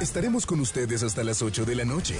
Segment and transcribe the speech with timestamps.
[0.00, 2.16] Estaremos con ustedes hasta las 8 de la noche.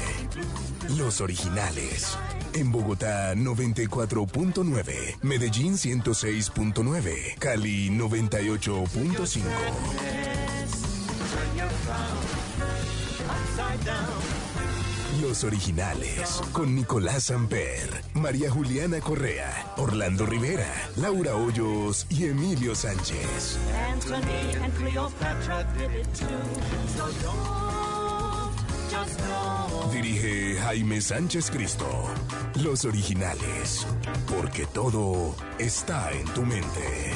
[0.97, 2.17] Los originales.
[2.55, 9.43] En Bogotá 94.9, Medellín 106.9, Cali 98.5.
[15.23, 23.57] Los originales, con Nicolás Amper, María Juliana Correa, Orlando Rivera, Laura Hoyos y Emilio Sánchez.
[23.89, 26.27] Anthony and Cleopatra did it too.
[26.97, 28.53] So don't,
[28.91, 29.93] just know.
[29.93, 31.87] Dirige Jaime Sánchez Cristo.
[32.57, 33.87] Los originales,
[34.27, 37.13] porque todo está en tu mente.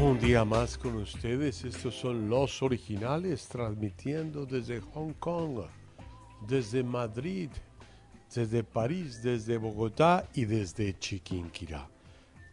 [0.00, 5.60] Un día más con ustedes, estos son los originales transmitiendo desde Hong Kong,
[6.46, 7.50] desde Madrid,
[8.34, 11.88] desde París, desde Bogotá y desde Chiquinquirá.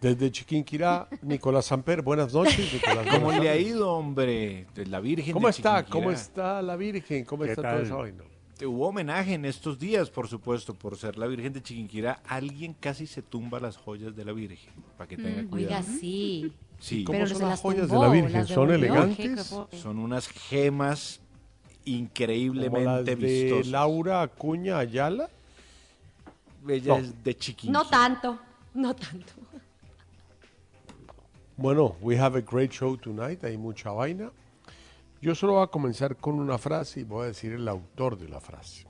[0.01, 2.73] Desde Chiquinquirá, Nicolás Samper, buenas noches.
[2.73, 4.65] Nicolás, ¿Cómo buenas le ha ido, hombre?
[4.87, 5.77] La Virgen ¿Cómo de está?
[5.79, 5.91] Chiquinquirá.
[6.03, 7.25] ¿Cómo está la Virgen?
[7.25, 7.81] ¿Cómo ¿Qué está tal?
[7.83, 8.23] esa vaina?
[8.65, 12.21] Hubo homenaje en estos días, por supuesto, por ser la Virgen de Chiquinquirá.
[12.25, 15.75] Alguien casi se tumba las joyas de la Virgen, para que tenga Mm, cuidado.
[15.85, 16.53] Oiga, sí.
[16.85, 17.03] Sí.
[17.03, 18.45] ¿Cómo Pero son las las joyas de la Virgen?
[18.45, 19.17] ¿Son elegantes?
[19.49, 23.67] ¿Qué- qué- Son unas gemas ¿Como las increíblemente de vistosas.
[23.67, 25.27] Laura Acuña Ayala?
[26.67, 26.99] Ella No.
[26.99, 27.73] es de Chiquinquirá.
[27.79, 28.39] No tanto,
[28.75, 29.33] no tanto.
[31.57, 33.43] Bueno, we have a great show tonight.
[33.43, 34.31] Hay mucha vaina.
[35.23, 38.29] Yo solo voy a comenzar con una frase y voy a decir el autor de
[38.29, 38.85] la frase.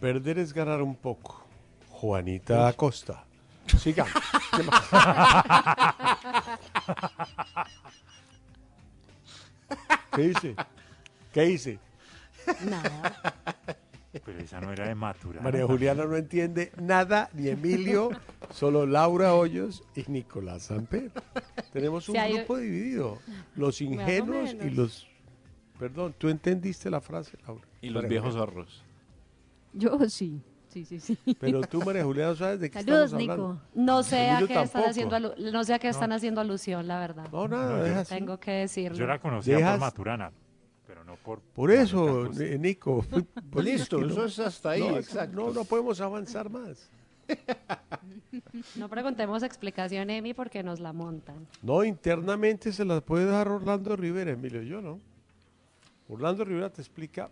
[0.00, 1.44] Perder es ganar un poco.
[1.90, 3.24] Juanita Acosta.
[3.66, 4.06] Siga.
[4.56, 4.88] ¿Qué más?
[10.12, 10.56] ¿Qué dice?
[11.32, 11.78] ¿Qué dice?
[12.68, 13.34] Nada.
[14.12, 15.42] Pero esa no era de Maturana.
[15.42, 18.10] María Juliana no entiende nada, ni Emilio,
[18.50, 21.12] solo Laura Hoyos y Nicolás Samper.
[21.72, 23.20] Tenemos un grupo dividido.
[23.54, 25.06] Los ingenuos y los...
[25.78, 27.66] Perdón, ¿tú entendiste la frase, Laura?
[27.80, 28.82] Y los María viejos zorros.
[29.72, 30.42] Yo sí.
[30.70, 31.18] Sí, sí, sí.
[31.40, 33.52] Pero tú, María Juliana, ¿sabes de qué Saludos, estamos hablando?
[33.54, 33.62] Nico.
[33.74, 36.98] No sé a qué están haciendo alu- no sé a qué están haciendo alusión, la
[37.00, 37.28] verdad.
[37.32, 38.14] No, nada, No, así.
[38.14, 38.96] Tengo que decirlo.
[38.96, 40.32] Yo la conocía Dejas- por Maturana,
[40.86, 41.40] pero no por...
[41.40, 42.44] Por eso, Acosta.
[42.44, 43.04] Ni- Nico.
[43.50, 45.36] pues Listo, es que eso no- es hasta ahí, no, exacto.
[45.36, 46.88] No, no podemos avanzar más.
[48.76, 51.46] No preguntemos explicación, Emi, porque nos la montan.
[51.62, 54.98] No, internamente se las puede dar Orlando Rivera, Emilio, yo no.
[56.08, 57.30] Orlando Rivera te explica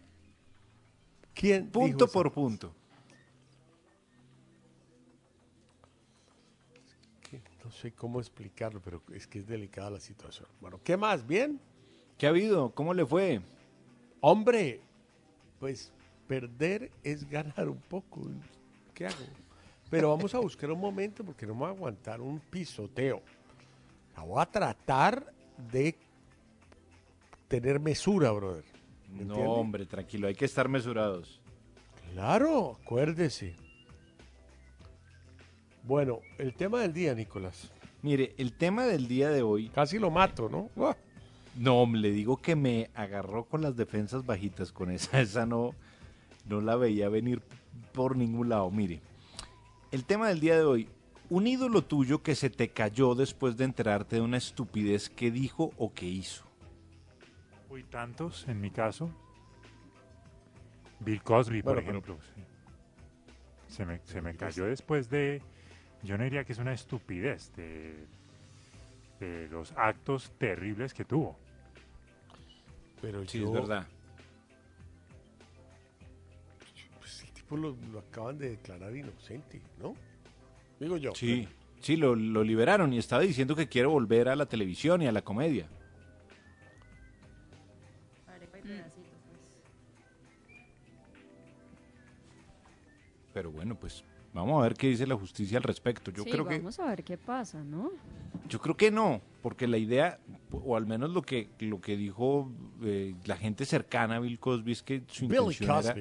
[1.35, 2.73] quién dijo Punto esa por punto.
[7.81, 10.49] Sé cómo explicarlo, pero es que es delicada la situación.
[10.61, 11.27] Bueno, ¿qué más?
[11.27, 11.61] ¿Bien?
[12.17, 12.71] ¿Qué ha habido?
[12.71, 13.41] ¿Cómo le fue?
[14.21, 14.81] Hombre,
[15.61, 15.93] pues
[16.27, 18.21] perder es ganar un poco.
[18.95, 19.17] ¿Qué hago?
[19.91, 23.23] Pero vamos a buscar un momento porque no me voy a aguantar un pisoteo.
[24.17, 25.33] La voy a tratar
[25.73, 25.95] de
[27.47, 28.65] tener mesura, brother.
[29.09, 29.47] ¿Me No, entiende?
[29.53, 31.41] hombre, tranquilo, hay que estar mesurados.
[32.13, 33.55] Claro, acuérdese.
[35.89, 37.73] Bueno, el tema del día, Nicolás.
[38.03, 40.69] Mire, el tema del día de hoy, Casi lo mato, ¿no?
[41.57, 45.75] No, le digo que me agarró con las defensas bajitas, con esa, esa no.
[46.45, 47.41] no la veía venir
[47.95, 48.71] por ningún lado.
[48.71, 49.01] Mire,
[49.91, 50.89] el tema del día de hoy,
[51.31, 55.73] un ídolo tuyo que se te cayó después de enterarte de una estupidez que dijo
[55.79, 56.45] o que hizo.
[57.71, 59.11] Uy, tantos en mi caso.
[61.01, 62.19] Bill Cosby, por pero- ejemplo.
[62.35, 62.43] sí.
[63.75, 65.41] Se me, se me cayó después de.
[66.03, 68.07] Yo no diría que es una estupidez de,
[69.21, 71.37] de los actos terribles que tuvo.
[73.01, 73.87] Pero Sí, yo, es verdad.
[76.99, 79.95] Pues el tipo lo, lo acaban de declarar inocente, ¿no?
[80.81, 81.13] Digo yo.
[81.15, 81.49] Sí,
[81.81, 85.13] sí, lo, lo liberaron y estaba diciendo que quiere volver a la televisión y a
[85.13, 85.69] la comedia.
[93.33, 94.05] Pero bueno, pues
[94.39, 96.11] vamos a ver qué dice la justicia al respecto.
[96.11, 97.91] Yo sí, creo que vamos a ver qué pasa, ¿no?
[98.49, 100.19] yo creo que no, porque la idea
[100.53, 102.51] o al menos lo que lo que dijo
[102.83, 105.95] eh, la gente cercana a Bill Cosby es que su intención era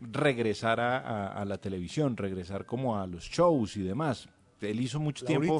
[0.00, 4.28] regresar a, a- a la televisión, regresar como a los shows y demás.
[4.60, 5.58] Él hizo mucho tiempo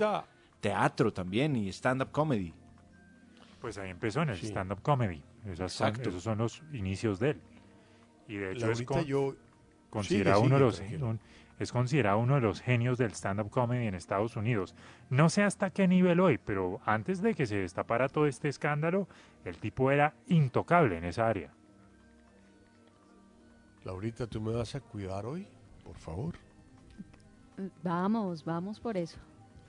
[0.61, 2.53] teatro también y stand-up comedy.
[3.61, 4.47] Pues ahí empezó en el Sí.
[4.47, 5.23] stand-up comedy.
[5.47, 6.09] Esas son- Exacto.
[6.11, 7.41] esos son los inicios de él.
[8.29, 9.35] Y de hecho es con- yo...
[9.91, 10.83] considerado uno de los
[11.59, 14.75] es considerado uno de los genios del stand-up comedy en Estados Unidos.
[15.11, 19.09] No sé hasta qué nivel hoy, pero antes de que se destapara todo este escándalo,
[19.45, 21.53] el tipo era intocable en esa área.
[23.85, 25.47] Laurita, ¿tú me vas a cuidar hoy?
[25.85, 26.35] Por favor.
[27.83, 29.19] Vamos, vamos por eso.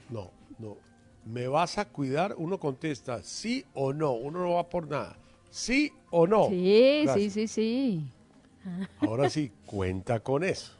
[0.10, 0.78] No, no.
[1.26, 2.36] ¿Me vas a cuidar?
[2.38, 4.12] Uno contesta sí o no.
[4.14, 5.18] Uno no va por nada.
[5.50, 6.48] ¿Sí o no?
[6.50, 7.34] sí, Gracias.
[7.34, 8.12] sí, sí, sí.
[9.00, 10.74] Ahora sí, cuenta con eso.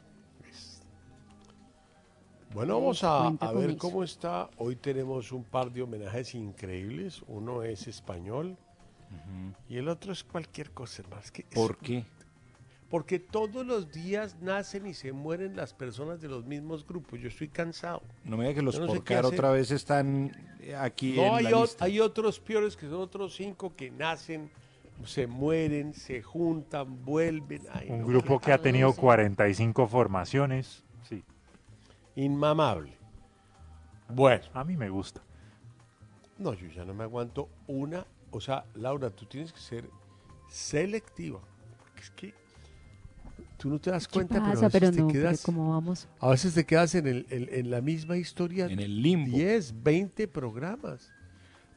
[2.56, 3.78] Bueno, vamos a, ver eso.
[3.78, 4.48] cómo está.
[4.56, 7.22] Hoy tenemos un par de homenajes increíbles.
[7.28, 8.56] Uno es español
[9.68, 11.02] y el otro es cualquier cosa.
[11.22, 12.04] Es que es- ¿Por qué?
[12.88, 17.20] Porque todos los días nacen y se mueren las personas de los mismos grupos.
[17.20, 18.00] Yo estoy cansado.
[18.24, 21.44] No me diga que los no Porcar otra vez están eh, aquí No, en hay,
[21.44, 21.84] la o- lista.
[21.84, 24.50] hay otros peores que son otros cinco que nacen,
[25.04, 27.60] se mueren, se juntan, vuelven.
[27.70, 30.82] Ay, Un no, grupo que ha tenido 45 formaciones.
[32.16, 32.96] Inmamable.
[34.08, 35.20] Bueno, a mí me gusta.
[36.38, 38.06] no, yo ya no me aguanto una.
[38.30, 39.88] O sea, Laura, tú tienes que ser
[40.48, 41.40] selectiva.
[41.78, 42.34] Porque es que
[43.56, 46.08] tú no te das ¿Qué cuenta, pero, a veces Pero te no, quedas, ¿cómo vamos?
[46.20, 49.36] a veces te quedas en, el- en- en la misma historia En el limbo.
[49.36, 51.12] 10, 20 programas.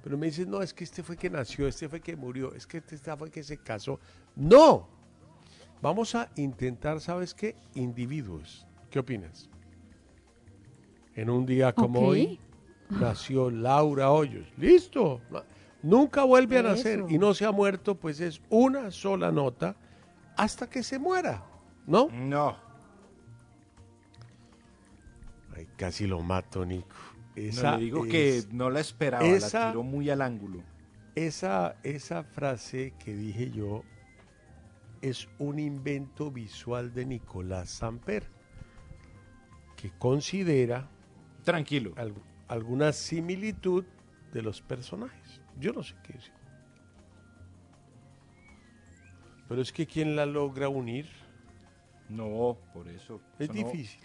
[0.04, 2.66] Pero me dices, no, es que este fue que nació, este fue que murió, es
[2.66, 4.00] que este fue que se casó.
[4.36, 4.88] ¡No!
[5.82, 7.56] Vamos a intentar, ¿sabes qué?
[7.76, 8.66] Individuos.
[8.90, 9.50] ¿Qué opinas?
[11.20, 12.40] En un día como hoy
[12.90, 14.48] nació Laura Hoyos.
[14.58, 15.22] ¡Listo!
[15.30, 15.44] No-
[15.82, 17.10] Nunca vuelve a nacer Eso.
[17.10, 19.76] y no se ha muerto, pues es una sola nota
[20.36, 21.44] hasta que se muera,
[21.88, 22.08] ¿no?
[22.12, 22.58] No.
[25.56, 26.88] Ay, casi lo mato, Nico.
[27.36, 30.62] No, Esa le digo es- que no la esperaba, esa- la tiró muy al ángulo.
[31.16, 33.84] Esa, esa frase que dije yo
[35.02, 38.24] es un invento visual de Nicolás Samper,
[39.78, 40.90] que considera
[41.44, 41.94] Tranquilo.
[41.98, 42.14] al-
[42.48, 43.86] alguna similitud
[44.34, 45.42] de los personajes.
[45.60, 46.34] Yo no sé qué decir.
[49.48, 51.08] Pero es que quien la logra unir
[52.08, 53.22] No, por eso.
[53.40, 54.02] es Eso no- difícil.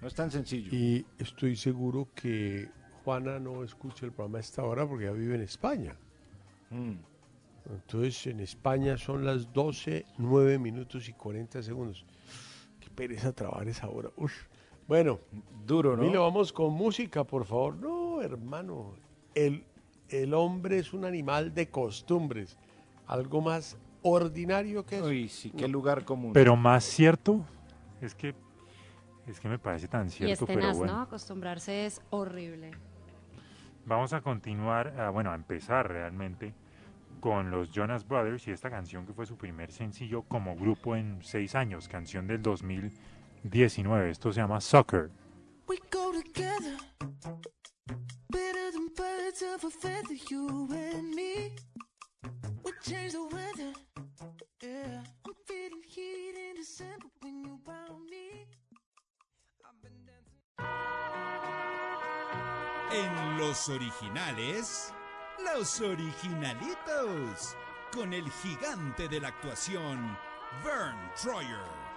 [0.00, 0.68] No, es tan sencillo.
[0.72, 2.68] Y estoy seguro que
[3.04, 5.96] Juana no escucha el programa a esta hora porque ya vive en España.
[6.70, 6.94] Mm.
[7.70, 12.06] Entonces en España son las 12, 9 minutos y 40 segundos.
[12.80, 14.10] Qué pereza trabajar esa hora.
[14.16, 14.46] Uf.
[14.88, 15.20] Bueno,
[15.66, 16.02] Duro, ¿no?
[16.02, 17.76] Milo, vamos con música, por favor.
[17.76, 18.94] No, hermano.
[19.34, 19.62] El,
[20.08, 22.56] el hombre es un animal de costumbres.
[23.06, 25.06] Algo más ordinario que eso.
[25.06, 26.32] Uy, sí, qué lugar común.
[26.32, 27.44] Pero más cierto,
[28.00, 28.34] es que
[29.26, 30.94] es que me parece tan Y es cierto, pero tenaz, bueno.
[30.94, 31.02] ¿no?
[31.02, 32.70] Acostumbrarse es horrible.
[33.84, 36.54] Vamos a continuar, ah, bueno, a empezar realmente
[37.20, 41.18] con los Jonas Brothers y esta canción que fue su primer sencillo como grupo en
[41.22, 42.40] seis años, canción del
[43.42, 44.10] 2019.
[44.10, 45.10] Esto se llama Soccer.
[45.68, 46.76] We go together,
[48.30, 51.52] better than birds of a feather, you and me.
[52.64, 53.72] We change the weather,
[54.62, 55.02] yeah.
[55.26, 58.46] I'm feeling heat in December when you found me.
[59.64, 60.38] I've been dancing.
[62.90, 64.92] En los originales,
[65.54, 67.56] los originalitos,
[67.92, 70.16] con el gigante de la actuación,
[70.64, 71.87] Vern Troyer.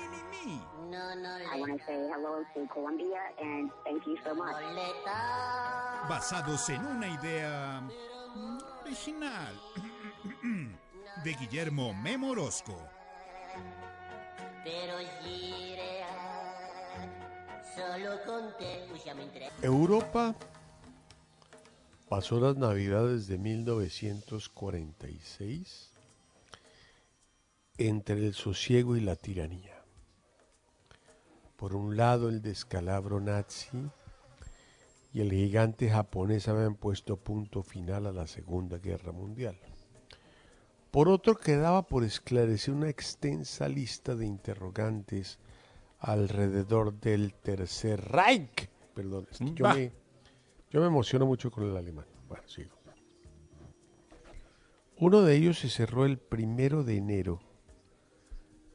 [0.00, 0.60] Mini Me.
[1.52, 4.54] I want to say hello to Colombia and thank you so much.
[6.08, 7.80] basados en una idea
[8.34, 9.54] mm, original
[11.24, 12.88] de Guillermo Memo Orozco.
[14.64, 16.06] Però gira
[17.74, 18.86] solo con te.
[18.92, 19.50] Usciamo in tre.
[19.62, 20.34] Europa
[22.08, 25.90] pasó las navidades de 1946
[27.76, 29.77] entre el sosiego y la tiranía.
[31.58, 33.90] Por un lado el descalabro nazi
[35.12, 39.58] y el gigante japonés habían puesto punto final a la Segunda Guerra Mundial.
[40.92, 45.40] Por otro quedaba por esclarecer una extensa lista de interrogantes
[45.98, 48.70] alrededor del Tercer Reich.
[48.94, 49.92] Perdón, es que yo me,
[50.70, 52.06] yo me emociono mucho con el alemán.
[52.28, 52.78] Bueno, sigo.
[54.96, 57.40] Uno de ellos se cerró el primero de enero,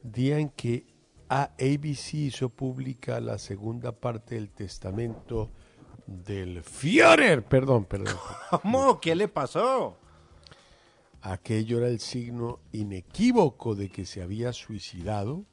[0.02, 0.93] día en que
[1.28, 5.50] a- ABC hizo pública la segunda parte del testamento
[6.06, 7.44] del Führer.
[7.44, 8.16] Perdón, perdón.
[8.62, 9.00] ¿Cómo?
[9.00, 9.96] ¿Qué le pasó?
[11.22, 15.44] Aquello era el signo inequívoco de que se había suicidado,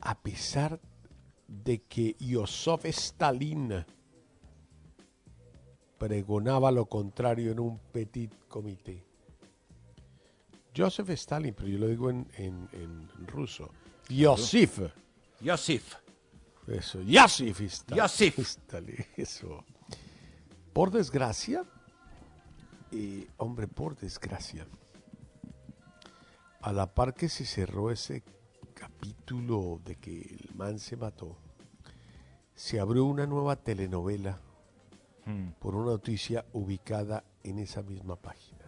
[0.00, 0.80] a pesar
[1.46, 3.84] de que Joseph Stalin
[5.98, 9.02] pregonaba lo contrario en un petit comité.
[10.76, 13.70] Joseph Stalin, pero yo lo digo en, en- en ruso.
[14.08, 14.80] Josif.
[15.40, 15.94] Yosif.
[16.66, 17.00] Eso.
[18.40, 19.64] Stalin, eso.
[20.72, 21.64] Por desgracia,
[23.36, 24.66] hombre, por desgracia,
[26.60, 28.22] a la par que se cerró ese
[28.74, 31.36] capítulo de que el man se mató,
[32.54, 34.40] se abrió una nueva telenovela
[35.24, 35.50] Hmm.
[35.58, 38.64] por una noticia ubicada en esa misma página.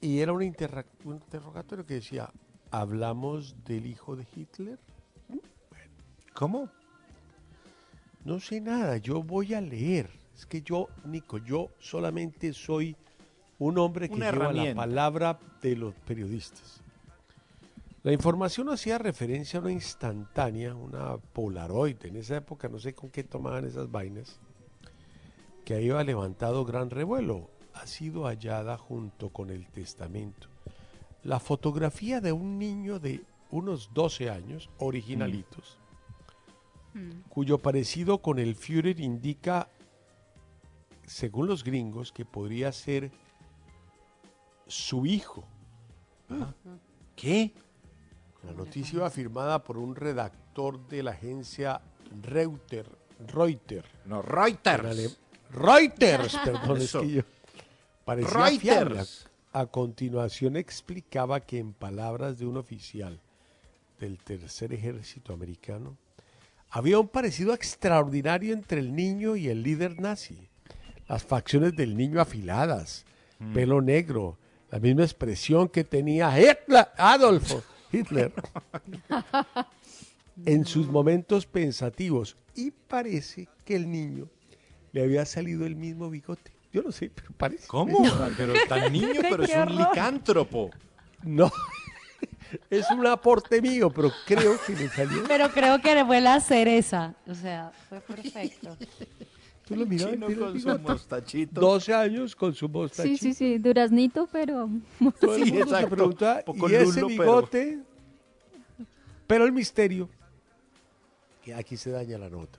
[0.00, 2.30] Y era un, interra- un interrogatorio que decía,
[2.70, 4.78] ¿hablamos del hijo de Hitler?
[6.34, 6.68] ¿Cómo?
[8.24, 10.10] No sé nada, yo voy a leer.
[10.36, 12.96] Es que yo, Nico, yo solamente soy
[13.58, 16.80] un hombre que Una lleva la palabra de los periodistas.
[18.04, 21.96] La información hacía referencia a una instantánea, una Polaroid.
[22.04, 24.38] En esa época no sé con qué tomaban esas vainas,
[25.64, 27.50] que había levantado gran revuelo.
[27.74, 30.48] Ha sido hallada junto con el testamento.
[31.28, 35.76] La fotografía de un niño de unos 12 años, originalitos,
[37.28, 39.68] cuyo parecido con el Führer indica,
[41.04, 43.10] según los gringos, que podría ser
[44.68, 45.44] su hijo.
[47.14, 47.52] ¿Qué?
[48.42, 51.82] La noticia iba firmada por un redactor de la agencia
[52.22, 52.88] Reuters.
[53.26, 53.86] Reuters.
[54.06, 55.18] No, Reuters.
[55.50, 57.22] Reuters, perdón, es que yo
[58.06, 58.60] parecía Reuters.
[58.60, 59.27] fiable.
[59.52, 63.20] A continuación explicaba que en palabras de un oficial
[63.98, 65.96] del tercer ejército americano,
[66.70, 70.48] había un parecido extraordinario entre el niño y el líder nazi.
[71.08, 73.04] Las facciones del niño afiladas,
[73.38, 73.54] Mm.
[73.54, 74.36] pelo negro,
[74.70, 77.62] la misma expresión que tenía Hitler, Adolfo
[77.92, 78.32] Hitler
[80.44, 82.36] en sus momentos pensativos.
[82.54, 84.28] Y parece que el niño
[84.92, 86.50] le había salido el mismo bigote.
[86.72, 87.66] Yo no sé, pero parece.
[87.66, 88.02] ¿Cómo?
[88.36, 89.88] Pero tan niño, pero es un horror.
[89.88, 90.70] licántropo.
[91.22, 91.50] No,
[92.70, 95.24] es un aporte mío, pero creo que le salió.
[95.26, 97.14] Pero creo que fue la cereza.
[97.26, 98.76] O sea, fue perfecto.
[99.66, 101.60] Tú lo mirabas, Chino mira el con su mostachito.
[101.60, 103.18] 12 años con su Sí, mostachito.
[103.18, 104.68] sí, sí, duraznito, pero...
[105.20, 107.78] Todo el Sí, se ¿y ese lulo, pero- bigote?
[109.26, 109.44] Pero...
[109.44, 110.08] el misterio,
[111.44, 112.58] que aquí se daña la nota,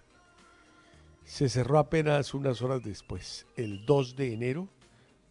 [1.29, 4.67] se cerró apenas unas horas después, el 2 de enero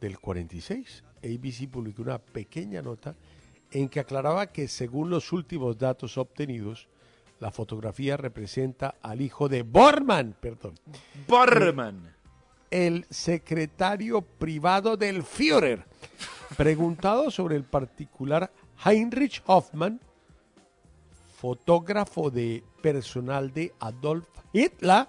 [0.01, 1.03] del 46.
[1.25, 3.17] ABC publicó una pequeña nota
[3.73, 6.87] en que aclaraba que según los últimos datos obtenidos,
[7.41, 10.77] la fotografía representa al hijo de Bormann, perdón,
[11.27, 12.15] Borman.
[12.71, 15.85] el secretario privado del Führer.
[16.57, 18.53] Preguntado sobre el particular
[18.85, 20.01] Heinrich Hoffmann,
[21.41, 25.09] fotógrafo de personal de Adolf Hitler,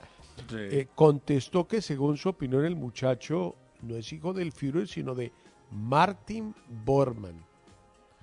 [0.54, 5.32] eh, contestó que según su opinión el muchacho no es hijo del Führer, sino de
[5.72, 6.54] Martin
[6.84, 7.44] Bormann.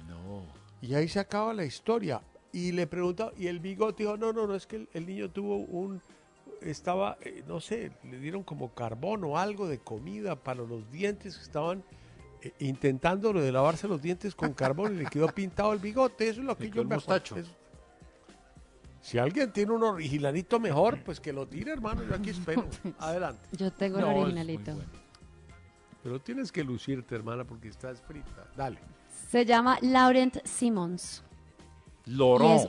[0.08, 0.42] No.
[0.80, 2.20] Y ahí se acaba la historia.
[2.52, 5.30] Y le preguntaba, y el bigote dijo, no, no, no, es que el, el niño
[5.30, 6.00] tuvo un,
[6.60, 11.36] estaba, eh, no sé, le dieron como carbón o algo de comida para los dientes
[11.36, 11.84] que estaban
[12.42, 16.28] eh, intentando lo de lavarse los dientes con carbón y le quedó pintado el bigote.
[16.28, 17.36] Eso es lo que Le yo me acuerdo.
[17.36, 17.50] Eso.
[19.06, 22.02] Si alguien tiene un originalito mejor, pues que lo tire, hermano.
[22.02, 22.66] Yo aquí espero.
[22.98, 23.48] Adelante.
[23.52, 24.74] Yo tengo No, el originalito.
[24.74, 24.90] bueno.
[26.02, 28.48] Pero tienes que lucirte, hermana, porque estás frita.
[28.56, 28.80] Dale.
[29.30, 31.22] Se llama Laurent Simons.
[32.06, 32.68] Laurent.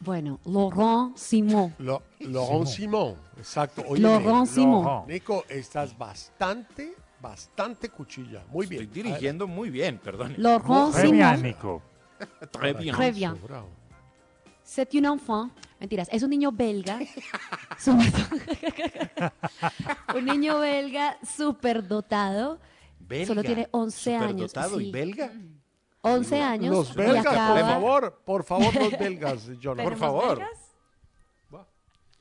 [0.00, 1.76] Bueno, Laurent Simon.
[1.78, 3.84] Lo, Laurent Simon, exacto.
[3.84, 5.06] Laurent Nico, Simon.
[5.06, 8.42] Nico, estás bastante, bastante cuchilla.
[8.48, 8.82] Muy bien.
[8.82, 10.34] Estoy dirigiendo muy bien, perdón.
[10.38, 11.42] Laurent Muy bien, Simon.
[11.42, 11.82] Nico.
[12.50, 12.96] Très bien.
[12.96, 13.38] Très bien.
[13.40, 13.79] Bravo.
[14.70, 15.50] C'est un enfant.
[15.80, 17.00] Mentiras, es un niño belga.
[20.14, 22.60] un niño belga súper dotado.
[23.00, 24.52] Belga, Solo tiene 11 años.
[24.52, 24.92] superdotado y sí.
[24.92, 25.32] belga.
[26.02, 26.72] 11 años.
[26.72, 29.78] Los y belgas, acaba- por favor, por favor, los belgas, John.
[29.78, 30.40] Por favor.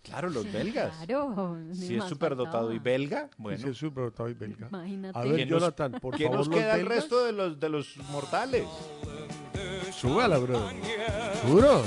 [0.01, 0.91] Claro, los belgas.
[1.05, 1.55] Claro.
[1.73, 3.59] Si es superdotado y belga, bueno.
[3.59, 4.67] Sí, es superdotado y belga.
[4.69, 5.19] Imagínate.
[5.19, 6.97] A ver, ¿Qué nos- Jonathan, por ¿Qué favor, nos los queda el belgas.
[6.97, 8.65] resto de los, de los mortales?
[9.91, 10.67] Súbala, bro.
[11.43, 11.83] ¿Seguro?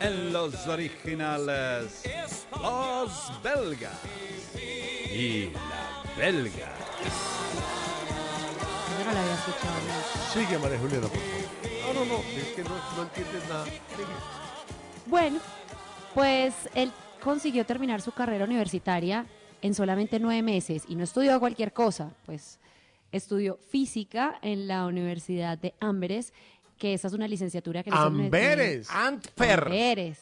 [0.00, 2.02] En los originales,
[2.60, 3.98] los belgas.
[5.12, 6.72] Y la belga.
[8.98, 9.74] Yo no la había escuchado.
[9.86, 10.32] ¿no?
[10.32, 11.94] Sigue, María Juliana, por favor.
[11.94, 13.66] No, no, no, es que no, no entiendes nada.
[15.06, 15.40] Bueno,
[16.14, 16.92] pues él
[17.22, 19.26] consiguió terminar su carrera universitaria
[19.60, 22.58] en solamente nueve meses y no estudió cualquier cosa, pues
[23.12, 26.32] estudió física en la Universidad de Amberes,
[26.80, 28.88] que esa es una licenciatura que Amberes.
[28.90, 29.64] Antper.
[29.64, 30.18] Amberes.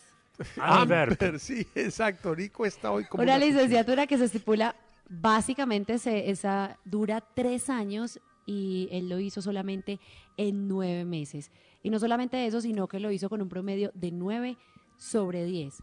[0.61, 2.35] Amber, sí, exacto.
[2.35, 4.75] Nico está hoy como Una una licenciatura que se estipula,
[5.09, 10.01] básicamente se, esa dura tres años y él lo hizo solamente
[10.37, 11.53] en nueve meses.
[11.85, 14.57] Y no solamente eso, sino que lo hizo con un promedio de nueve
[14.97, 15.77] sobre diez.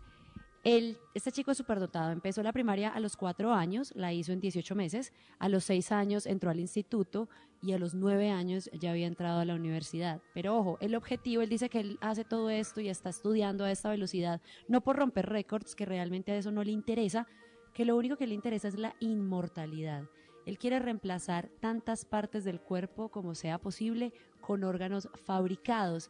[0.65, 2.11] Él, este chico es superdotado.
[2.11, 5.13] Empezó la primaria a los cuatro años, la hizo en 18 meses.
[5.37, 7.29] A los seis años entró al instituto
[7.61, 10.21] y a los nueve años ya había entrado a la universidad.
[10.33, 13.71] Pero ojo, el objetivo, él dice que él hace todo esto y está estudiando a
[13.71, 17.27] esta velocidad, no por romper récords, que realmente a eso no le interesa,
[17.75, 20.09] que lo único que le interesa es la inmortalidad.
[20.47, 26.09] Él quiere reemplazar tantas partes del cuerpo como sea posible con órganos fabricados.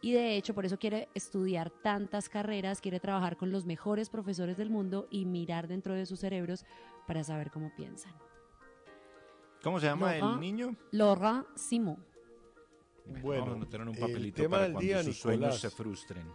[0.00, 4.56] Y de hecho, por eso quiere estudiar tantas carreras, quiere trabajar con los mejores profesores
[4.56, 6.64] del mundo y mirar dentro de sus cerebros
[7.06, 8.14] para saber cómo piensan.
[9.62, 10.76] ¿Cómo se llama el niño?
[10.92, 11.96] Laurent Simon.
[13.22, 15.60] Bueno, Vamos a en un el papelito tema para del cuando día, sus sueños Nicolás.
[15.60, 16.26] se frustren.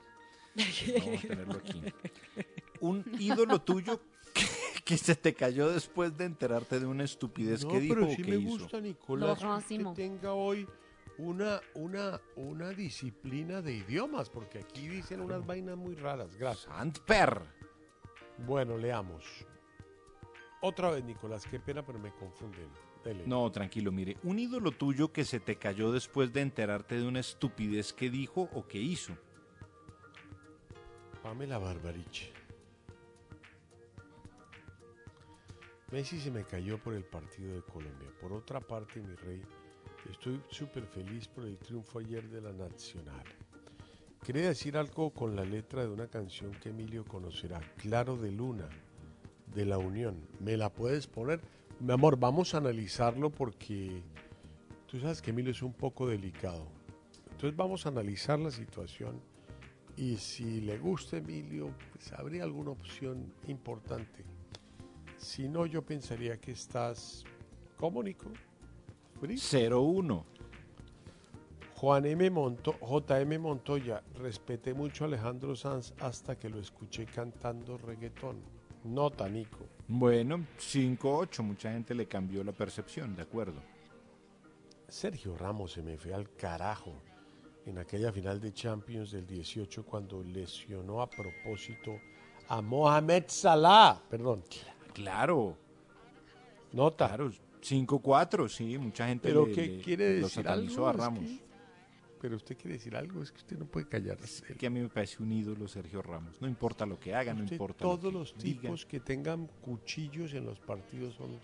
[0.56, 1.84] Vamos a tenerlo aquí.
[2.82, 4.02] Un ídolo tuyo
[4.34, 4.44] que,
[4.84, 8.10] que se te cayó después de enterarte de una estupidez No, que dijo pero o
[8.10, 8.50] sí que me hizo.
[8.64, 10.68] gusta, Nicolás, Lo que tenga hoy
[11.18, 16.36] una, una, una disciplina de idiomas, porque aquí dicen unas vainas muy raras.
[16.36, 16.72] Gracias.
[16.74, 17.42] Antper.
[18.40, 19.26] Bueno, leamos.
[20.62, 22.70] Otra vez, Nicolás, qué pena, pero me confunden.
[23.04, 23.24] Dele.
[23.28, 24.16] No, tranquilo, mire.
[24.24, 28.50] Un ídolo tuyo que se te cayó después de enterarte de una estupidez que dijo
[28.54, 29.14] o que hizo.
[31.22, 32.32] Pamela Barbarich.
[35.92, 38.10] Messi se me cayó por el partido de Colombia.
[38.20, 39.44] Por otra parte, mi rey,
[40.12, 43.24] estoy súper feliz por el triunfo ayer de la Nacional.
[44.26, 48.70] Quería decir algo con la letra de una canción que Emilio conocerá, Claro de Luna,
[49.54, 50.16] de la Unión.
[50.40, 51.42] ¿Me la puedes poner?
[51.80, 54.02] Mi amor, vamos a analizarlo porque
[54.88, 56.68] tú sabes que Emilio es un poco delicado.
[57.32, 59.20] Entonces vamos a analizar la situación
[59.98, 64.24] y si le gusta Emilio, pues habría alguna opción importante.
[65.18, 67.26] Si no, yo pensaría que estás...
[67.78, 68.28] ¿Cómo, Nico?
[68.30, 68.53] ¿Free?
[69.32, 70.24] 0-1.
[71.76, 72.30] Juan M.
[72.30, 78.42] Monto, JM Montoya, respeté mucho a Alejandro Sanz hasta que lo escuché cantando reggaetón.
[78.86, 79.66] Nota, Nico.
[79.88, 81.44] Bueno, 5-8.
[81.44, 83.62] Mucha gente le cambió la percepción, de acuerdo.
[84.88, 86.94] Sergio Ramos se me fue al carajo
[87.66, 92.00] en aquella final de Champions del 18 cuando lesionó a propósito
[92.48, 94.02] a Mohamed Salah.
[94.10, 94.44] Perdón.
[94.94, 95.58] Claro,
[96.72, 97.08] Nota.
[97.08, 97.32] claro.
[97.64, 98.78] 5-4, sí.
[98.78, 100.88] Mucha gente Pero le, ¿qué le- quiere lo decir algo?
[100.88, 101.20] a Es Ramos.
[101.24, 101.54] que-
[102.20, 104.46] pero usted quiere decir algo, es que usted no puede callarse.
[104.50, 106.42] Es que a mí me parece un ídolo Sergio Ramos.
[106.42, 108.62] No importa lo que haga, no importa lo todos que los diga.
[108.62, 111.38] tipos que tengan cuchillos en los partidos son...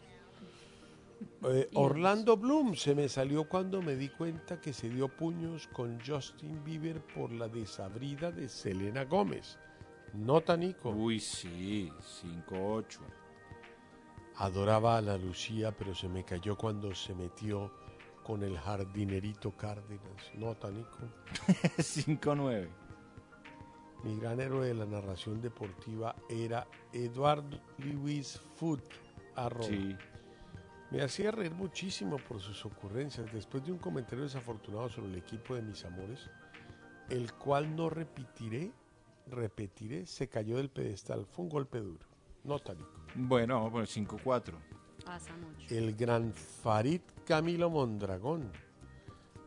[1.52, 6.00] Eh, Orlando Bloom se me salió cuando me di cuenta que se dio puños con
[6.00, 9.58] Justin Bieber por la desabrida de Selena Gómez.
[10.14, 10.92] Nota Nico.
[10.92, 11.92] Uy, sí,
[12.24, 13.00] 5-8.
[14.40, 17.74] Adoraba a la Lucía, pero se me cayó cuando se metió
[18.24, 20.34] con el jardinerito Cárdenas.
[20.36, 20.98] Nota Nico.
[21.78, 22.70] 5-9.
[24.06, 28.82] Mi gran héroe de la narración deportiva era Eduardo Lewis Foot.
[29.36, 29.68] Arroba.
[29.68, 29.94] Sí.
[30.92, 35.54] Me hacía reír muchísimo por sus ocurrencias después de un comentario desafortunado sobre el equipo
[35.56, 36.30] de mis amores,
[37.10, 38.72] el cual no repetiré,
[39.28, 41.26] repetiré, se cayó del pedestal.
[41.26, 42.09] Fue un golpe duro.
[42.44, 42.90] Nota, Nico.
[43.16, 44.54] Bueno, vamos a poner 5-4.
[45.06, 45.74] Pasa mucho.
[45.74, 48.52] El gran Farid Camilo Mondragón.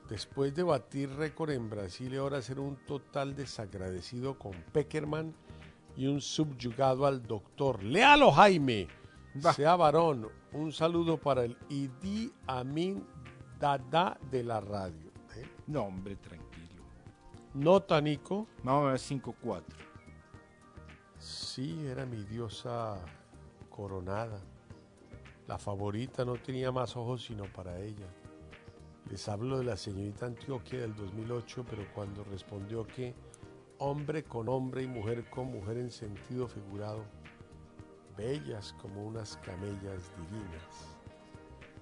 [0.09, 5.35] Después de batir récord en Brasil y ahora ser un total desagradecido con Peckerman
[5.96, 7.83] y un subyugado al doctor.
[7.83, 8.88] Léalo, Jaime.
[9.44, 9.52] Va.
[9.52, 10.28] Sea varón.
[10.52, 13.07] Un saludo para el Idi Amin
[13.59, 15.11] dada de la radio.
[15.37, 15.48] ¿eh?
[15.68, 16.83] No, hombre, tranquilo.
[17.55, 18.48] Nota, Nico.
[18.62, 19.62] Vamos a ver 5-4.
[21.23, 22.99] Sí, era mi diosa
[23.71, 24.41] coronada.
[25.47, 28.09] La favorita no tenía más ojos sino para ella.
[29.09, 33.15] Les hablo de la señorita Antioquia del 2008, pero cuando respondió que
[33.79, 37.05] hombre con hombre y mujer con mujer en sentido figurado,
[38.17, 40.99] bellas como unas camellas divinas,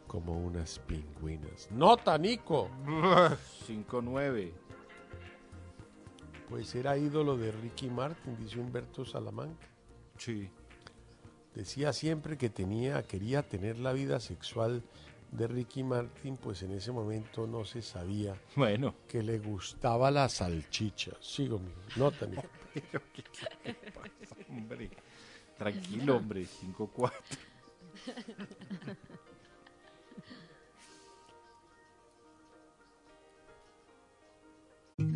[0.06, 1.70] como unas pingüinas.
[1.70, 2.68] ¡Nota, Nico!
[3.66, 4.52] 5-9.
[6.50, 9.68] Pues era ídolo de Ricky Martin, dice Humberto Salamanca.
[10.18, 10.50] Sí.
[11.54, 14.82] Decía siempre que tenía, quería tener la vida sexual
[15.30, 18.94] de Ricky Martin, pues en ese momento no se sabía Bueno.
[19.06, 21.12] que le gustaba la salchicha.
[21.20, 22.42] Sigo, mi nota, Nico.
[22.74, 23.22] Pero, ¿qué
[23.64, 24.90] le pasa, hombre?
[25.56, 26.44] Tranquilo, hombre.
[26.46, 27.12] 5-4.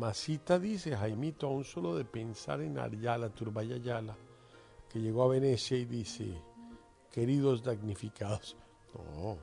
[0.00, 4.16] Masita dice, Jaimito, aún solo de pensar en Ayala, Turbay Ayala,
[4.88, 6.40] que llegó a Venecia y dice,
[7.12, 8.56] queridos damnificados.
[8.94, 9.36] No,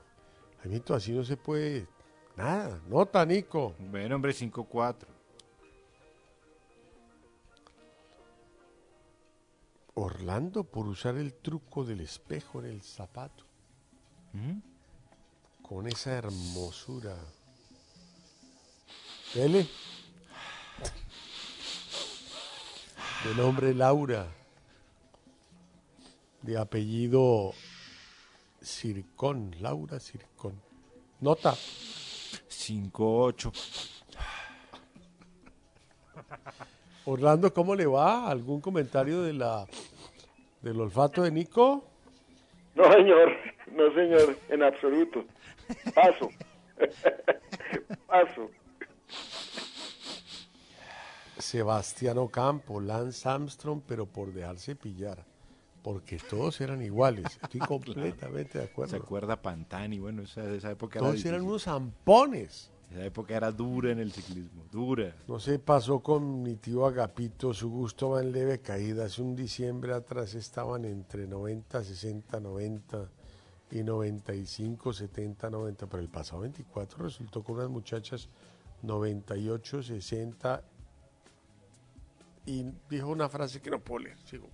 [0.59, 1.87] Jaimito, así no se puede.
[2.35, 3.75] Nada, nota, Nico.
[3.91, 5.05] Bueno, hombre, 5-4.
[9.93, 13.43] Orlando por usar el truco del espejo en el zapato.
[15.61, 17.15] Con esa hermosura.
[19.35, 19.67] Dele.
[23.23, 24.27] De nombre Laura.
[26.41, 27.53] De apellido
[28.61, 29.55] Circón.
[29.59, 30.61] Laura Circón.
[31.19, 31.53] Nota.
[32.49, 33.51] 5-8.
[37.05, 38.29] Orlando, ¿cómo le va?
[38.29, 39.65] ¿Algún comentario de la
[40.61, 41.85] del olfato de Nico?
[42.75, 43.31] No, señor,
[43.71, 45.25] no, señor, en absoluto.
[45.95, 46.29] Paso.
[48.07, 48.51] Paso.
[51.39, 55.25] Sebastián Ocampo, Lance Armstrong, pero por dejarse pillar.
[55.81, 57.39] Porque todos eran iguales.
[57.41, 58.91] Estoy completamente de acuerdo.
[58.91, 62.71] Se acuerda Pantani, bueno, esa, esa época Todos era eran unos zampones.
[62.91, 65.13] Esa época era dura en el ciclismo, dura.
[65.27, 69.05] No sé, pasó con mi tío Agapito, su gusto va en leve caída.
[69.05, 73.09] Hace un diciembre atrás estaban entre 90, 60, 90
[73.71, 75.87] y 95, 70, 90.
[75.87, 78.29] Pero el pasado 24 resultó con unas muchachas
[78.83, 80.63] 98, 60
[82.47, 84.17] y dijo una frase que no puedo leer.
[84.25, 84.47] Sigo.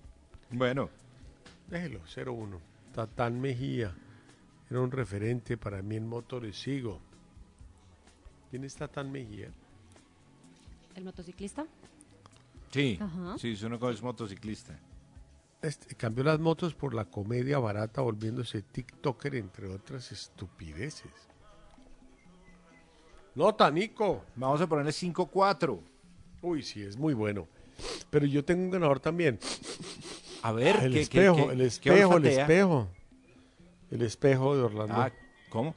[0.50, 0.90] Bueno,
[1.68, 2.58] Déjelo, 0-1.
[2.94, 3.94] Tatán Mejía
[4.68, 6.60] era un referente para mí en motores.
[6.60, 7.00] Sigo.
[8.50, 9.48] ¿Quién es Tatán Mejía?
[10.94, 11.66] ¿El motociclista?
[12.70, 13.38] sí, Ajá.
[13.38, 14.78] sí, es uno que es motociclista.
[15.62, 21.10] Este, cambió las motos por la comedia barata, volviéndose TikToker, entre otras estupideces.
[23.34, 24.24] Nota, Nico.
[24.36, 25.80] Vamos a ponerle 5-4.
[26.42, 27.48] Uy, sí, es muy bueno.
[28.10, 29.38] Pero yo tengo un ganador también.
[30.42, 32.88] A ver, el ¿qué- qué- espejo, qué- el espejo, el espejo.
[33.90, 34.94] El espejo de Orlando.
[34.96, 35.12] Ah,
[35.50, 35.74] ¿cómo?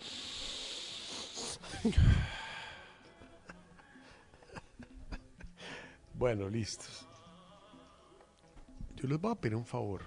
[6.14, 7.06] Bueno, listos.
[8.96, 10.02] Yo les voy a pedir un favor.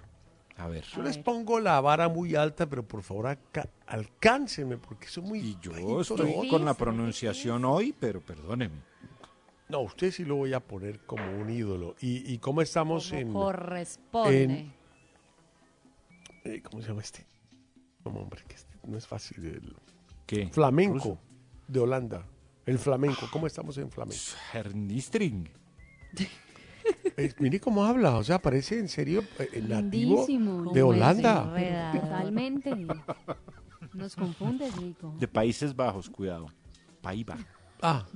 [0.57, 0.83] A ver.
[0.93, 5.39] Yo les pongo la vara muy alta, pero por favor acá, alcáncenme, porque son muy...
[5.39, 8.75] Y yo estoy con la pronunciación hoy, pero perdóneme.
[9.71, 11.95] No, usted sí lo voy a poner como un ídolo.
[12.01, 13.33] ¿Y, y cómo estamos Como en...
[13.33, 14.43] corresponde.
[14.43, 14.73] en-
[16.43, 17.25] eh, ¿Cómo se llama este?
[18.03, 19.45] No, hombre, que este no es fácil.
[19.45, 19.75] El
[20.25, 20.47] ¿Qué?
[20.49, 21.19] flamenco ¿Ruso?
[21.67, 22.25] de Holanda.
[22.65, 23.27] El flamenco.
[23.31, 24.19] ¿Cómo estamos en flamenco?
[24.53, 25.49] Hernistring.
[27.15, 28.17] Eh, mire cómo habla.
[28.17, 30.73] O sea, parece en serio eh, el nativo Lindísimo.
[30.73, 31.43] de Holanda.
[31.93, 32.75] Totalmente.
[33.93, 35.13] Nos confundes, Rico.
[35.19, 36.47] De Países Bajos, cuidado.
[37.01, 37.37] Paiva.
[37.83, 38.07] Ah,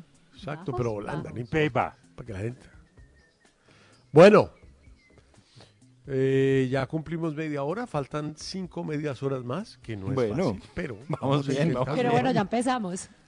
[0.46, 1.52] exacto, Bajos, pero Holanda, importa.
[1.52, 1.98] Peiba.
[2.16, 2.68] Para que la gente.
[4.12, 4.52] Bueno,
[6.08, 10.70] eh, ya cumplimos media hora, faltan cinco medias horas más, que no es Bueno, fácil,
[10.74, 13.10] pero vamos a bien, vamos Pero bueno, ya empezamos.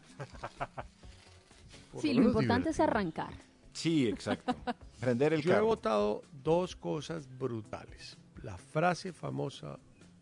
[1.99, 3.31] Sí, lo importante es arrancar.
[3.73, 4.55] Sí, exacto.
[4.99, 8.19] Prender el Yo he votado dos cosas brutales.
[8.43, 9.79] La frase famosa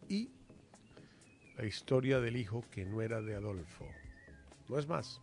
[0.08, 0.30] y
[1.58, 3.86] la historia del hijo que no era de Adolfo.
[4.70, 5.20] No es más.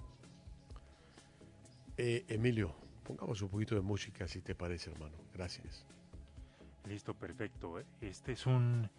[2.05, 5.15] Eh, Emilio, pongamos un poquito de música si te parece, hermano.
[5.33, 5.87] Gracias.
[6.89, 7.81] Listo, perfecto.
[8.01, 8.91] Este es un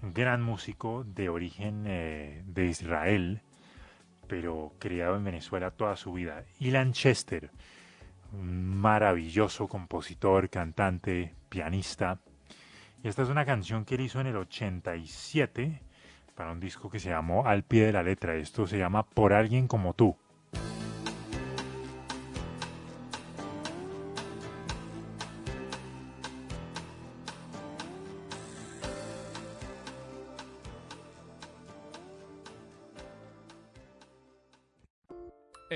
[0.00, 3.42] gran músico de origen eh, de Israel,
[4.26, 6.46] pero criado en Venezuela toda su vida.
[6.58, 7.50] Ilan Chester,
[8.32, 12.20] un maravilloso compositor, cantante, pianista.
[13.04, 15.82] Y esta es una canción que él hizo en el 87
[16.34, 18.34] para un disco que se llamó Al pie de la letra.
[18.34, 20.16] Esto se llama Por alguien como tú.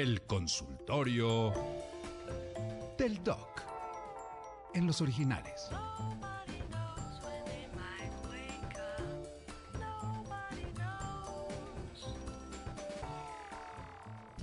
[0.01, 1.53] El consultorio
[2.97, 3.61] del doc.
[4.73, 5.69] En los originales.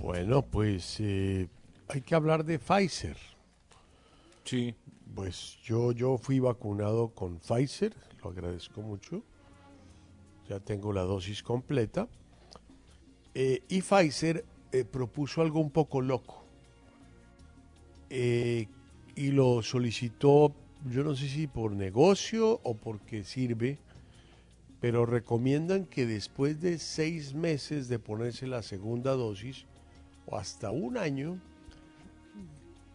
[0.00, 1.48] Bueno, pues eh,
[1.88, 3.16] hay que hablar de Pfizer.
[4.44, 4.76] Sí.
[5.12, 9.24] Pues yo, yo fui vacunado con Pfizer, lo agradezco mucho.
[10.48, 12.06] Ya tengo la dosis completa.
[13.34, 16.44] Eh, y Pfizer eh, propuso algo un poco loco.
[18.10, 18.68] Eh,
[19.16, 20.54] y lo solicitó,
[20.90, 23.78] yo no sé si por negocio o porque sirve,
[24.80, 29.66] pero recomiendan que después de seis meses de ponerse la segunda dosis,
[30.26, 31.38] o hasta un año,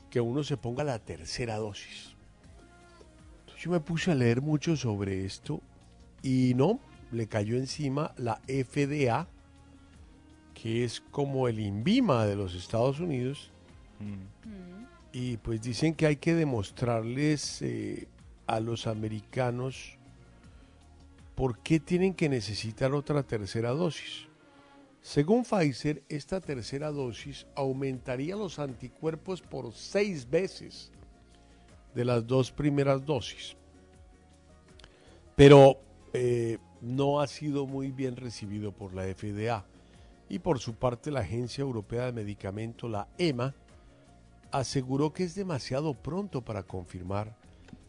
[0.10, 2.16] que uno se ponga la tercera dosis.
[3.40, 5.60] Entonces yo me puse a leer mucho sobre esto
[6.22, 6.80] y no,
[7.12, 9.28] le cayó encima la FDA,
[10.54, 13.52] que es como el INVIMA de los Estados Unidos,
[15.12, 18.08] y pues dicen que hay que demostrarles eh,
[18.48, 19.98] a los americanos
[21.36, 24.28] por qué tienen que necesitar otra tercera dosis.
[25.02, 30.92] Según Pfizer, esta tercera dosis aumentaría los anticuerpos por seis veces
[31.94, 33.56] de las dos primeras dosis.
[35.36, 35.78] Pero
[36.14, 39.66] eh, no ha sido muy bien recibido por la FDA.
[40.34, 43.54] Y por su parte, la Agencia Europea de Medicamento, la EMA,
[44.52, 47.38] aseguró que es demasiado pronto para confirmar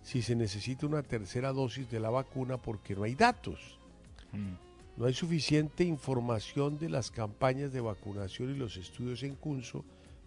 [0.03, 3.79] si se necesita una tercera dosis de la vacuna porque no hay datos.
[4.99, 9.83] No hay suficiente información de las campañas de vacunación y los estudios en curso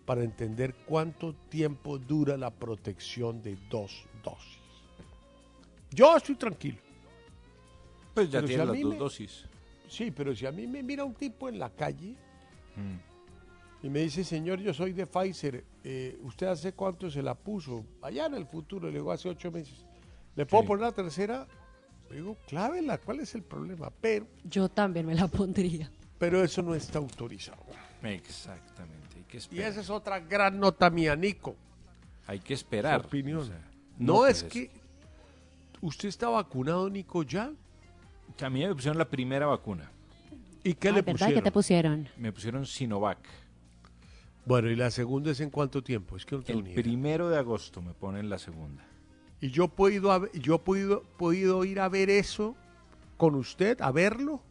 [0.08, 3.92] para entender cuánto tiempo dura la protección de dos
[4.24, 4.58] dosis.
[5.92, 6.80] Yo estoy tranquilo.
[8.16, 9.46] Pues ya si tiene las dos me- dosis.
[9.88, 12.16] Sí, pero si a mí me mira un tipo en la calle
[13.82, 17.86] y me dice, señor, yo soy de Pfizer, eh, ¿usted hace cuánto se la puso?
[18.02, 19.86] Allá en el futuro, le digo, hace ocho meses.
[20.36, 21.48] ¿Le puedo poner la tercera?
[22.10, 23.92] Le digo, clávela, ¿cuál es el problema?
[24.02, 25.90] Pero, Yo también me la pondría.
[26.18, 27.64] pero eso no está autorizado.
[28.04, 29.18] Exactamente.
[29.18, 29.72] Hay que Y esperar.
[29.72, 31.56] esa es otra gran nota mía, Nico.
[32.28, 33.02] Hay que esperar.
[33.02, 33.40] Su opinión.
[33.40, 33.62] O sea,
[33.98, 34.72] no, pues es que...
[35.82, 37.52] ¿Usted está vacunado, Nico, ya?
[38.42, 39.92] A mí me pusieron la primera vacuna.
[40.64, 41.36] ¿Y qué Ah, le pusieron?
[41.36, 42.10] ¿Qué te pusieron?
[42.18, 43.20] Me pusieron Sinovac.
[44.46, 46.16] Bueno, ¿y la segunda es en cuánto tiempo?
[46.16, 46.84] Es que no tengo El ni idea.
[46.84, 48.84] primero de agosto me ponen la segunda.
[49.42, 52.56] Y yo he podido, haber- yo podido, podido ir a ver eso
[53.18, 54.42] con usted, a verlo.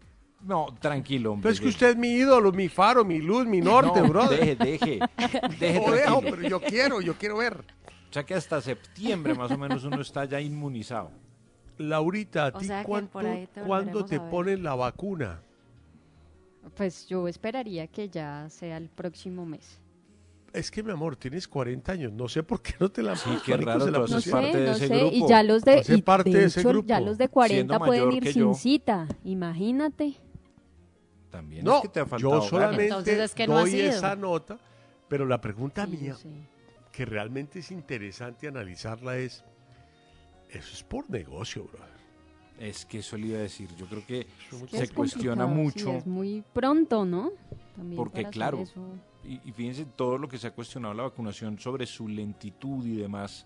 [0.43, 1.45] No, tranquilo, hombre.
[1.45, 4.57] Pero es que usted es mi ídolo, mi faro, mi luz, mi norte, No, brother.
[4.57, 5.01] deje, deje.
[5.59, 6.37] Deje Joder, tranquilo.
[6.37, 7.65] pero yo quiero, yo quiero ver.
[8.11, 11.11] O sea que hasta septiembre más o menos uno está ya inmunizado.
[11.79, 15.41] Laurita, ¿a O ti sea cuánto- te cuándo te ponen la vacuna?
[16.75, 19.81] Pues yo esperaría que ya sea el próximo mes.
[20.53, 22.13] Es que, mi amor, tienes 40 años.
[22.13, 24.59] No sé por qué no te la Sí, Marico, qué raro, se la No parte
[24.59, 24.97] de ese sé.
[24.97, 25.29] Y grupo.
[25.29, 26.89] ya los de, Hace y parte de de ese hecho, grupo.
[26.89, 28.55] ya los de 40 Siendo pueden ir sin yo.
[28.55, 29.07] cita.
[29.25, 30.15] Imagínate.
[31.31, 33.71] También No, es que te ha faltado yo solamente Entonces es que no ha doy
[33.73, 33.89] sido.
[33.91, 34.59] esa nota,
[35.09, 36.17] pero la pregunta Sí, mía,
[36.91, 39.45] que realmente es interesante analizarla, es,
[40.51, 41.97] eso es por negocio, brother.
[42.59, 43.69] Es que eso le iba a decir.
[43.77, 44.27] Yo creo que
[44.71, 45.93] Que se es cuestiona sí, mucho.
[45.93, 47.33] es muy pronto, ¿no?
[47.77, 48.65] También Porque, claro.
[49.25, 52.97] Y, y fíjense todo lo que se ha cuestionado la vacunación sobre su lentitud y
[52.97, 53.45] demás.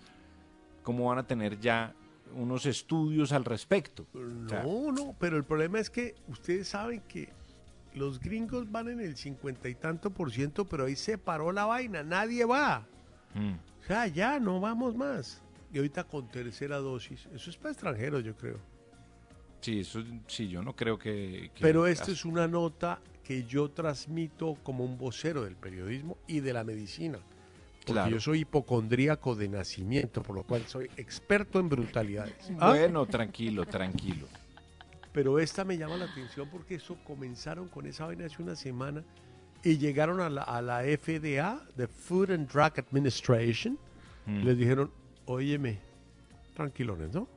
[0.84, 1.92] ¿Cómo van a tener ya
[2.36, 4.06] unos estudios al respecto?
[4.14, 7.30] O sea, No, no, pero el problema es que ustedes saben que
[7.94, 11.64] los gringos van en el cincuenta y tanto por ciento, pero ahí se paró la
[11.66, 12.86] vaina, nadie va.
[13.34, 15.42] mm, O sea, ya no vamos más.
[15.72, 18.58] Y ahorita con tercera dosis, eso es para extranjeros, yo creo.
[19.60, 21.50] sí, eso sí, yo no creo que.
[21.54, 26.40] que- Pero esto es una nota que yo transmito como un vocero del periodismo y
[26.40, 27.18] de la medicina.
[27.80, 28.10] Porque Claro.
[28.10, 32.50] yo soy hipocondríaco de nacimiento, por lo cual soy experto en brutalidades.
[32.58, 32.70] ¿Ah?
[32.70, 34.26] Bueno, tranquilo, tranquilo.
[35.12, 39.02] Pero esta me llama la atención porque eso comenzaron con esa vaina hace una semana
[39.64, 43.78] y llegaron a la, a la FDA, the Food and Drug Administration,
[44.26, 44.44] Mm.
[44.44, 44.90] les dijeron,
[45.30, 45.78] óyeme,
[46.54, 47.28] tranquilones, ¿no?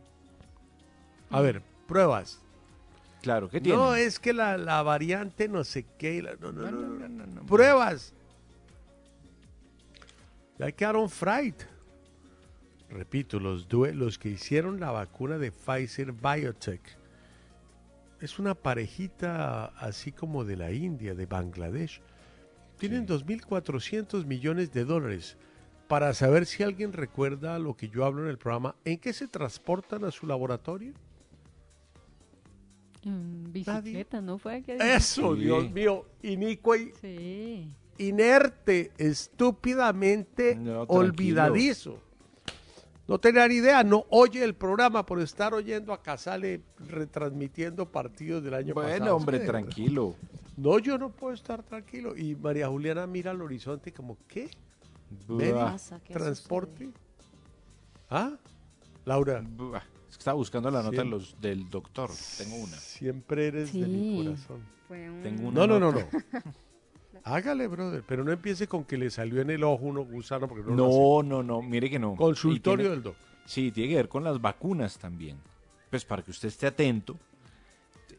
[1.29, 2.39] A ver, pruebas.
[3.21, 3.77] Claro, ¿qué tiene?
[3.77, 6.21] No, es que la, la variante no sé qué.
[6.21, 7.45] la- no, no, no, no.
[7.45, 8.13] Pruebas.
[10.59, 11.55] Ya quedaron fried.
[12.89, 16.81] Repito, los, los que hicieron la vacuna de Pfizer Biotech
[18.21, 22.01] es una parejita así como de la India, de Bangladesh.
[22.77, 25.37] Tienen 2.400 millones de dólares
[25.87, 28.75] para saber si alguien recuerda lo que yo hablo en el programa.
[28.85, 30.93] ¿En qué se transportan a su laboratorio?
[33.05, 34.61] Bicicleta, ¿no fue?
[34.63, 35.41] que Eso, Sí.
[35.41, 37.69] Dios mío, inicuo y Sí.
[37.97, 41.99] inerte, estúpidamente No, olvidadizo.
[43.05, 48.41] No tenía ni idea, no oye el programa por estar oyendo a Casale retransmitiendo partidos
[48.41, 49.15] del año Bueno, pasado.
[49.17, 50.15] hombre, Sí, tranquilo.
[50.55, 52.15] No, yo no puedo estar tranquilo.
[52.15, 54.49] Y María Juliana mira al horizonte como, ¿qué?
[55.27, 56.89] ¿Medio Pasa, ¿qué transporte?
[58.09, 58.31] ¿Ah?
[59.05, 59.43] Laura.
[59.45, 59.77] Buah,
[60.09, 62.09] Es que estaba buscando la nota de los, del doctor.
[62.37, 62.77] Tengo una.
[62.77, 64.23] Siempre eres de mi Sí.
[64.25, 64.61] corazón.
[64.87, 66.07] Fue un- Tengo una No, no, no, no.
[67.25, 70.63] Hágale, brother, pero no empiece con que le salió en el ojo uno gusano porque
[70.63, 72.15] no, lo No, no, no, mire que no.
[72.15, 73.15] Consultorio tiene- del doc.
[73.45, 75.37] Sí, tiene que ver con las vacunas también.
[75.89, 77.17] Pues para que usted esté atento.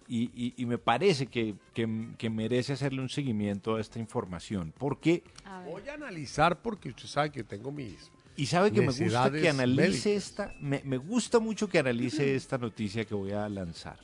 [0.06, 4.72] Y, y- y me parece que, que- que merece hacerle un seguimiento a esta información.
[4.76, 5.22] Porque,
[5.64, 8.10] Voy a analizar porque usted sabe que tengo mis.
[8.36, 10.06] y sabe que me gusta que analice médicas.
[10.06, 13.98] esta, me, me gusta mucho que analice esta noticia que voy a lanzar.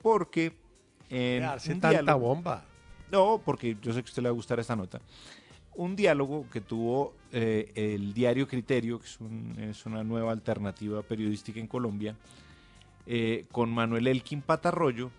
[0.00, 0.52] Porque
[1.10, 2.64] en Darse un tanta diálogo- bomba.
[3.10, 5.00] No, porque yo sé que a usted le va a gustar esta nota.
[5.74, 11.02] Un diálogo que tuvo eh, el diario Criterio, que es, un- es una nueva alternativa
[11.02, 12.16] periodística en Colombia,
[13.10, 15.10] eh, con Manuel Elkin Patarroyo,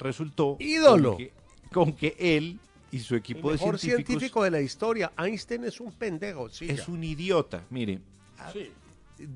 [0.00, 1.10] resultó ¡Ídolo!
[1.12, 1.32] Con, que,
[1.72, 2.58] con que él
[2.90, 5.12] y su El equipo de mejor científicos científico de la historia.
[5.16, 6.68] Einstein es un pendejo, sí.
[6.68, 7.62] es un idiota.
[7.70, 8.00] Mire,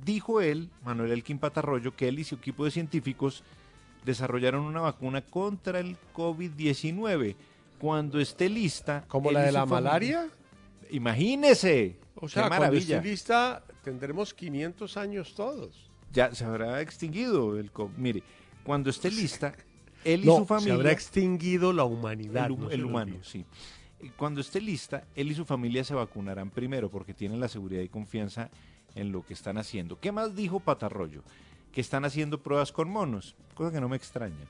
[0.04, 3.44] dijo él, Manuel Elkin Patarroyo, que él y su equipo de científicos
[4.04, 7.36] desarrollaron una vacuna contra el COVID-19.
[7.78, 9.04] Cuando esté lista...
[9.08, 10.28] ¿Como la de la familia- malaria?
[10.90, 11.96] Imagínese.
[12.16, 12.96] O sea, qué cuando maravilla.
[12.96, 15.89] esté lista, tendremos 500 años todos.
[16.12, 17.96] Ya se habrá extinguido el COVID.
[17.96, 18.22] Mire,
[18.64, 19.54] cuando esté lista,
[20.04, 20.74] él y no, su familia...
[20.74, 22.46] se habrá extinguido la humanidad.
[22.46, 23.44] el, no el humano, sí.
[24.16, 27.88] Cuando esté lista, él y su familia se vacunarán primero porque tienen la seguridad y
[27.88, 28.50] confianza
[28.94, 30.00] en lo que están haciendo.
[30.00, 31.22] ¿Qué más dijo Patarroyo?
[31.72, 34.46] Que están haciendo pruebas con monos, cosa que no me extraña.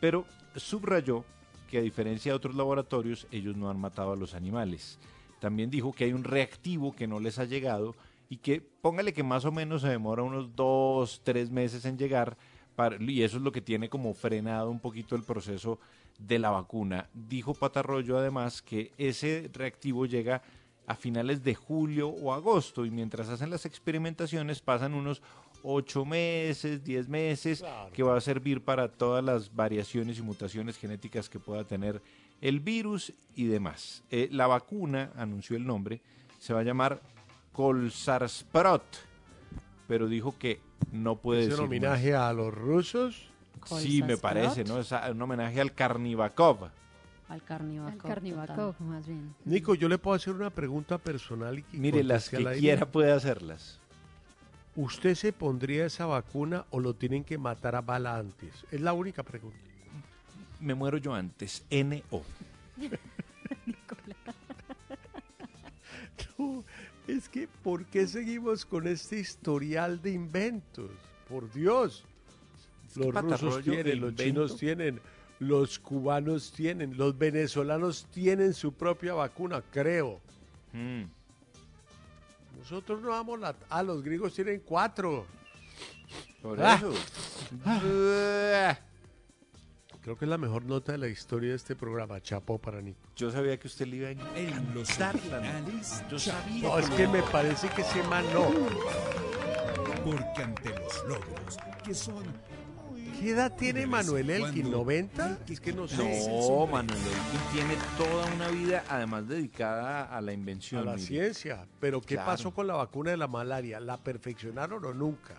[0.00, 0.24] Pero
[0.56, 1.24] subrayó
[1.68, 4.98] que a diferencia de otros laboratorios, ellos no han matado a los animales.
[5.40, 7.96] También dijo que hay un reactivo que no les ha llegado
[8.32, 12.38] y que póngale que más o menos se demora unos dos, tres meses en llegar
[12.74, 15.78] para- y eso es lo que tiene como frenado un poquito el proceso
[16.18, 17.10] de la vacuna.
[17.12, 20.40] Dijo Patarroyo además que ese reactivo llega
[20.86, 25.20] a finales de julio o agosto y mientras hacen las experimentaciones pasan unos
[25.62, 31.28] ocho meses, diez meses, que va a servir para todas las variaciones y mutaciones genéticas
[31.28, 32.00] que pueda tener
[32.40, 34.02] el virus y demás.
[34.10, 36.00] Eh, la vacuna, anunció el nombre,
[36.38, 37.02] se va a llamar
[37.52, 38.82] Colsarsprot,
[39.88, 40.60] pero dijo que
[40.90, 43.28] no puede ¿Es decir un homenaje a los rusos?
[43.66, 44.78] Sí, me parece, ¿no?
[44.78, 46.70] Es un homenaje al Karnivakov.
[47.28, 47.90] Al carnívoro.
[47.90, 49.34] Al Carnivacov, más bien.
[49.46, 52.58] Nico, yo le puedo hacer una pregunta personal y que Mire, las que aire?
[52.58, 53.78] quiera puede hacerlas.
[54.76, 58.64] ¿Usted se pondría esa vacuna o lo tienen que matar a bala antes?
[58.70, 59.56] Es la única pregunta.
[60.60, 61.64] Me muero yo antes.
[61.70, 62.22] N.O.
[66.38, 66.64] No,
[67.16, 70.90] es que, ¿por qué seguimos con este historial de inventos?
[71.28, 72.04] Por Dios.
[72.96, 75.00] Los rusos tienen, los chinos tienen,
[75.38, 80.20] los cubanos tienen, los venezolanos tienen su propia vacuna, creo.
[80.72, 81.04] Mm.
[82.58, 83.54] Nosotros no vamos la...
[83.70, 85.26] Ah, los griegos tienen cuatro.
[86.42, 86.74] Por Ah.
[86.76, 86.92] eso.
[90.02, 92.98] Creo que es la mejor nota de la historia de este programa, Chapo para Nico.
[93.14, 96.78] Yo sabía que usted le iba a En los dar la originales, Yo sabía No,
[96.78, 98.50] es que me parece que ese man no.
[100.04, 102.24] Porque ante los logros, que son...
[103.20, 104.62] ¿Qué edad tiene Manuel Elkin?
[104.72, 105.38] cuando ¿90?
[105.48, 105.96] Es que no sé.
[106.28, 110.84] No, Manuel Elkin tiene toda una vida, además dedicada a la a invención.
[110.84, 111.06] la mire.
[111.06, 111.64] ciencia.
[111.78, 112.32] Pero ¿qué Claro.
[112.32, 113.78] pasó con la vacuna de la malaria?
[113.78, 115.36] ¿La perfeccionaron o nunca?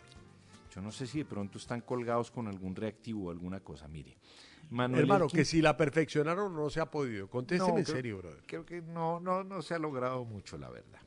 [0.74, 3.90] Yo no sé si de pronto están colgados con algún reactivo o alguna cosa.
[3.90, 4.16] Mire,
[4.70, 7.30] Manuel Hermano, que si la perfeccionaron no se ha podido.
[7.30, 8.44] Contésteme No, en creo- serio, brother.
[8.48, 11.00] Creo que no, no, no se ha logrado mucho, la verdad.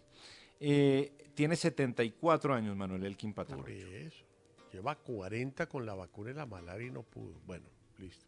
[0.61, 3.87] Eh, tiene 74 años Manuel Elkin Por Patarroyo.
[3.89, 4.25] eso.
[4.73, 7.35] Lleva 40 con la vacuna de la malaria y no pudo.
[7.47, 7.67] Bueno,
[7.99, 8.25] listo.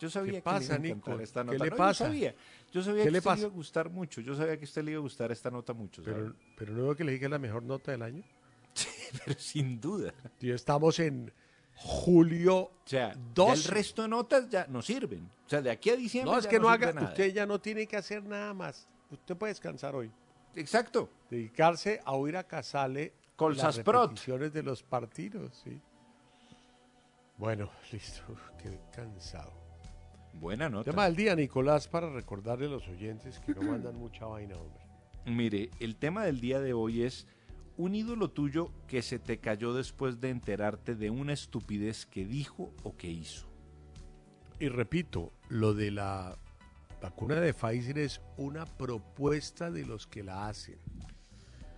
[0.00, 1.22] Yo sabía ¿Qué que pasa, le iba a encantar Nico?
[1.22, 1.64] esta ¿Qué nota.
[1.64, 2.04] le No, pasa?
[2.04, 2.34] Yo sabía,
[2.72, 3.36] yo sabía ¿Qué que le usted pasa?
[3.36, 4.20] le iba a gustar mucho.
[4.20, 6.02] Yo sabía que a usted le iba a gustar esta nota mucho.
[6.04, 8.22] Pero, pero no veo que le dije que es la mejor nota del año.
[9.24, 10.12] Pero sin duda.
[10.40, 11.32] Y estamos en
[11.76, 13.52] julio O sea, ya 12.
[13.52, 15.28] el resto de notas ya no sirven.
[15.46, 17.08] O sea, de aquí a diciembre No, es ya que no haga, nada.
[17.08, 18.86] usted ya no tiene que hacer nada más.
[19.10, 20.10] Usted puede descansar hoy.
[20.54, 21.08] Exacto.
[21.30, 25.80] Dedicarse a oír a Casale Con las repeticiones de los partidos, sí.
[27.36, 28.22] Bueno, listo.
[28.62, 29.52] Qué cansado.
[30.32, 30.90] Buena nota.
[30.90, 34.82] Tema del día, Nicolás, para recordarle a los oyentes que no mandan mucha vaina, hombre.
[35.26, 37.26] Mire, el tema del día de hoy es
[37.76, 42.72] un ídolo tuyo que se te cayó después de enterarte de una estupidez que dijo
[42.82, 43.46] o que hizo.
[44.60, 46.38] Y repito, lo de la
[47.02, 50.78] vacuna de Pfizer es una propuesta de los que la hacen.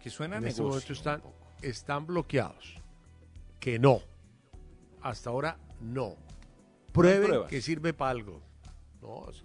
[0.00, 0.92] Que suena a en este negocio.
[0.92, 1.22] están,
[1.62, 2.80] están bloqueados.
[3.58, 4.00] Que no.
[5.00, 6.16] Hasta ahora no.
[6.92, 8.42] Prueben que sirve para algo.
[9.00, 9.42] No, es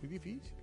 [0.00, 0.59] muy difícil.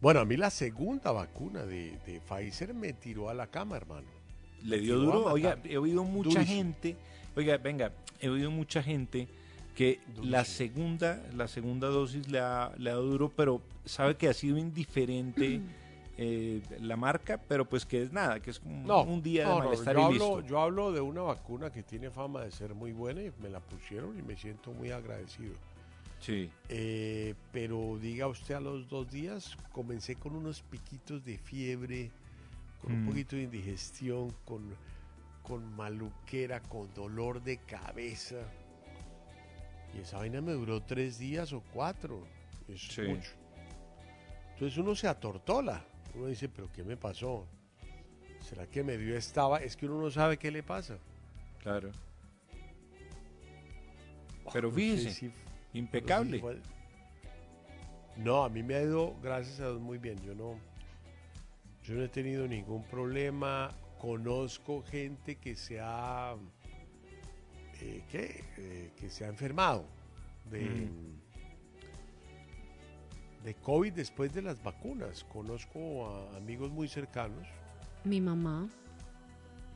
[0.00, 4.06] Bueno, a mí la segunda vacuna de, de Pfizer me tiró a la cama, hermano.
[4.64, 5.24] Le dio duro.
[5.26, 6.46] Oiga, he oído mucha Durísimo.
[6.56, 6.96] gente.
[7.36, 9.28] Oiga, venga, he oído mucha gente
[9.74, 14.28] que la segunda, la segunda dosis le ha, le ha dado duro, pero sabe que
[14.28, 15.60] ha sido indiferente
[16.18, 19.48] eh, la marca, pero pues que es nada, que es como No, un día de
[19.50, 20.40] no, no, malestar yo y hablo, listo.
[20.48, 23.60] yo hablo de una vacuna que tiene fama de ser muy buena y me la
[23.60, 25.54] pusieron y me siento muy agradecido.
[26.20, 26.50] Sí.
[26.68, 32.10] Eh, pero diga usted a los dos días, comencé con unos piquitos de fiebre,
[32.82, 33.06] con un Mm.
[33.08, 34.74] poquito de indigestión, con,
[35.42, 38.36] con maluquera, con dolor de cabeza.
[39.94, 42.26] Y esa vaina me duró tres días o cuatro.
[42.68, 43.02] Es Sí.
[43.02, 43.30] mucho.
[44.54, 45.82] Entonces uno se atortola.
[46.14, 47.46] Uno dice, pero ¿qué me pasó?
[48.40, 49.58] ¿Será que me dio estaba?
[49.58, 50.98] Es que uno no sabe qué le pasa.
[51.62, 51.90] Claro.
[54.52, 55.32] Pero no sé fíjese, si-
[55.74, 56.36] impecable.
[56.36, 56.60] sí fue-
[58.16, 60.18] No, a mí me ha ido, gracias a Dios, muy bien.
[60.24, 60.58] Yo no,
[61.84, 63.70] yo no he tenido ningún problema.
[63.98, 66.34] Conozco gente que se ha,
[67.80, 68.44] eh, ¿qué?
[68.56, 69.84] Eh, que se ha enfermado
[70.50, 70.88] de,
[73.44, 75.24] de COVID después de las vacunas.
[75.24, 77.46] Conozco a amigos muy cercanos.
[78.04, 78.68] Mi mamá,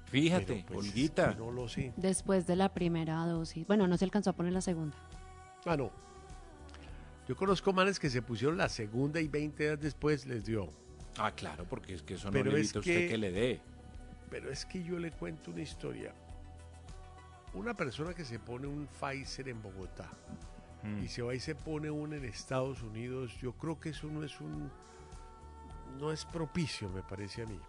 [0.07, 1.35] Fíjate, pues, Olguita.
[1.35, 1.93] No lo sé.
[1.97, 4.95] después de la primera dosis, bueno, no se alcanzó a poner la segunda.
[5.65, 5.91] Ah, no.
[7.29, 10.73] Yo conozco manes que se pusieron la segunda y 20 días después les dio.
[11.19, 13.31] Ah, claro, porque es que eso Pero no le es a usted que- que le
[13.33, 13.61] dé.
[14.31, 16.15] Pero es que yo le cuento una historia.
[17.55, 20.11] Una persona que se pone un Pfizer en Bogotá
[20.83, 21.05] Mm.
[21.05, 24.25] y se va y se pone uno en Estados Unidos, yo creo que eso no
[24.25, 24.71] es un
[26.01, 27.61] no es propicio, me parece a mí.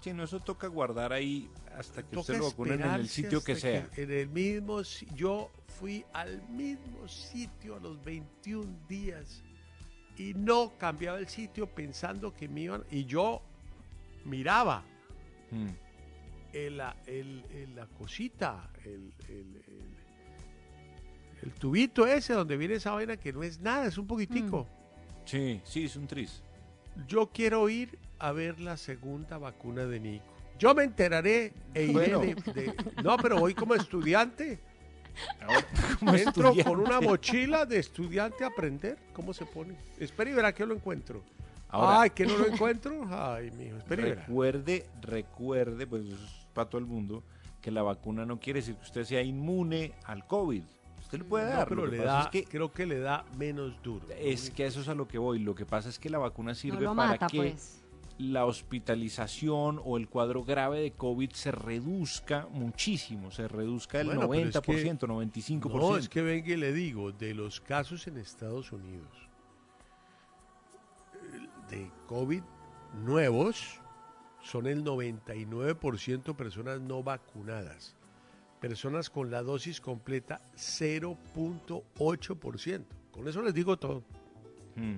[0.00, 3.42] Sí, no, eso toca guardar ahí hasta que usted Toca lo vacunen en el sitio
[3.42, 3.88] que sea.
[3.96, 4.82] en el mismo
[5.14, 9.42] yo fui al mismo sitio a los 21 días
[10.16, 13.42] y no cambiaba el sitio pensando que me iban y yo
[14.24, 14.84] miraba
[15.50, 15.66] Mm.
[16.52, 19.62] el- la, el- el- la cosita, el, el-
[21.58, 24.66] tubito ese donde viene esa vaina que no es nada, es un poquitico.
[25.24, 26.42] Sí, sí, es un tris.
[27.08, 30.24] Yo quiero ir a ver la segunda vacuna de Nico.
[30.58, 32.20] Yo me enteraré e iré Bueno.
[32.20, 34.58] de, de- No, pero voy como estudiante.
[36.00, 39.76] como Entro con una mochila de estudiante a aprender cómo se pone.
[39.98, 41.22] Espera y verá que lo encuentro.
[41.68, 43.06] Ahora- Ay, que no lo encuentro.
[43.10, 44.22] Ay, mijo, espera y verá.
[44.22, 47.22] Recuerde, recuerde, pues eso es para todo el mundo,
[47.60, 50.62] que la vacuna no quiere decir que usted sea inmune al COVID.
[51.06, 52.98] Usted le puede No, dar, pero lo que le da, es que creo que le
[52.98, 54.04] da menos duro.
[54.18, 55.38] es que eso es a lo que voy.
[55.38, 57.84] Lo que pasa es que la vacuna sirve lo para mata, que pues.
[58.18, 64.28] la hospitalización o el cuadro grave de COVID se reduzca muchísimo, se reduzca del Bueno,
[64.28, 65.78] pero es 90%, que- 95%.
[65.78, 69.08] No, es que venga y le digo, de los casos en Estados Unidos
[71.70, 72.42] de COVID
[73.04, 73.80] nuevos,
[74.42, 77.94] son el 99% personas no vacunadas.
[78.68, 82.84] Personas con la dosis completa, 0.8%.
[83.12, 84.02] Con eso les digo todo.
[84.74, 84.96] Mm.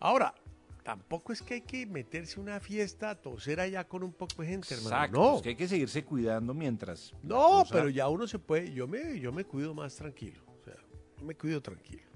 [0.00, 0.34] Ahora,
[0.82, 4.48] tampoco es que hay que meterse una fiesta a toser allá con un poco de
[4.48, 4.96] gente, hermano.
[4.96, 5.36] Exacto, No.
[5.36, 7.12] es que hay que seguirse cuidando mientras.
[7.22, 10.62] No, cosa- pero ya uno se puede, yo me, yo me cuido más tranquilo, o
[10.64, 10.76] sea,
[11.18, 12.08] yo me cuido tranquilo.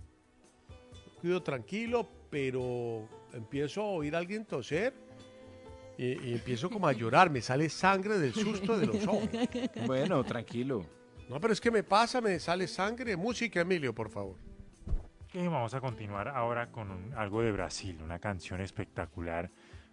[0.71, 4.95] Me cuido tranquilo, pero empiezo a oír a alguien toser
[5.99, 9.29] y, y empiezo como a llorar, me sale sangre del susto de los ojos.
[9.87, 10.85] Bueno, tranquilo.
[11.29, 13.17] No, pero es que me pasa, me sale sangre.
[13.17, 14.37] Música, Emilio, por favor.
[15.33, 19.51] Y vamos a continuar ahora con un- algo de Brasil, una canción espectacular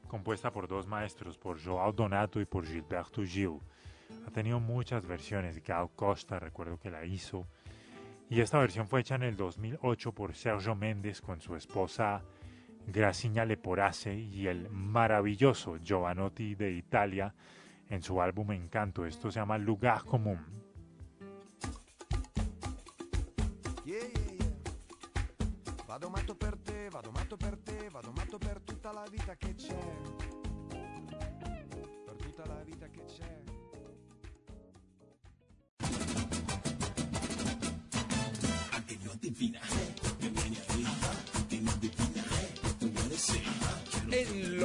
[0.07, 3.59] compuesta por dos maestros, por Joao Donato y por Gilberto Gil.
[4.27, 5.63] Ha tenido muchas versiones.
[5.63, 7.47] Gal Costa, recuerdo que la hizo.
[8.29, 12.21] Y esta versión fue hecha en el 2008 por Sergio Méndez con su esposa
[12.87, 17.33] Graciña Leporace y el maravilloso Giovanotti de Italia
[17.89, 19.05] en su álbum Encanto.
[19.05, 20.39] Esto se llama Lugar Común.
[23.85, 24.09] Yeah, yeah,
[24.39, 24.47] yeah.
[25.87, 29.55] Vado matto per te, vado matto per te, vado matto per tutta la vita che
[29.55, 29.79] c'è.
[32.05, 33.41] Per tutta la vita che c'è.
[39.23, 40.00] En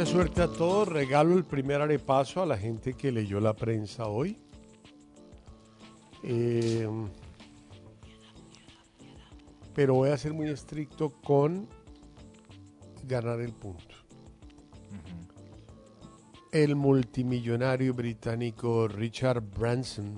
[0.00, 0.88] Mucha suerte a todos.
[0.88, 4.38] Regalo el primer arepaso a la gente que leyó la prensa hoy.
[6.22, 6.88] Eh,
[9.74, 11.68] pero voy a ser muy estricto con
[13.06, 13.94] ganar el punto.
[16.50, 20.14] El multimillonario británico Richard Branson,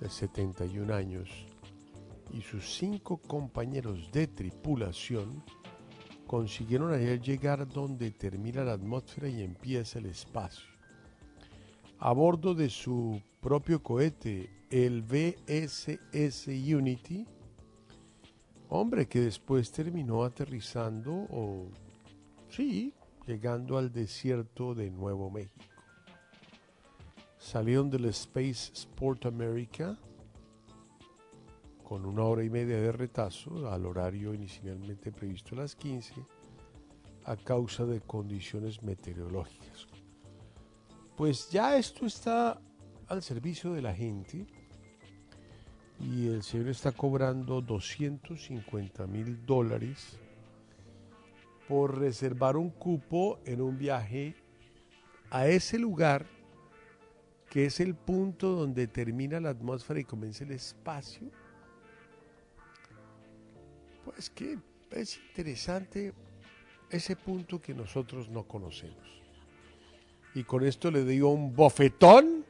[0.00, 1.30] de 71 años,
[2.30, 5.42] y sus cinco compañeros de tripulación
[6.32, 10.64] consiguieron ayer llegar donde termina la atmósfera y empieza el espacio.
[11.98, 17.26] A bordo de su propio cohete, el VSS Unity,
[18.70, 21.68] hombre que después terminó aterrizando o,
[22.48, 22.94] sí,
[23.26, 25.66] llegando al desierto de Nuevo México.
[27.36, 29.98] Salieron del Space Sport America
[31.92, 36.14] con una hora y media de retazo al horario inicialmente previsto a las 15
[37.26, 39.88] a causa de condiciones meteorológicas.
[41.18, 42.58] Pues ya esto está
[43.08, 44.46] al servicio de la gente
[46.00, 50.18] y el señor está cobrando 250 mil dólares
[51.68, 54.34] por reservar un cupo en un viaje
[55.28, 56.24] a ese lugar
[57.50, 61.30] que es el punto donde termina la atmósfera y comienza el espacio
[64.04, 64.58] pues que
[64.90, 66.12] es interesante
[66.90, 69.22] ese punto que nosotros no conocemos.
[70.34, 72.44] Y con esto le digo un bofetón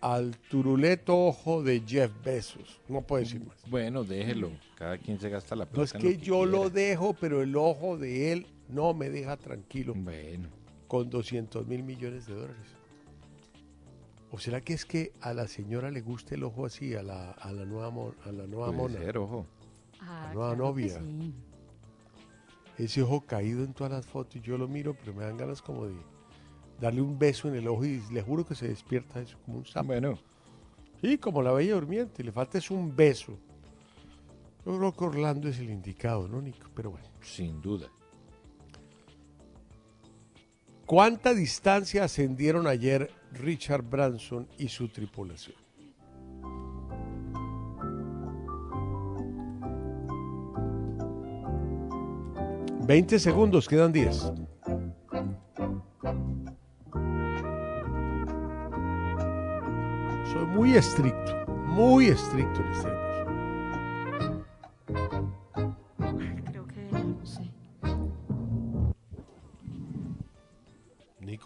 [0.00, 2.80] al turuleto ojo de Jeff Bezos.
[2.88, 3.56] No puedo decir más.
[3.68, 4.50] Bueno, déjelo.
[4.76, 5.76] Cada quien se gasta la plata.
[5.76, 9.10] No es que, lo que yo lo dejo, pero el ojo de él no me
[9.10, 9.94] deja tranquilo.
[9.96, 10.48] Bueno.
[10.88, 12.81] Con 200 mil millones de dólares.
[14.32, 17.32] ¿O será que es que a la señora le gusta el ojo así, a la,
[17.32, 17.88] a la nueva,
[18.24, 18.98] a la nueva Puede mona?
[18.98, 19.46] ser, ojo.
[20.00, 20.98] Ah, La nueva claro que novia.
[21.00, 21.34] sí.
[22.78, 25.84] Ese ojo caído en todas las fotos, yo lo miro, pero me dan ganas como
[25.86, 25.94] de
[26.80, 29.66] darle un beso en el ojo y le juro que se despierta eso como un
[29.66, 29.88] sapo.
[29.88, 30.18] Bueno.
[31.02, 33.36] Sí, como la bella durmiente, le falta es un beso.
[34.64, 36.68] Yo creo que Orlando es el indicado, ¿no, Nico?
[36.74, 37.06] Pero bueno.
[37.20, 37.88] Sin duda.
[40.86, 45.56] ¿Cuánta distancia ascendieron ayer Richard Branson y su tripulación?
[52.84, 54.16] Veinte segundos, quedan 10.
[60.32, 63.01] Soy muy estricto, muy estricto en este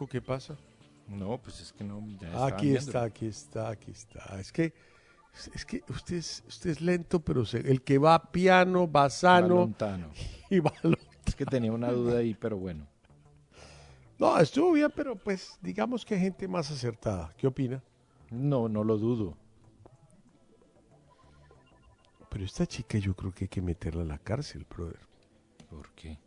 [0.08, 0.56] ¿qué pasa?
[1.08, 2.04] No, pues es que no.
[2.20, 4.40] ya Aquí está, aquí está, aquí está.
[4.40, 4.74] Es que,
[5.54, 9.10] es que usted es, usted es lento, pero se- el que va piano, va Va
[9.10, 10.10] sano lontano.
[10.50, 10.72] y va
[11.24, 12.86] Es que tenía una duda ahí, pero bueno.
[14.18, 17.34] No, estuvo bien, pero pues digamos que hay gente más acertada.
[17.36, 17.82] ¿Qué opina?
[18.30, 19.36] No, no lo dudo.
[22.30, 25.00] Pero esta chica yo creo que hay que meterla a la cárcel, brother.
[25.70, 26.18] ¿Por qué?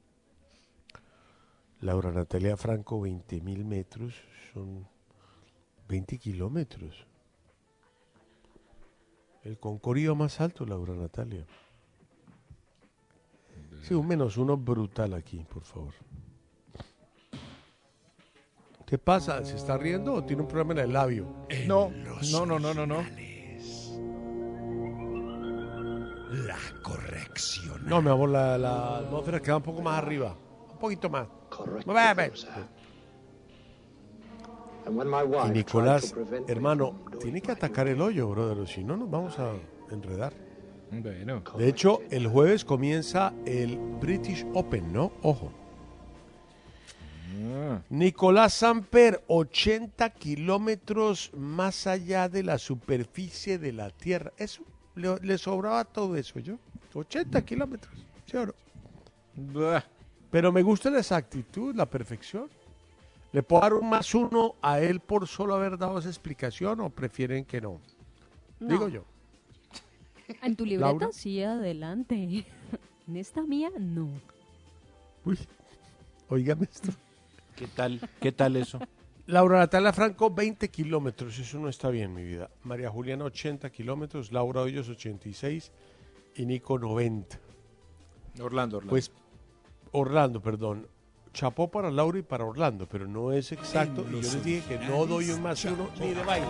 [1.82, 4.13] Laura Natalia Franco, 20 mil metros,
[4.53, 4.86] son
[5.88, 7.07] 20 kilómetros.
[9.43, 11.45] El concorrido más alto, Laura Natalia.
[13.84, 15.93] Sí, un menos uno brutal aquí, por favor.
[18.86, 19.45] ¿Qué pasa?
[19.45, 21.27] ¿Se está riendo o tiene un problema en el labio?
[21.65, 21.91] No,
[22.32, 23.03] no, no, no, no, no.
[26.32, 26.57] La.
[26.82, 27.86] Corrección.
[27.86, 30.36] No, mi amor, la, la atmósfera queda un poco más arriba.
[30.71, 31.27] Un poquito más.
[35.47, 36.16] Y Nicolás,
[36.47, 39.53] hermano, tiene que atacar el hoyo, brother, o si no nos vamos a
[39.91, 40.34] enredar.
[40.91, 41.43] Bueno.
[41.57, 45.12] De hecho, el jueves comienza el British Open, ¿no?
[45.22, 45.51] Ojo.
[47.53, 47.82] Ah.
[47.89, 54.34] Nicolás Samper, 80 kilómetros más allá de la superficie de la Tierra.
[54.38, 54.64] Eso,
[54.95, 56.55] le, le sobraba todo eso, ¿yo?
[56.93, 57.93] 80 kilómetros,
[58.26, 58.53] ¿sí o no?
[60.32, 62.49] Pero me gusta esa actitud, la perfección.
[63.32, 66.89] ¿Le puedo dar un más uno a él por solo haber dado esa explicación o
[66.89, 67.80] prefieren que no?
[68.59, 68.67] No.
[68.67, 69.05] Digo yo.
[70.41, 71.09] En tu libreta, Laura.
[71.11, 72.45] sí, adelante.
[73.07, 74.07] En esta mía, no.
[75.25, 75.39] Uy,
[76.27, 76.91] oígame esto.
[77.55, 77.99] ¿Qué tal?
[78.21, 78.80] ¿Qué tal eso?
[79.25, 81.39] Laura Natalia Franco, 20 kilómetros.
[81.39, 82.51] Eso no está bien, mi vida.
[82.61, 84.32] María Juliana, 80 kilómetros.
[84.32, 85.71] Laura Hoyos, 86.
[86.36, 87.39] Y Nico, 90.
[88.41, 88.89] Orlando, Orlando.
[88.91, 89.11] Pues,
[89.91, 90.87] Orlando, perdón.
[91.33, 94.03] Chapó para Laura y para Orlando, pero no es exacto.
[94.09, 96.47] Y yo les dije que no doy un más uno ni de baile.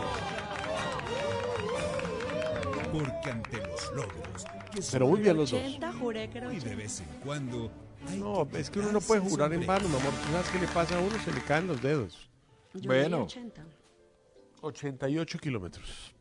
[2.92, 4.46] Porque ante los logros.
[4.74, 5.60] que Pero muy bien los dos.
[5.60, 6.76] 80, juré que era Y de 80.
[6.76, 7.72] vez en cuando.
[8.18, 10.12] No, que es que uno no puede jurar en vano, mi amor.
[10.14, 11.12] ¿Tú sabes qué le pasa a uno?
[11.24, 12.30] Se le caen los dedos.
[12.74, 13.18] Yo Bueno.
[13.18, 13.66] leí 80.
[14.62, 16.16] 88 kilómetros.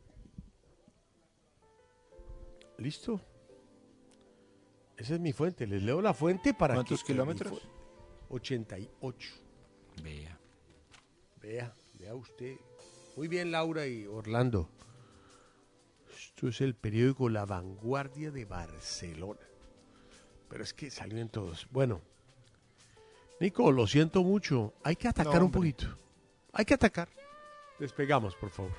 [2.77, 3.19] ¿Listo?
[4.99, 5.65] Esa es mi fuente.
[5.65, 7.13] Les leo la fuente para ¿Cuántos que...
[7.13, 7.53] kilómetros?
[7.53, 9.29] mi fu- 88.
[10.03, 10.37] Vea.
[11.41, 12.57] Vea, vea usted.
[13.15, 14.69] Muy bien, Laura y Orlando.
[16.15, 19.39] Esto es el periódico La Vanguardia de Barcelona.
[20.49, 21.67] Pero es que salió en todos.
[21.71, 22.01] Bueno,
[23.39, 24.73] Nico, lo siento mucho.
[24.83, 25.97] Hay que atacar No, un poquito.
[26.51, 27.07] Hay que atacar.
[27.79, 28.73] Despegamos, por favor.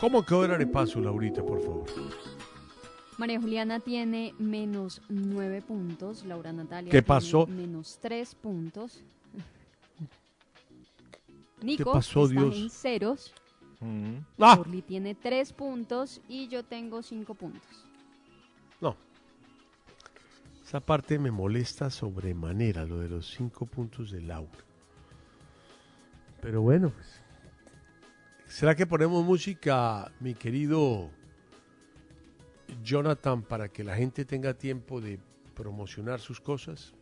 [0.00, 1.84] ¿Cómo quedó el arepaso, Laurita, por favor?
[3.18, 6.24] María Juliana tiene menos nueve puntos.
[6.24, 7.46] Laura Natalia ¿Qué tiene pasó?
[7.46, 9.02] menos tres puntos.
[11.60, 12.56] Nico pasó, está Dios?
[12.56, 13.34] en ceros.
[13.80, 14.16] Mm.
[14.38, 14.56] ¡Ah!
[14.58, 17.84] Orly tiene tres puntos y yo tengo cinco puntos.
[18.80, 18.96] No.
[20.64, 24.64] Esa parte me molesta sobremanera, lo de los cinco puntos de Laura.
[26.40, 27.19] Pero bueno, pues.
[28.50, 31.08] ¿Será que ponemos música, mi querido
[32.82, 35.20] Jonathan, para que la gente tenga tiempo de
[35.54, 36.92] promocionar sus cosas?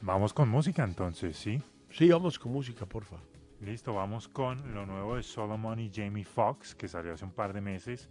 [0.00, 1.62] Vamos con música entonces, ¿sí?
[1.90, 3.18] Sí, vamos con música, porfa.
[3.60, 7.52] Listo, vamos con lo nuevo de Solomon y Jamie Foxx, que salió hace un par
[7.52, 8.08] de meses.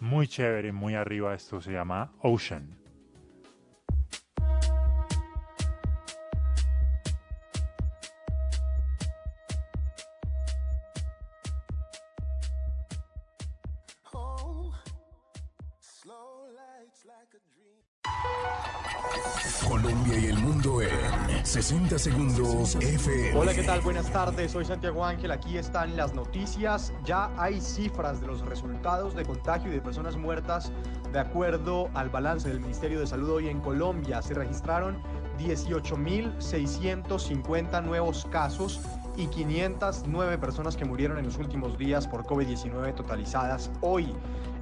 [0.00, 1.32] Muy chévere, muy arriba.
[1.32, 2.76] Esto se llama Ocean.
[21.62, 22.78] 60 segundos.
[23.34, 23.80] Hola, ¿qué tal?
[23.80, 26.92] Buenas tardes, soy Santiago Ángel, aquí están las noticias.
[27.04, 30.70] Ya hay cifras de los resultados de contagio y de personas muertas.
[31.12, 35.02] De acuerdo al balance del Ministerio de Salud hoy en Colombia, se registraron
[35.40, 38.80] 18.650 nuevos casos
[39.16, 44.14] y 509 personas que murieron en los últimos días por COVID-19 totalizadas hoy.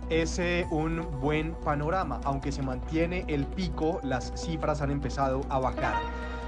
[0.09, 5.59] Es eh, un buen panorama, aunque se mantiene el pico, las cifras han empezado a
[5.59, 6.01] bajar.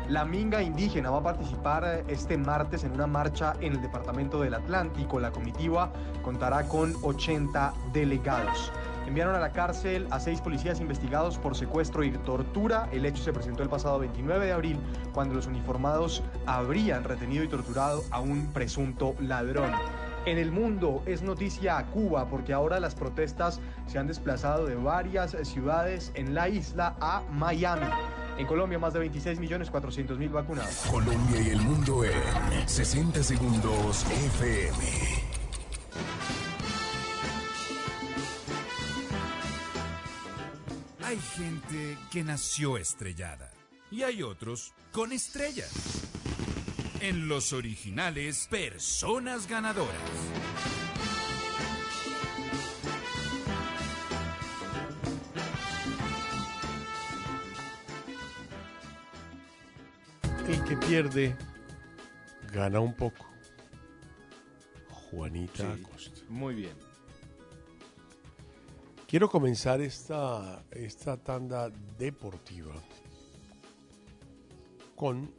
[0.09, 4.41] La Minga indígena va a participar eh, este martes en una marcha en el departamento
[4.41, 5.21] del Atlántico.
[5.21, 5.93] La comitiva
[6.23, 8.73] contará con 80 delegados.
[9.07, 12.89] Enviaron a la cárcel a seis policías investigados por secuestro y tortura.
[12.91, 14.79] El hecho se presentó el pasado 29 de abril,
[15.13, 19.73] cuando los uniformados habrían retenido y torturado a un presunto ladrón.
[20.25, 24.75] En el mundo es noticia a Cuba porque ahora las protestas se han desplazado de
[24.75, 27.87] varias ciudades en la isla a Miami.
[28.39, 30.76] En Colombia más de 26 millones 400 mil vacunados.
[30.89, 34.78] Colombia y el mundo en 60 segundos FM.
[41.03, 43.51] Hay gente que nació estrellada
[43.91, 45.72] y hay otros con estrellas.
[47.01, 49.95] En los originales, personas ganadoras.
[60.49, 61.36] El que pierde
[62.51, 63.26] gana un poco.
[65.11, 66.20] Juanita Sí, Acosta.
[66.30, 66.72] Muy bien.
[69.07, 71.68] Quiero comenzar esta, esta tanda
[71.99, 72.72] deportiva
[74.96, 75.30] con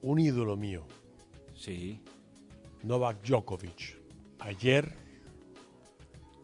[0.00, 0.86] un ídolo mío.
[1.54, 2.00] Sí.
[2.84, 4.00] Novak Djokovic.
[4.38, 4.96] Ayer,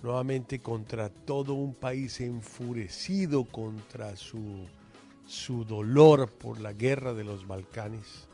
[0.03, 4.69] nuevamente contra todo un país enfurecido contra su,
[5.29, 8.27] su dolor por la guerra de los Balcanes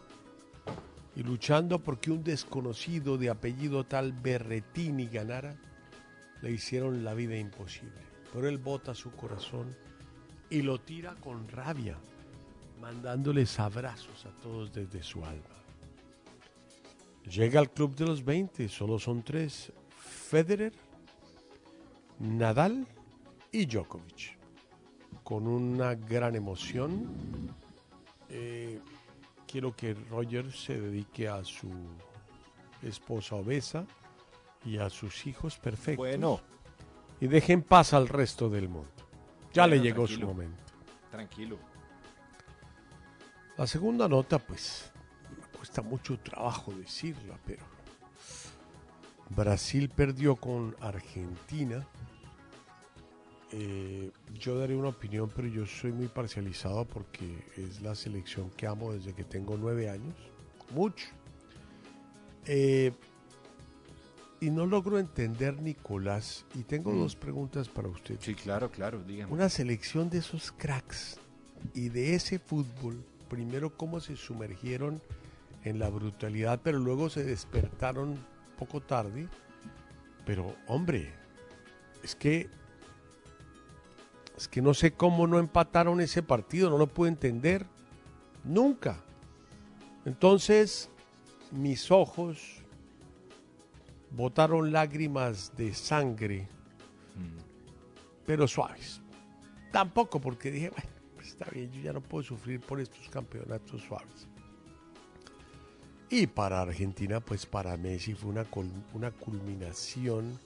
[1.17, 5.57] y luchando porque un desconocido de apellido tal Berretini ganara,
[6.41, 8.01] le hicieron la vida imposible.
[8.33, 9.77] Pero él bota su corazón
[10.51, 11.97] y lo tira con rabia,
[12.81, 15.43] mandándoles abrazos a todos desde su alma.
[17.29, 20.73] Llega al club de los 20, solo son tres, Federer,
[22.21, 22.87] Nadal
[23.51, 24.44] y Djokovic.
[25.25, 27.55] Con una gran emoción,
[28.29, 28.79] eh,
[29.47, 31.71] quiero que Roger se dedique a su
[32.83, 33.87] esposa obesa
[34.65, 35.97] y a sus hijos perfectos.
[35.97, 36.41] Bueno.
[37.21, 38.91] Y deje en paz al resto del mundo.
[39.53, 40.63] Ya le llegó su momento.
[41.11, 41.59] Tranquilo.
[43.57, 44.93] La segunda nota, pues,
[45.31, 47.63] me cuesta mucho trabajo decirla, pero
[49.31, 51.87] Brasil perdió con Argentina.
[53.57, 58.67] Eh, yo daré una opinión, pero yo soy muy parcializado porque es la selección que
[58.67, 60.15] amo desde que tengo nueve años.
[60.75, 61.07] Mucho.
[62.47, 62.91] Eh,
[64.41, 66.99] y no logro entender, Nicolás, y tengo Mm.
[66.99, 68.17] dos preguntas para usted.
[68.21, 69.33] Sí, claro, claro, dígame.
[69.33, 71.19] Una selección de esos cracks
[71.75, 75.01] y de ese fútbol, primero cómo se sumergieron
[75.63, 78.19] en la brutalidad, pero luego se despertaron
[78.59, 79.29] poco tarde.
[80.27, 81.13] Pero hombre,
[82.03, 82.49] es que
[84.37, 87.67] es que no sé cómo no empataron ese partido, no lo puedo entender
[88.43, 89.03] nunca.
[90.05, 90.91] Entonces,
[91.51, 92.63] mis ojos
[94.11, 96.49] botaron lágrimas de sangre,
[98.27, 99.01] pero suaves.
[99.73, 103.83] Tampoco porque dije, bueno, pues está bien, yo ya no puedo sufrir por estos campeonatos
[103.83, 104.29] suaves.
[106.11, 110.39] Y para Argentina, pues para Messi fue una culminación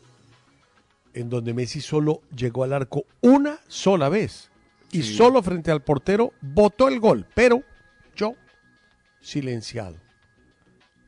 [1.20, 4.50] en donde Messi solo llegó al arco una sola vez.
[4.92, 5.16] Y Sí.
[5.16, 7.62] solo frente al portero votó el gol, pero
[8.16, 8.34] yo
[9.20, 9.96] silenciado.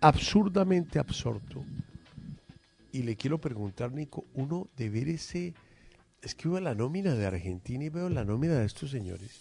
[0.01, 1.65] Absurdamente absorto.
[2.93, 5.55] Y le quiero preguntar, Nico, uno de ver ese...
[6.23, 9.41] Es que veo la nómina de Argentina y veo la nómina de estos señores.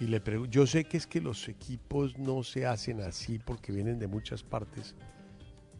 [0.00, 3.72] Y le pregunto, yo sé que es que los equipos no se hacen así porque
[3.72, 4.94] vienen de muchas partes,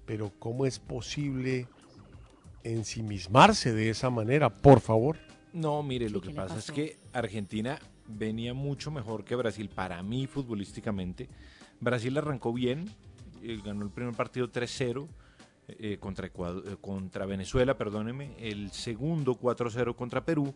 [0.07, 1.66] pero ¿cómo es posible
[2.65, 4.51] ensimismarse de esa manera?
[4.51, 5.17] Por favor.
[5.53, 10.03] No, mire, lo ¿qué que pasa es que Argentina venía mucho mejor que Brasil para
[10.03, 11.29] mí futbolísticamente.
[11.81, 12.91] Brasil arrancó bien,
[13.43, 15.07] eh, ganó el primer partido 3-0
[15.69, 20.55] eh, contra, Ecuador- eh, contra Venezuela, perdóneme, el segundo 4-0 contra Perú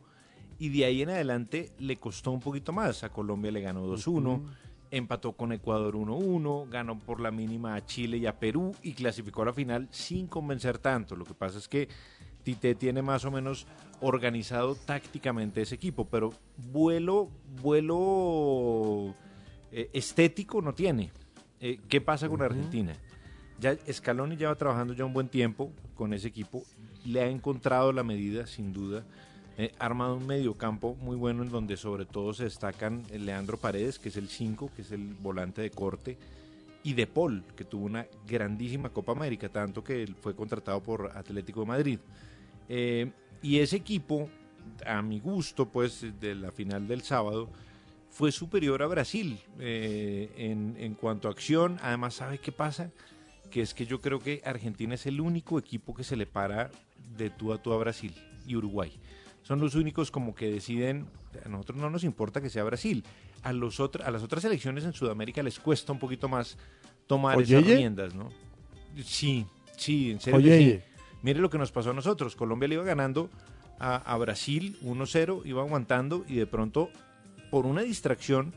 [0.58, 3.04] y de ahí en adelante le costó un poquito más.
[3.04, 4.42] A Colombia le ganó 2-1,
[4.90, 9.42] empató con Ecuador 1-1, ganó por la mínima a Chile y a Perú y clasificó
[9.42, 11.16] a la final sin convencer tanto.
[11.16, 11.88] Lo que pasa es que
[12.42, 13.66] Tite tiene más o menos
[14.00, 17.30] organizado tácticamente ese equipo, pero vuelo,
[17.60, 19.14] vuelo
[19.72, 21.10] eh, estético no tiene.
[21.60, 22.94] Eh, ¿Qué pasa con Argentina?
[23.60, 26.62] Ya Scaloni lleva trabajando ya un buen tiempo con ese equipo,
[27.04, 29.04] le ha encontrado la medida, sin duda.
[29.80, 34.16] Armado un mediocampo muy bueno en donde sobre todo se destacan Leandro Paredes, que es
[34.16, 36.16] el 5, que es el volante de corte,
[36.84, 41.60] y De Paul, que tuvo una grandísima Copa América, tanto que fue contratado por Atlético
[41.60, 41.98] de Madrid.
[42.68, 43.10] Eh,
[43.42, 44.28] y ese equipo,
[44.86, 47.50] a mi gusto, pues, de la final del sábado,
[48.10, 51.78] fue superior a Brasil eh, en, en cuanto a acción.
[51.82, 52.90] Además, ¿sabe qué pasa?
[53.50, 56.70] Que es que yo creo que Argentina es el único equipo que se le para
[57.16, 58.14] de tú a tú a Brasil
[58.46, 58.98] y Uruguay.
[59.48, 61.06] Son los únicos como que deciden,
[61.42, 63.02] a nosotros no nos importa que sea Brasil.
[63.42, 66.58] A, los otros a las otras selecciones en Sudamérica les cuesta un poquito más
[67.06, 68.28] tomar esas riendas, ¿no?
[69.02, 70.54] Sí, sí, en serio.
[70.54, 70.80] sí.
[71.22, 72.36] Mire lo que nos pasó a nosotros.
[72.36, 73.30] Colombia le iba ganando
[73.78, 76.90] a, a Brasil 1-0, iba aguantando y de pronto,
[77.50, 78.52] por una distracción,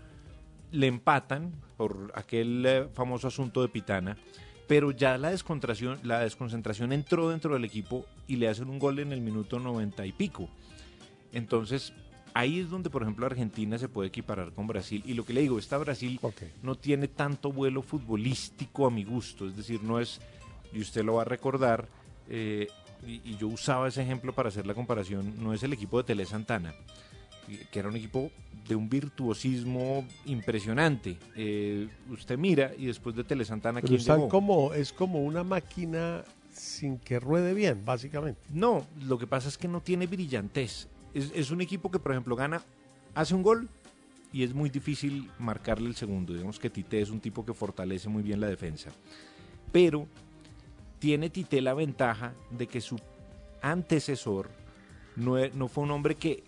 [0.71, 4.17] le empatan por aquel eh, famoso asunto de Pitana.
[4.67, 8.99] Pero ya la desconcentración, la desconcentración entró dentro del equipo y le hacen un gol
[8.99, 10.49] en el minuto 90 y pico.
[11.33, 11.93] Entonces,
[12.33, 15.03] ahí es donde, por ejemplo, Argentina se puede equiparar con Brasil.
[15.05, 16.19] Y lo que le digo, esta Brasil
[16.61, 19.47] no tiene tanto vuelo futbolístico a mi gusto.
[19.47, 20.19] Es decir, no es,
[20.73, 21.87] y usted lo va a recordar,
[22.29, 22.67] eh,
[23.05, 26.03] y, y yo usaba ese ejemplo para hacer la comparación, no es el equipo de
[26.03, 26.73] Tele Santana,
[27.71, 28.31] que era un equipo
[28.67, 31.17] de un virtuosismo impresionante.
[31.35, 34.29] Eh, usted mira y después de Tele Santana, ¿quién están llegó?
[34.29, 36.23] como, es como una máquina
[36.53, 38.39] sin que ruede bien, básicamente.
[38.49, 40.87] No, lo que pasa es que no tiene brillantez.
[41.13, 42.61] Es, es un equipo que, por ejemplo, gana,
[43.15, 43.67] hace un gol
[44.33, 46.33] y es muy difícil marcarle el segundo.
[46.33, 48.89] Digamos que Tite es un tipo que fortalece muy bien la defensa.
[49.71, 50.07] Pero
[50.99, 52.97] tiene Tite la ventaja de que su
[53.61, 54.49] antecesor
[55.15, 56.43] no, e- no fue un hombre que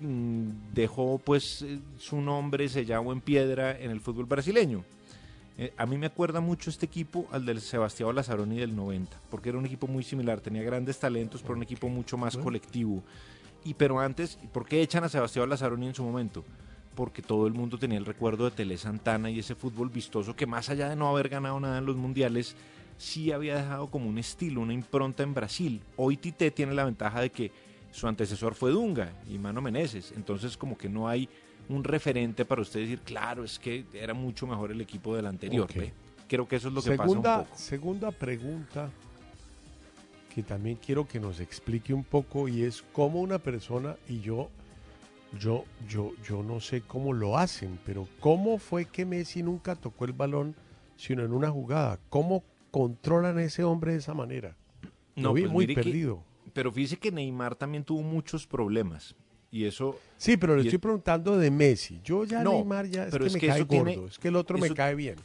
[0.00, 4.84] mm, dejó pues eh, su nombre sellado en piedra en el fútbol brasileño.
[5.56, 9.48] Eh, a mí me acuerda mucho este equipo al del Sebastián Lazzaroni del 90, porque
[9.48, 13.02] era un equipo muy similar, tenía grandes talentos, pero un equipo mucho más colectivo.
[13.64, 16.44] Y pero antes, ¿por qué echan a Sebastián Lazzaroni en su momento?
[16.94, 20.46] Porque todo el mundo tenía el recuerdo de Tele Santana y ese fútbol vistoso que
[20.46, 22.56] más allá de no haber ganado nada en los mundiales,
[22.96, 25.80] sí había dejado como un estilo, una impronta en Brasil.
[25.96, 27.52] Hoy Tite tiene la ventaja de que
[27.90, 31.28] su antecesor fue Dunga y Mano Meneses, entonces como que no hay
[31.68, 35.68] un referente para usted decir, claro, es que era mucho mejor el equipo del anterior.
[36.26, 37.56] Creo que eso es lo que segunda, pasa un poco.
[37.56, 38.90] Segunda pregunta
[40.34, 44.48] que también quiero que nos explique un poco y es cómo una persona y yo
[45.38, 50.04] yo yo yo no sé cómo lo hacen, pero cómo fue que Messi nunca tocó
[50.04, 50.54] el balón
[50.96, 54.56] sino en una jugada, cómo controlan a ese hombre de esa manera.
[55.16, 56.22] Lo vi pues muy que- perdido.
[56.52, 59.14] pero fíjese que Neymar también tuvo muchos problemas
[59.50, 62.00] y eso Sí, pero le estoy preguntando de Messi.
[62.04, 64.18] Yo ya No, Neymar ya es pero que es me que cae tiene- gordo, es
[64.18, 65.16] que el otro me cae bien.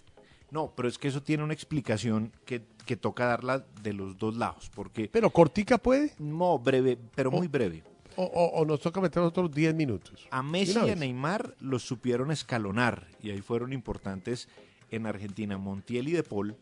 [0.54, 4.38] No, pero es que eso tiene una explicación que, que toca darla de los dos
[4.38, 5.10] lados, porque...
[5.12, 6.14] Pero cortica puede.
[6.20, 7.84] No, breve, pero muy breve.
[8.16, 10.28] O, o- o nos toca meter otros 10 minutos.
[10.30, 10.96] A Messi y a.
[10.96, 14.48] Neymar los supieron escalonar y ahí fueron importantes
[14.92, 16.56] en Argentina Montiel y De Paul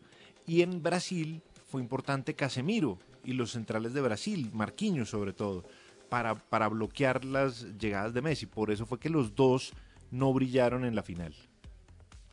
[0.46, 5.64] y en Brasil fue importante Casemiro y los centrales de Brasil, Marquinhos sobre todo,
[6.08, 8.46] para, para bloquear las llegadas de Messi.
[8.46, 9.74] Por eso fue que los dos
[10.10, 11.34] no brillaron en la final.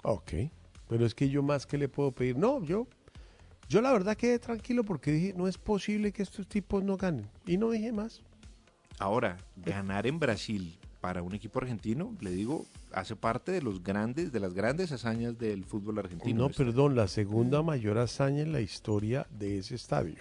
[0.03, 0.31] Ok,
[0.89, 2.85] pero es que yo más que le puedo pedir, no, yo,
[3.69, 7.29] yo la verdad quedé tranquilo porque dije, no es posible que estos tipos no ganen.
[7.45, 8.21] Y no dije más.
[8.97, 14.33] Ahora, ganar en Brasil para un equipo argentino, le digo, hace parte de los grandes,
[14.33, 16.37] de las grandes hazañas del fútbol argentino.
[16.47, 20.17] No, perdón, la segunda mayor hazaña en la historia de ese estadio.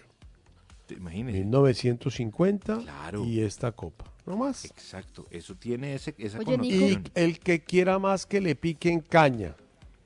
[0.87, 1.39] Te- Imagínese.
[1.41, 3.25] 1950 Claro.
[3.25, 4.05] y esta copa.
[4.27, 4.67] No más.
[4.67, 6.65] Exacto, eso tiene ese, esa Oye, Nico.
[6.77, 7.13] Y connotación.
[7.15, 9.57] el que quiera más que le piquen caña.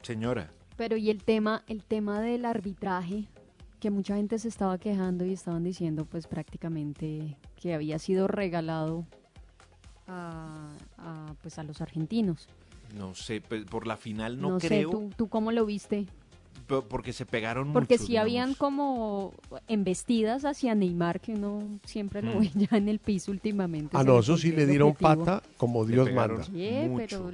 [0.03, 3.27] Señora, Pero y el tema, el tema del arbitraje,
[3.81, 9.07] que mucha gente se estaba quejando y estaban diciendo pues prácticamente que había sido regalado
[10.07, 12.49] a, a, pues a los argentinos.
[12.97, 16.07] no sé, pues, por la final no, No, sé, creo, ¿tú, ¿tú cómo lo viste?
[16.81, 19.35] Porque se pegaron Porque mucho, sí habían como
[19.69, 22.41] embestidas hacia Neymar, que uno siempre lo Mm.
[22.41, 23.97] ve ya en el piso últimamente.
[23.97, 25.25] Ah, se no, eso sí le dieron objetivo.
[25.27, 26.43] pata como Dios manda.
[26.45, 26.89] Sí,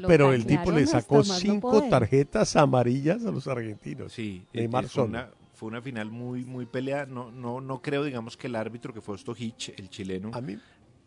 [0.07, 4.13] pero, el tipo le sacó no cinco tarjetas amarillas a los argentinos.
[4.13, 7.07] Sí, eh, Neymar eh, fue, una, fue una final muy muy peleada.
[7.07, 10.59] No, no, no creo, digamos, que el árbitro que fue Stojic, el chileno, A mí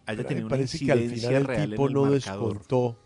[0.06, 2.54] haya tenido me una parece que al final el tipo no marcador.
[2.54, 2.98] descontó.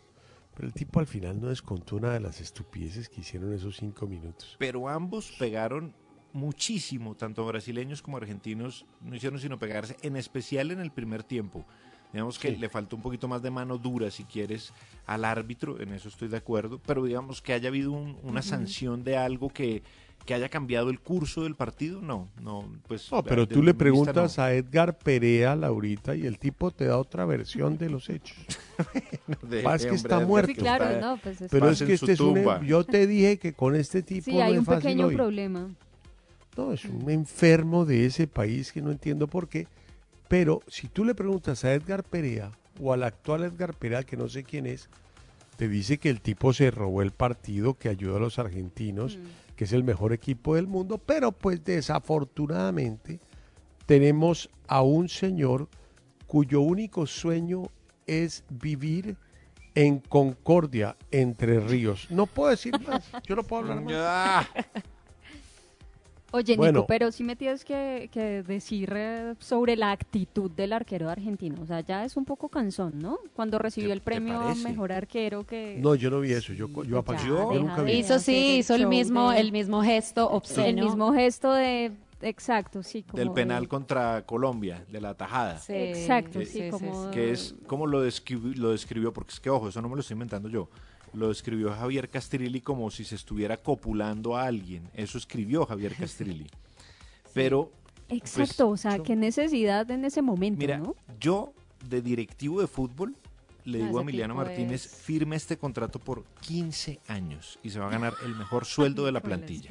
[0.56, 4.08] Pero el tipo al final no descontó una de las estupideces que hicieron esos cinco
[4.08, 4.56] minutos.
[4.58, 5.93] Pero ambos pegaron
[6.32, 11.66] muchísimo, tanto brasileños como argentinos, no hicieron sino pegarse, en especial en el primer tiempo.
[12.14, 12.56] Digamos que Sí.
[12.58, 14.72] le faltó un poquito más de mano dura, si quieres,
[15.06, 19.03] al árbitro, en eso estoy de acuerdo, pero digamos que haya habido un- una sanción
[19.03, 19.84] de algo que,
[20.26, 23.12] que haya cambiado el curso del partido, no, no, pues...
[23.12, 24.43] No, pero tú le preguntas no.
[24.43, 28.38] a Edgar Perea, Laurita, y el tipo te da otra versión de los hechos.
[29.43, 30.51] De- es que hombre, está muerto.
[30.53, 32.34] Sí, claro, está- no, pues es- Pero es Paz que este es un...
[32.36, 32.64] tumba.
[32.64, 35.16] Yo te dije que con este tipo Sí, no hay es un fácil pequeño hoy.
[35.16, 35.70] problema.
[36.58, 39.68] No, es un enfermo de ese país que no entiendo por qué.
[40.28, 42.51] Pero si tú le preguntas a Edgar Perea
[42.82, 44.89] o al actual Edgar Perea, que no sé quién es,
[45.57, 49.55] te dice que el tipo se robó el partido, que ayudó a los argentinos, Mm.
[49.55, 53.19] que es el mejor equipo del mundo, pero pues desafortunadamente
[53.86, 55.69] tenemos a un señor
[56.28, 57.63] cuyo único sueño
[58.07, 59.15] es vivir
[59.76, 62.07] en concordia entre ríos.
[62.09, 64.47] No puedo decir más, yo no puedo hablar más.
[66.36, 66.79] Oye, Bueno.
[66.79, 71.61] Nico, pero sí me tienes que, que decir eh, sobre la actitud del arquero argentino.
[71.61, 73.19] O sea, ya es un poco cansón, ¿no?
[73.33, 74.63] Cuando recibió ¿Te- el premio a parece?
[74.67, 75.77] mejor arquero que...
[75.81, 77.19] No, yo no vi eso, yo, yo apagué.
[77.23, 77.91] Ya, Yo deja nunca vi.
[77.93, 80.83] Hizo sí, el hizo el mismo, de- el mismo gesto el obsceno.
[80.83, 81.91] mismo gesto de...
[82.21, 83.03] Exacto, sí.
[83.03, 85.59] Como del de- penal contra Colombia, de la tajada.
[85.59, 87.11] Sí, Exacto, Que- sí, sí, como...
[87.11, 90.01] que es como lo, describi- lo describió, porque es que, ojo, eso no me lo
[90.01, 90.69] estoy inventando yo,
[91.16, 96.47] lo describió Javier Castrilli como si se estuviera copulando a alguien, eso escribió Javier Castrilli.
[97.34, 97.72] Pero,
[98.09, 100.95] Exacto, o sea, yo- qué necesidad en ese momento, mira, ¿no?
[101.20, 101.53] yo
[101.89, 103.16] de directivo de fútbol
[103.63, 107.80] le No, digo a Emiliano Martínez, es- firme este contrato por 15 años y se
[107.80, 109.70] va a ganar el mejor sueldo de la plantilla.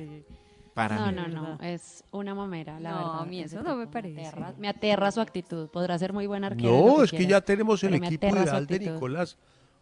[0.74, 1.12] Para No, mí.
[1.14, 3.20] no, no, es una mamera, la No, verdad.
[3.20, 4.16] a mí eso no me parece.
[4.16, 5.68] Me aterra, me aterra su actitud.
[5.68, 6.68] Podrá ser muy buen arquero.
[6.96, 8.80] No, es que quiera, ya tenemos el equipo ideal de.
[8.80, 9.36] Nicolás.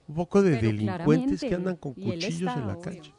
[0.08, 2.80] Un poco de Pero delincuentes que andan con cuchillos en la obvio.
[2.80, 3.12] cancha.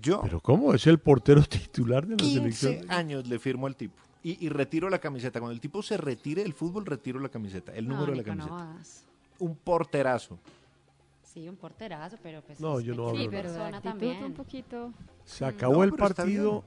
[0.00, 0.74] Yo Pero ¿cómo?
[0.74, 2.90] Es el portero titular de la 15 selección.
[2.90, 3.94] años le firmo al tipo.
[4.24, 5.40] Y, y retiro la camiseta.
[5.40, 8.34] Cuando el tipo se retire del fútbol, retiro la camiseta, el No, número de la
[8.34, 8.54] no camiseta.
[8.74, 9.04] vas.
[9.38, 10.38] Un porterazo.
[11.22, 12.60] Sí, un porterazo, pero pues.
[12.60, 14.24] No, es yo no hablo sí, Actitud también.
[14.24, 14.92] un poquito.
[15.24, 16.64] Se acabó No, el partido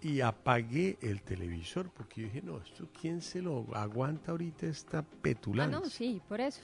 [0.00, 4.98] y apagué el televisor porque yo dije, no, esto quién se lo aguanta ahorita esta
[5.00, 5.78] Ah, petulancia.
[5.78, 6.60] no, sí, por eso.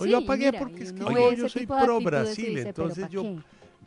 [0.00, 3.08] No, Sí, yo apagué mira, porque es que yo, soy pro Brasil, dice, ¿pero entonces
[3.10, 3.42] yo, yo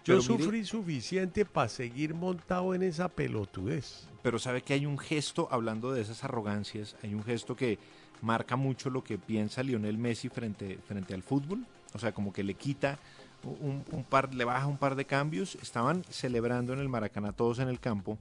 [0.06, 4.08] Pero mire- sufrí suficiente para seguir montado en esa pelotudez.
[4.22, 7.78] Pero sabe que hay un gesto, hablando de esas arrogancias, hay un gesto que
[8.22, 11.66] marca mucho lo que piensa Lionel Messi frente, frente al fútbol.
[11.94, 12.98] O sea, como que le quita
[13.44, 15.56] un, un par, le baja un par de cambios.
[15.62, 18.18] Estaban celebrando en el Maracaná todos en el campo.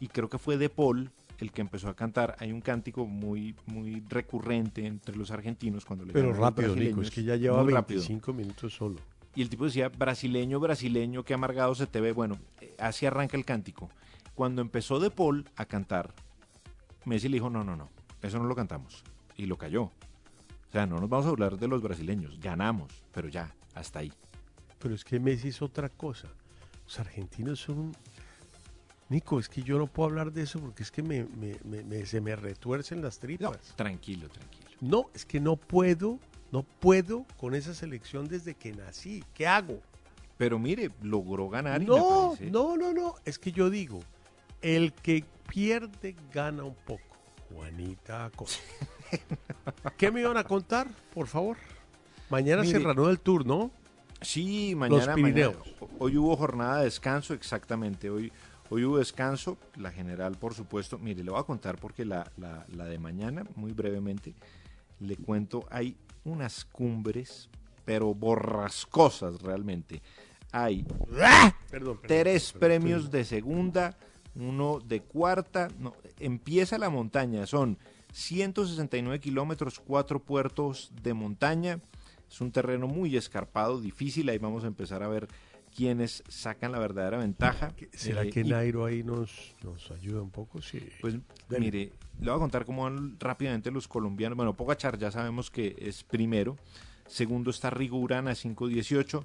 [0.00, 2.36] Y creo que fue De Paul el que empezó a cantar.
[2.38, 7.10] Hay un cántico muy, muy recurrente entre los argentinos cuando le Pero rápido, Nico, es
[7.10, 8.00] que ya lleva Muy rápido.
[8.00, 8.96] 25 minutos solo.
[9.34, 12.12] Y el tipo decía, brasileño, brasileño, qué amargado se te ve.
[12.12, 13.88] Bueno, eh, así arranca el cántico.
[14.34, 16.12] Cuando empezó De Paul a cantar,
[17.04, 17.88] Messi le dijo, no, no, no,
[18.22, 19.04] eso no lo cantamos.
[19.36, 19.84] Y lo cayó.
[19.84, 22.38] O sea, no nos vamos a hablar de los brasileños.
[22.40, 24.12] Ganamos, pero ya, hasta ahí.
[24.78, 26.28] Pero es que Messi es otra cosa.
[26.84, 27.92] Los argentinos son...
[29.08, 31.82] Nico, es que yo no puedo hablar de eso porque es que me, me- me-
[31.82, 33.58] me- se me retuercen las tripas.
[33.74, 34.68] Tranquilo, tranquilo.
[34.80, 36.18] No, es que no puedo,
[36.52, 39.24] no puedo con esa selección desde que nací.
[39.34, 39.80] ¿Qué hago?
[40.36, 41.80] Pero mire, logró ganar.
[41.82, 43.14] y No, parece- no, no, no.
[43.24, 44.00] Es que yo digo,
[44.60, 47.02] el que pierde gana un poco.
[47.54, 48.30] Juanita.
[49.96, 51.56] ¿Qué me iban a contar, por favor?
[52.30, 53.70] Mañana Mire, se reanuda el tour, ¿no?
[54.20, 55.54] Sí, mañana, Pirineos.
[55.56, 58.10] mañana- Hoy hubo jornada de descanso, exactamente.
[58.10, 58.30] Hoy,
[58.70, 60.98] hoy hubo descanso, la general, por supuesto.
[60.98, 64.34] Mire, le voy a contar porque la, la- la de mañana, muy brevemente,
[65.00, 67.48] le cuento, hay unas cumbres,
[67.84, 70.02] pero borrascosas realmente.
[70.52, 73.96] Hay Perdón, perdón, tres perdón, premios de segunda,
[74.34, 75.68] uno de cuarta.
[75.78, 77.78] No, empieza la montaña, son
[78.12, 81.80] 169 kilómetros, cuatro puertos de montaña.
[82.30, 84.28] Es un terreno muy escarpado, difícil.
[84.28, 85.28] Ahí vamos a empezar a ver
[85.78, 87.72] quiénes sacan la verdadera ventaja.
[87.92, 90.60] ¿Será Eh, que Nairo ahí nos, nos ayuda un poco?
[90.60, 90.82] Sí.
[91.00, 91.14] pues
[91.48, 91.60] Dale.
[91.60, 94.36] mire, le voy a contar cómo van rápidamente los colombianos.
[94.36, 96.56] Bueno, Pogachar ya sabemos que es primero.
[97.06, 99.24] Segundo está Rigurán a 5.18.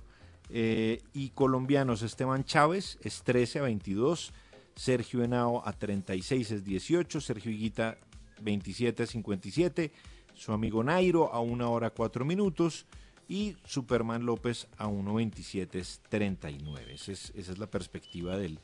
[0.49, 4.31] Eh, y colombianos Esteban Chávez es 13 a 22.
[4.75, 7.19] Sergio Henao a 36 es 18.
[7.19, 7.97] Sergio Higuita
[8.41, 9.91] 27 a 57.
[10.35, 12.85] Su amigo Nairo a 1 hora 4 minutos.
[13.28, 16.93] Y Superman López a 1.27 es 39.
[16.93, 18.59] Esa es, esa es la perspectiva del,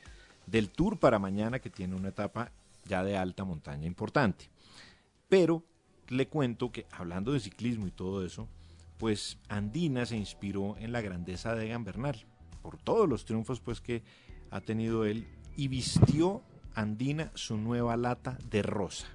[0.46, 2.52] del Tour para mañana, que tiene una etapa
[2.84, 4.50] ya de alta montaña importante.
[5.28, 5.64] Pero
[6.08, 8.48] le cuento que hablando de ciclismo y todo eso,
[8.98, 12.26] pues Andina se inspiró en la grandeza de Egan Bernal,
[12.62, 14.02] por todos los triunfos pues que
[14.50, 16.42] ha tenido él, y vistió
[16.74, 19.06] Andina su nueva lata de rosa.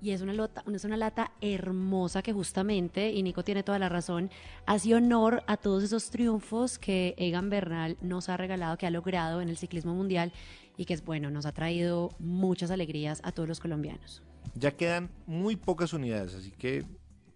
[0.00, 3.88] Y es una, lata, es una lata hermosa que justamente, y Nico tiene toda la
[3.88, 4.30] razón,
[4.64, 9.40] hace honor a todos esos triunfos que Egan Bernal nos ha regalado, que ha logrado
[9.40, 10.32] en el ciclismo mundial
[10.76, 14.22] y que es bueno, nos ha traído muchas alegrías a todos los colombianos.
[14.54, 16.84] Ya quedan muy pocas unidades, así que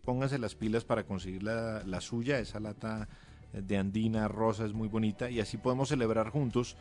[0.04, 2.38] pónganse las pilas para conseguir la, la suya.
[2.38, 3.08] Esa lata
[3.52, 6.76] de Andina rosa es muy bonita y así podemos celebrar juntos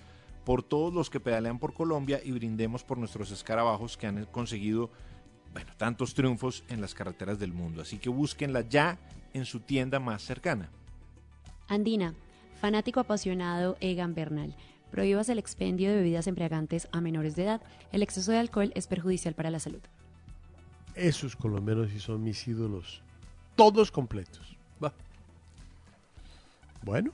[0.45, 4.89] por todos los que pedalean por Colombia y brindemos por nuestros escarabajos que han conseguido
[5.53, 7.81] bueno, tantos triunfos en las carreteras del mundo.
[7.81, 8.97] Así que búsquenla ya
[9.33, 10.69] en su tienda más cercana.
[11.67, 12.13] Andina,
[12.59, 14.55] fanático apasionado Egan Bernal.
[14.91, 17.61] Prohíbas el expendio de bebidas embriagantes a menores de edad.
[17.93, 19.79] El exceso de alcohol es perjudicial para la salud.
[20.95, 23.01] Esos colombianos sí son mis ídolos.
[23.55, 24.57] Todos completos.
[24.83, 24.93] Va.
[26.83, 27.11] Bueno.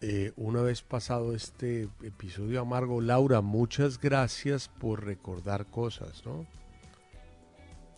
[0.00, 6.46] eh, una vez pasado este episodio amargo, Laura, muchas gracias por recordar cosas, ¿no?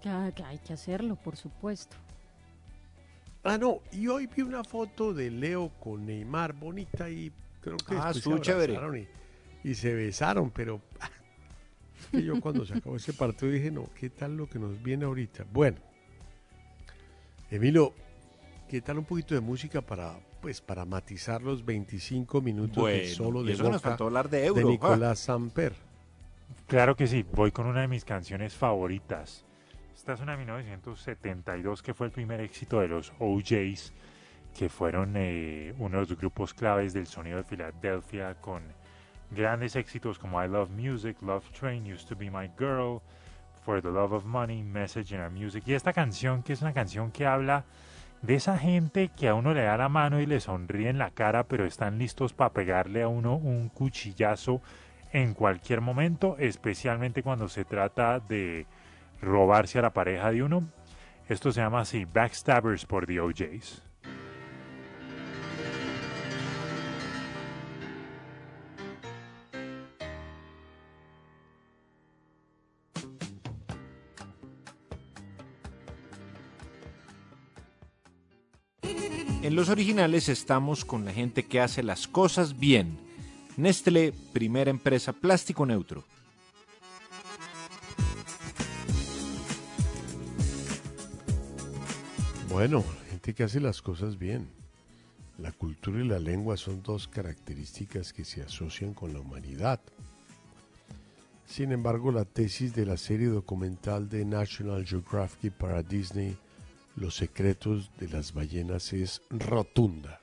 [0.03, 1.97] Que, que hay que hacerlo, por supuesto.
[3.45, 7.97] Ah, no, y hoy vi una foto de Leo con Neymar, bonita y creo que
[7.97, 9.09] Ah, se chévere.
[9.65, 11.09] y, y se besaron, pero ah,
[12.01, 14.83] es que yo cuando se acabó ese partido dije, no, ¿qué tal lo que nos
[14.83, 15.47] viene ahorita?
[15.53, 15.79] Bueno,
[17.51, 17.95] Emilio,
[18.69, 23.43] ¿qué tal un poquito de música para, pues, para matizar los 25 minutos de solo
[23.43, 24.71] de eso que nos boca faltó hablar de Euro, ah.
[24.71, 25.73] Nicolás Samper?
[26.67, 29.45] Claro que sí, voy con una de mis canciones favoritas.
[29.99, 33.93] Esta es una de 1972 que fue el primer éxito de los OJs,
[34.57, 38.63] que fueron eh, uno de los grupos claves del sonido de Filadelfia con
[39.33, 43.03] grandes éxitos como I Love Music, Love Train, Used to Be My Girl,
[43.65, 45.65] For the Love of Money, Message in Our Music.
[45.67, 47.65] Y esta canción que es una canción que habla
[48.23, 51.11] de esa gente que a uno le da la mano y le sonríe en la
[51.11, 54.63] cara, pero están listos para pegarle a uno un cuchillazo
[55.13, 58.65] en cualquier momento, especialmente cuando se trata de
[59.21, 60.69] robarse a la pareja de uno.
[61.29, 63.83] Esto se llama así, Backstabbers por the OJs.
[79.49, 82.99] En los originales estamos con la gente que hace las cosas bien.
[83.57, 86.05] Nestlé, primera empresa plástico neutro.
[92.51, 94.49] Bueno, gente que hace las cosas bien.
[95.39, 99.81] La cultura y la lengua son dos características que se asocian con la humanidad.
[101.47, 106.37] Sin embargo, la tesis de la serie documental de National Geographic para Disney,
[106.97, 110.19] Los secretos de las ballenas, es rotunda.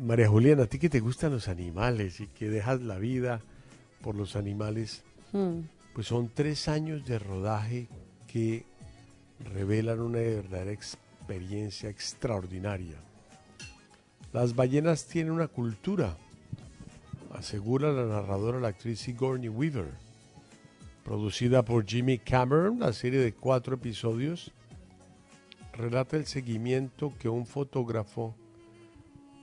[0.00, 3.42] María Juliana, a ti que te gustan los animales y que dejas la vida
[4.00, 5.60] por los animales, Mm.
[5.92, 7.88] pues son tres años de rodaje
[8.26, 8.64] que
[9.44, 12.96] revelan una verdadera experiencia extraordinaria.
[14.32, 16.16] Las ballenas tienen una cultura,
[17.34, 19.92] asegura la narradora, la actriz Sigourney Weaver.
[21.04, 24.52] Producida por Jimmy Cameron, la serie de cuatro episodios
[25.72, 28.34] relata el seguimiento que un fotógrafo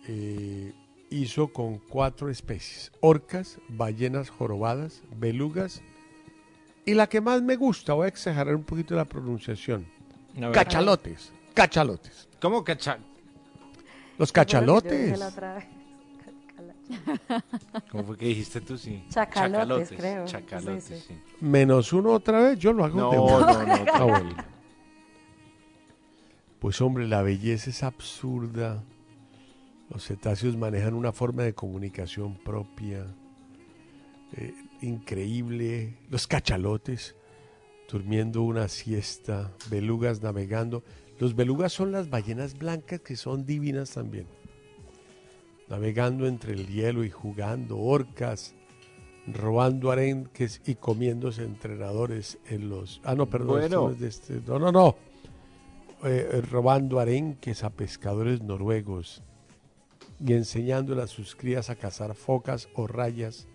[0.08, 0.74] eh,
[1.10, 5.82] hizo con cuatro especies: orcas, ballenas jorobadas, belugas
[6.88, 9.86] y la que más me gusta, voy a exagerar un poquito la pronunciación:
[10.54, 11.32] cachalotes.
[11.54, 12.28] Cachalotes.
[12.42, 12.98] ¿Cómo cacha?
[14.18, 15.20] Los cachalotes.
[17.92, 18.78] ¿Cómo fue que dijiste tú?
[18.78, 19.04] Sí.
[19.10, 20.26] Chacalotes, creo.
[20.26, 21.04] Chacalotes, Sí, sí.
[21.10, 21.16] sí.
[21.42, 23.64] Menos uno otra vez, yo lo hago No, de una.
[23.64, 24.46] no, no, Ah.
[26.60, 28.84] Pues hombre, la belleza es absurda.
[29.90, 33.06] Los cetáceos manejan una forma de comunicación propia,
[34.34, 35.98] eh, increíble.
[36.10, 37.16] Los cachalotes
[37.90, 40.84] durmiendo una siesta, belugas navegando.
[41.20, 44.28] Los belugas son las ballenas blancas que son divinas también.
[45.70, 48.56] Navegando entre el hielo y jugando, orcas,
[49.28, 53.02] robando arenques y comiéndose entrenadores en los...
[53.04, 53.60] Ah, no, perdón.
[53.60, 53.82] Bueno.
[53.88, 54.96] no es de este- No, no, no.
[56.04, 59.24] Eh, eh, robando arenques a pescadores noruegos
[60.24, 63.48] y enseñándole a sus crías a cazar focas o rayas,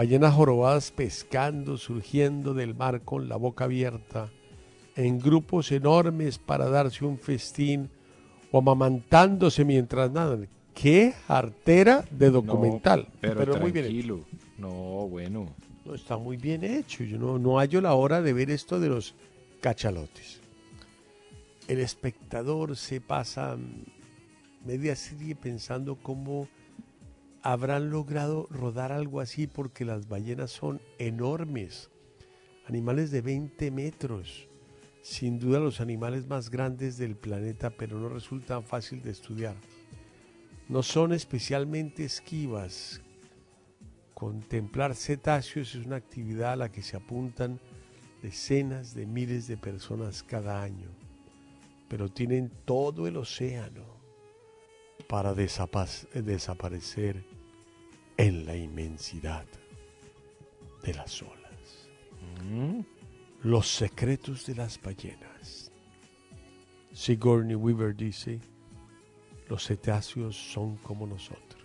[0.00, 4.30] ballenas jorobadas pescando, surgiendo del mar con la boca abierta,
[4.96, 7.90] en grupos enormes para darse un festín
[8.50, 10.48] o amamantándose mientras nadan.
[10.72, 13.08] ¡Qué artera de documental!
[13.12, 14.24] No, pero, muy bien hecho.
[14.56, 15.54] No, bueno.
[15.84, 17.04] No, está muy bien hecho.
[17.04, 19.14] Yo no, no hallo la hora de ver esto de los
[19.60, 20.40] cachalotes.
[21.68, 23.58] El espectador se pasa
[24.64, 26.48] media serie pensando cómo
[27.42, 31.90] habrán logrado rodar algo así porque las ballenas son enormes.
[32.66, 34.48] Animales de 20 metros.
[35.02, 39.56] Sin duda los animales más grandes del planeta, pero no resultan fácil de estudiar.
[40.68, 43.00] No son especialmente esquivas,
[44.20, 47.58] Contemplar cetáceos es una actividad a la que se apuntan
[48.20, 50.90] decenas de miles de personas cada año,
[51.88, 53.82] pero tienen todo el océano
[55.08, 57.24] para desapa- desaparecer
[58.20, 59.46] en la inmensidad
[60.82, 61.88] de las olas.
[63.42, 65.72] Los secretos de las ballenas.
[66.92, 68.38] Sigourney Weaver dice,
[69.48, 71.64] los cetáceos son como nosotros.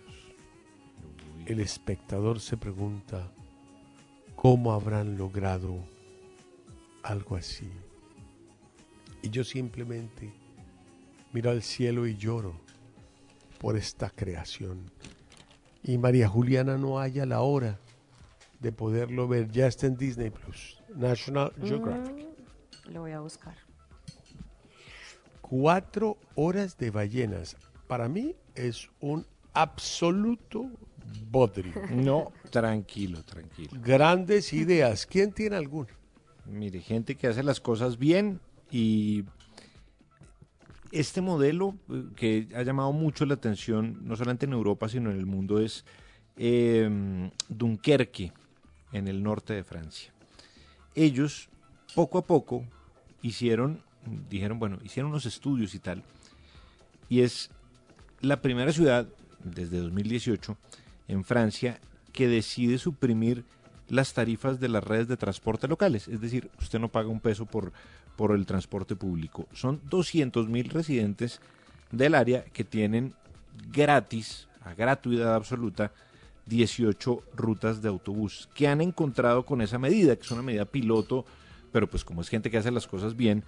[1.44, 3.30] El espectador se pregunta,
[4.34, 5.84] ¿cómo habrán logrado
[7.02, 7.68] algo así?
[9.20, 10.32] Y yo simplemente
[11.34, 12.58] miro al cielo y lloro
[13.58, 14.90] por esta creación.
[15.86, 17.78] Y María Juliana no haya la hora
[18.58, 19.52] de poderlo ver.
[19.52, 22.26] Ya está en Disney Plus, National Geographic.
[22.88, 23.54] Mm, Lo voy a buscar.
[25.40, 27.56] Cuatro horas de ballenas.
[27.86, 30.68] Para mí es un absoluto
[31.30, 31.72] bodrio.
[31.90, 33.70] No, tranquilo, tranquilo.
[33.80, 35.06] Grandes ideas.
[35.06, 35.90] ¿Quién tiene alguna?
[36.46, 38.40] Mire, gente que hace las cosas bien
[38.72, 39.24] y
[40.92, 45.16] este modelo eh, que ha llamado mucho la atención, no solamente en Europa, sino en
[45.16, 45.84] el mundo, es
[46.36, 48.32] eh, Dunkerque,
[48.92, 50.12] en el norte de Francia.
[50.94, 51.48] Ellos,
[51.94, 52.64] poco a poco,
[53.22, 53.80] hicieron,
[54.30, 56.02] dijeron, bueno, hicieron unos estudios y tal,
[57.08, 57.50] y es
[58.20, 59.06] la primera ciudad,
[59.44, 60.56] desde 2018,
[61.08, 61.80] en Francia,
[62.12, 63.44] que decide suprimir
[63.88, 66.08] las tarifas de las redes de transporte locales.
[66.08, 67.72] Es decir, usted no paga un peso por,
[68.16, 69.46] por el transporte público.
[69.52, 71.40] Son 200 mil residentes
[71.92, 73.14] del área que tienen
[73.72, 75.92] gratis, a gratuidad absoluta,
[76.46, 78.48] 18 rutas de autobús.
[78.54, 80.16] ¿Qué han encontrado con esa medida?
[80.16, 81.24] Que es una medida piloto,
[81.72, 83.44] pero pues como es gente que hace las cosas bien,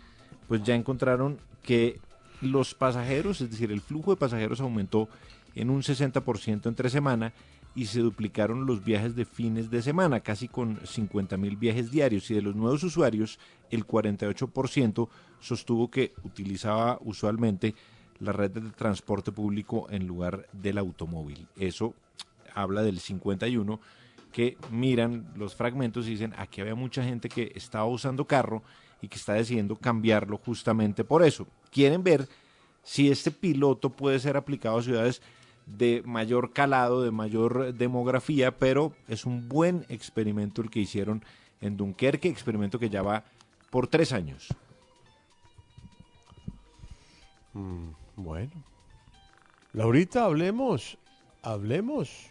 [0.46, 2.00] pues ya encontraron que
[2.40, 5.08] los pasajeros, es decir, el flujo de pasajeros aumentó
[5.54, 7.32] en un 60% entre semana
[7.74, 12.30] y se duplicaron los viajes de fines de semana, casi con 50 mil viajes diarios.
[12.30, 13.38] Y de los nuevos usuarios,
[13.70, 15.08] el 48%
[15.40, 17.74] sostuvo que utilizaba usualmente
[18.20, 21.46] la red de transporte público en lugar del automóvil.
[21.56, 21.94] Eso
[22.54, 23.80] habla del 51
[24.32, 28.62] que miran los fragmentos y dicen aquí había mucha gente que estaba usando carro
[29.00, 31.46] y que está decidiendo cambiarlo justamente por eso.
[31.70, 32.28] Quieren ver
[32.82, 35.22] si este piloto puede ser aplicado a ciudades
[35.76, 41.24] de mayor calado, de mayor demografía, pero es un buen experimento el que hicieron
[41.60, 43.24] en Dunkerque, experimento que ya va
[43.70, 44.48] por tres años.
[47.52, 48.52] Mm, bueno.
[49.72, 50.96] Laurita, hablemos,
[51.42, 52.30] hablemos.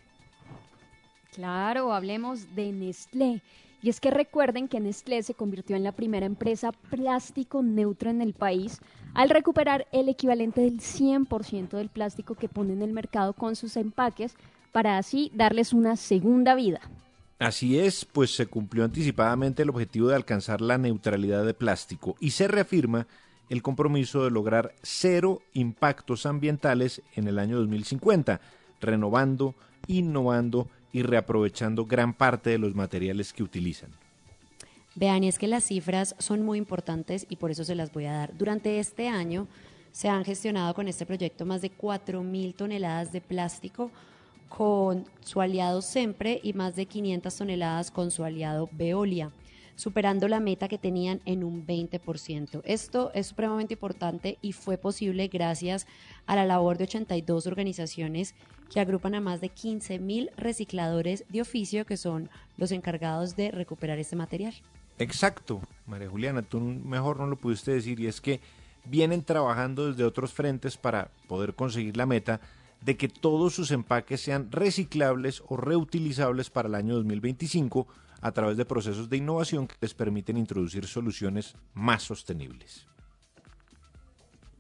[1.34, 3.42] Claro, hablemos de Nestlé.
[3.88, 8.22] Y es que recuerden que Nestlé se convirtió en la primera empresa plástico neutra en
[8.22, 8.82] el país
[9.14, 13.78] al recuperar el equivalente del 100% del plástico que pone en el mercado con sus
[13.78, 14.36] empaques
[14.74, 16.82] para así darles una segunda vida.
[17.40, 22.32] Así es, pues se cumplió anticipadamente el objetivo de alcanzar la neutralidad de plástico y
[22.32, 23.08] se reafirma
[23.48, 28.42] el compromiso de lograr cero impactos ambientales en el año 2050,
[28.82, 29.56] renovando,
[29.88, 30.68] innovando
[30.98, 33.92] y reaprovechando gran parte de los materiales que utilizan.
[34.96, 38.06] Vean, y es que las cifras son muy importantes y por eso se las voy
[38.06, 38.36] a dar.
[38.36, 39.48] Durante este año
[39.92, 43.92] se han gestionado con este proyecto más de 4.000 toneladas de plástico
[44.50, 49.30] con su aliado Sempre y más de 500 toneladas con su aliado Veolia,
[49.78, 52.62] superando la meta que tenían en un 20%.
[52.66, 55.88] Esto es supremamente importante y fue posible gracias
[56.26, 58.36] a la labor de 82 organizaciones
[58.74, 64.00] que agrupan a más de 15.000 recicladores de oficio que son los encargados de recuperar
[64.00, 64.56] este material.
[64.98, 68.42] Exacto, María Juliana, tú mejor no lo pudiste decir y es que
[68.84, 72.42] vienen trabajando desde otros frentes para poder conseguir la meta
[72.82, 77.88] de que todos sus empaques sean reciclables o reutilizables para el año 2025
[78.22, 82.88] a través de procesos de innovación que les permiten introducir soluciones más sostenibles.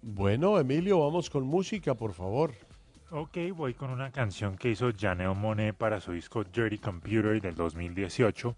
[0.02, 2.54] Bueno, Emilio, vamos con música, por favor.
[3.10, 7.56] Ok, voy con una canción que hizo Janelle Monet para su disco Dirty Computer del
[7.56, 8.56] 2018.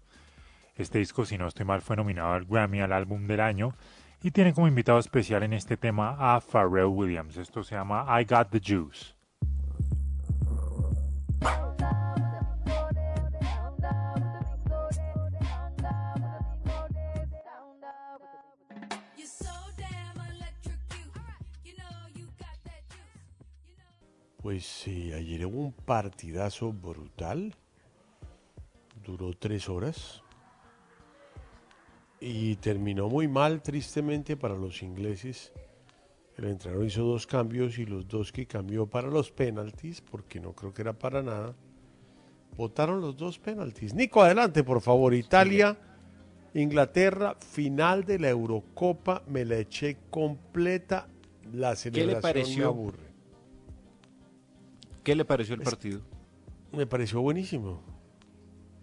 [0.76, 3.74] Este disco, si no estoy mal, fue nominado al Grammy al álbum del año
[4.22, 7.36] y tiene como invitado especial en este tema a Pharrell Williams.
[7.36, 9.14] Esto se llama I Got the Juice.
[24.42, 27.54] Pues sí, ayer hubo un partidazo brutal.
[29.04, 30.22] Duró tres horas.
[32.20, 35.52] Y terminó muy mal, tristemente, para los ingleses.
[36.38, 40.54] El entrenador hizo dos cambios y los dos que cambió para los penaltis, porque no
[40.54, 41.54] creo que era para nada,
[42.56, 43.92] votaron los dos penaltis.
[43.92, 45.12] Nico, adelante, por favor.
[45.12, 45.76] Italia,
[46.54, 51.08] Inglaterra, final de la Eurocopa, me la eché completa.
[51.52, 52.68] La celebración me pareció?
[52.68, 53.09] aburre.
[55.02, 56.00] ¿Qué le pareció el partido?
[56.72, 57.82] Me pareció buenísimo.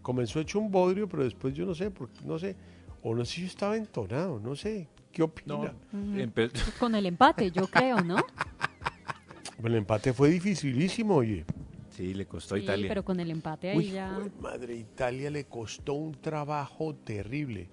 [0.01, 2.55] Comenzó hecho un bodrio, pero después yo no sé, porque no sé,
[3.01, 4.87] o no sé si yo estaba entonado, no sé.
[5.11, 5.73] ¿Qué opina?
[5.91, 6.31] No,
[6.79, 8.17] Con el empate, yo creo, ¿no?
[9.63, 11.43] El empate fue dificilísimo, oye.
[11.89, 12.87] Sí, le costó a Sí, Italia.
[12.89, 14.21] pero con el empate ahí Uy, ya.
[14.39, 17.67] madre, Italia le costó un trabajo terrible.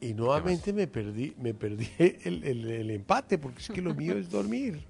[0.00, 4.16] Y nuevamente me perdí, me perdí el, el- el empate, porque es que lo mío
[4.16, 4.86] es dormir.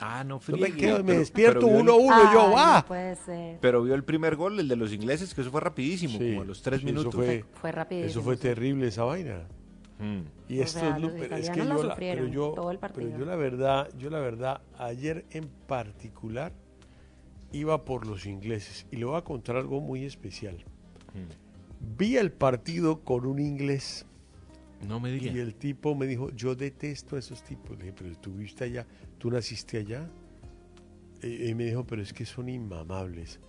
[0.00, 2.78] Ah, no, Yo me, me pero- despierto pero vio el- uno a uno, yo, ¡ah!
[2.82, 3.58] No puede ser.
[3.60, 6.42] Pero vio el primer gol, el de los ingleses, que eso fue rapidísimo, Sí, como
[6.42, 7.14] a los tres sí, eso minutos.
[7.14, 8.10] fue- Fue rapidísimo.
[8.10, 9.42] Eso fue terrible, esa vaina.
[10.00, 10.22] Mm.
[10.48, 12.70] Y esto sea, es lo- los pero es que yo, la pero sufrieron yo, todo
[12.72, 13.18] el pero partido.
[13.18, 16.52] yo la verdad, yo la verdad, ayer en particular
[17.52, 20.56] iba por los ingleses y le voy a contar algo muy especial.
[21.14, 21.96] Mm.
[21.96, 24.04] Vi el partido con un inglés
[24.88, 25.30] No me diga.
[25.32, 27.76] y el tipo me dijo, yo detesto a esos tipos.
[27.78, 28.86] Le dije, pero tú viste allá,
[29.24, 30.06] tú naciste allá.
[31.22, 33.40] Y, y me dijo, pero es que son inmamables.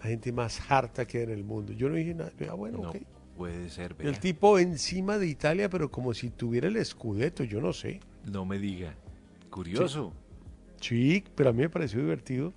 [0.00, 1.72] La gente más harta que hay en el mundo.
[1.72, 2.30] Yo no dije nada.
[2.50, 2.96] Ah, bueno, No ok.
[3.34, 4.06] puede ser, vea.
[4.10, 8.00] El tipo encima de Italia, pero como si tuviera el escudeto, yo no sé.
[8.30, 8.94] No me diga.
[9.48, 10.12] Curioso.
[10.82, 12.52] Sí, pero a mí me pareció divertido.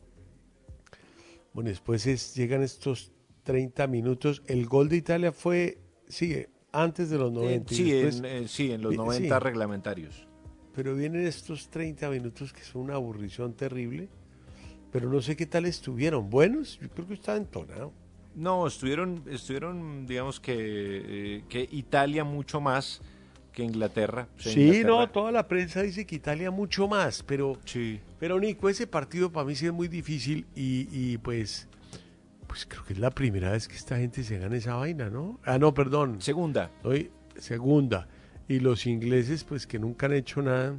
[1.53, 4.43] Bueno, después es- llegan estos 30 minutos.
[4.47, 5.77] El gol de Italia fue,
[6.10, 7.73] sigue, antes de los 90.
[7.73, 9.43] y sí, después- en, eh, sí, en los vi- 90 sí.
[9.45, 10.27] reglamentarios.
[10.76, 14.10] Pero vienen estos 30 minutos que son una aburrición terrible.
[14.91, 16.30] pero no sé qué tal estuvieron.
[16.30, 16.80] ¿Buenos?
[16.80, 17.91] Yo creo que estaba entonado.
[18.34, 23.02] No, estuvieron, estuvieron digamos que, eh, que Italia mucho más
[23.52, 24.30] que Inglaterra.
[24.38, 27.99] Sí, Inglaterra- no, toda la prensa dice que Italia mucho más, pero, Sí.
[28.19, 31.68] pero Nico, ese partido para mí sí es muy difícil y, y pues,
[32.47, 35.39] pues creo que es la primera vez que esta gente se gana esa vaina, ¿no?
[35.43, 36.22] Ah, no, perdón.
[36.22, 36.72] Segunda.
[36.84, 38.07] Hoy, segunda.
[38.47, 40.76] Y los ingleses, pues que nunca han hecho nada,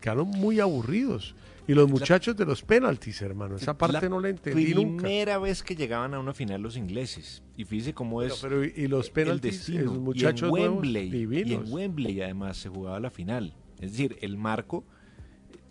[0.00, 1.34] quedaron muy aburridos.
[1.66, 5.04] Y los muchachos de los penaltis, hermano, esa parte no la entendí nunca.
[5.04, 7.42] primera vez que llegaban a una final los ingleses.
[7.56, 9.80] Y fíjese cómo es Pero, pero, y los el penaltis, destino.
[9.80, 13.54] esos muchachos y en Wembley, y en Wembley además se jugaba la final.
[13.80, 14.84] Es decir, el marco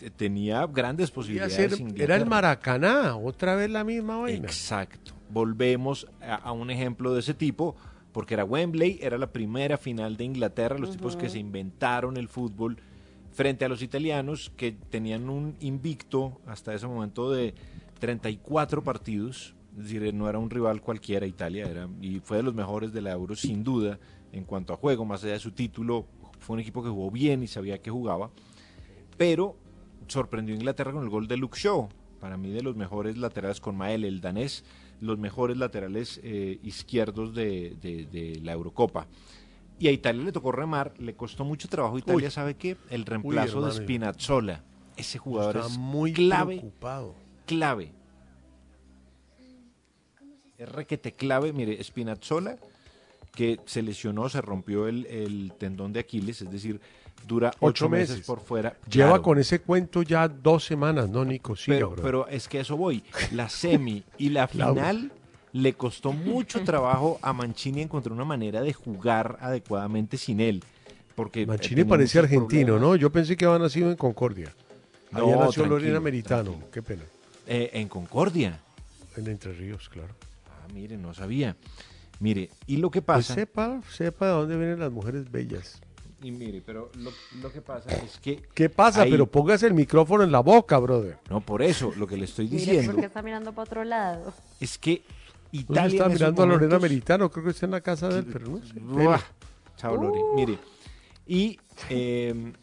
[0.01, 1.53] eh, tenía grandes posibilidades.
[1.53, 2.25] ser- era el.
[2.25, 4.47] Maracaná, otra vez la misma vaina.
[4.47, 5.11] Exacto.
[5.29, 7.75] Volvemos a, a un ejemplo de ese tipo,
[8.13, 12.29] porque era Wembley, era la primera final de Inglaterra, los tipos que se inventaron el
[12.29, 12.77] fútbol
[13.31, 17.55] frente a los italianos que tenían un invicto hasta ese momento de
[17.99, 22.53] 34 partidos, es decir, no era un rival cualquiera Italia, era y fue de los
[22.53, 23.99] mejores de la Euro sin duda
[24.31, 26.05] en cuanto a juego, más allá de su título,
[26.39, 28.29] fue un equipo que jugó bien y sabía que jugaba,
[29.17, 29.55] pero
[30.07, 33.59] sorprendió a Inglaterra con el gol de Luke Shaw, para mí de los mejores laterales
[33.59, 34.63] con Mael, el danés,
[35.03, 39.07] los mejores laterales eh, izquierdos de, de- de la Eurocopa.
[39.79, 41.97] Y a Italia le tocó remar, le costó mucho trabajo.
[41.97, 42.31] Italia Uy.
[42.31, 43.71] sabe que el reemplazo de.
[43.71, 44.63] Spinazzola,
[44.95, 47.15] ese jugador Está es muy clave, preocupado.
[47.45, 47.91] clave.
[50.57, 52.57] Es requete clave, mire, Spinazzola,
[53.35, 56.79] que se lesionó, se rompió el, el tendón de Aquiles, es decir,
[57.27, 58.21] dura ocho, meses.
[58.25, 58.75] por fuera.
[58.89, 59.21] Lleva Claro.
[59.23, 61.55] con ese cuento ya dos semanas, ¿no, Nico?
[61.55, 63.03] Siga, pero, pero es que eso voy.
[63.31, 65.11] La semi y la final
[65.51, 70.63] le costó mucho trabajo a Mancini encontrar una manera de jugar adecuadamente sin él.
[71.15, 72.81] Porque Mancini tenía parecía argentino, problemas.
[72.89, 72.95] ¿no?
[72.95, 74.51] Yo pensé que había nacido en Concordia.
[75.11, 77.03] No, Había nacido tranquilo, Lorena Meritano, qué pena.
[77.45, 78.59] Eh, en Concordia.
[79.15, 80.15] En Entre Ríos, claro.
[80.47, 81.55] Ah, mire, no sabía.
[82.23, 83.33] Mire, y lo que Pues pasa...
[83.35, 85.81] sepa, sepa de dónde vienen las mujeres bellas.
[86.21, 88.41] y mire, pero lo, lo que pasa es que...
[88.53, 89.01] ¿Qué pasa?
[89.01, 91.17] ahí- Pero póngase el micrófono en la boca, brother.
[91.29, 93.83] No, por eso, lo que le estoy Mire, diciendo ¿por qué está mirando para otro
[93.83, 94.33] lado?
[94.61, 95.01] es que
[95.51, 98.07] Italia está en esos mirando a Lorena momentos- Meritano, creo que está en la casa
[98.07, 99.19] de él, pero no sé.
[99.75, 100.19] Chao, Lore.
[100.37, 100.57] Mire,
[101.27, 101.59] y
[101.89, 102.53] eh,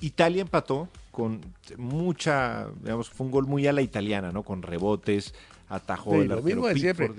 [0.00, 1.40] Italia empató con
[1.76, 4.42] mucha, digamos, fue un gol muy a la italiana, ¿no?
[4.42, 5.34] Con rebotes,
[5.68, 7.10] atajó Sí, el lo mismo de siempre.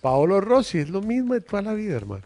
[0.00, 2.22] Paolo Rossi es lo mismo de toda la vida, hermano.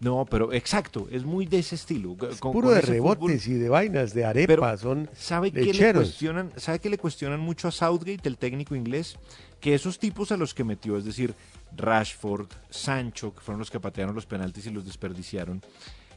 [0.00, 2.16] No, pero exacto, es muy de ese estilo.
[2.16, 3.56] Con- Puro con de rebotes fútbol.
[3.56, 6.02] y de vainas, de arepas, son ¿sabe qué le lecheros.
[6.04, 6.52] cuestionan?
[6.56, 9.16] ¿Sabe que le cuestionan mucho a Southgate, el técnico inglés?
[9.60, 11.34] Que esos tipos a los que metió, es decir,
[11.74, 15.62] Rashford, Sancho, que fueron los que patearon los penaltis y los desperdiciaron,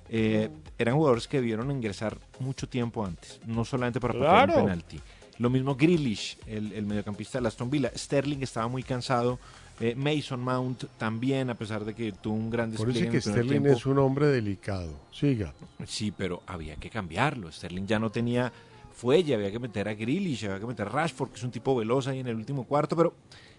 [0.10, 5.00] eh, eran jugadores que debieron ingresar mucho tiempo antes, no solamente para patear un penalti.
[5.40, 7.92] Lo mismo Grealish, el, el mediocampista de Aston Villa.
[7.96, 9.40] Sterling estaba muy cansado.
[9.80, 13.70] eh, Mason Mount también, a pesar de que tuvo un gran despliegue que Sterling tiempo.
[13.70, 14.92] es un hombre delicado.
[15.12, 15.54] Siga.
[15.86, 17.52] Sí, pero había que cambiarlo.
[17.52, 18.52] Sterling ya no tenía
[18.96, 21.76] fuelle, había que meter a Grealish, había que meter a Rashford, que es un tipo
[21.76, 23.14] veloz ahí en el último cuarto, pero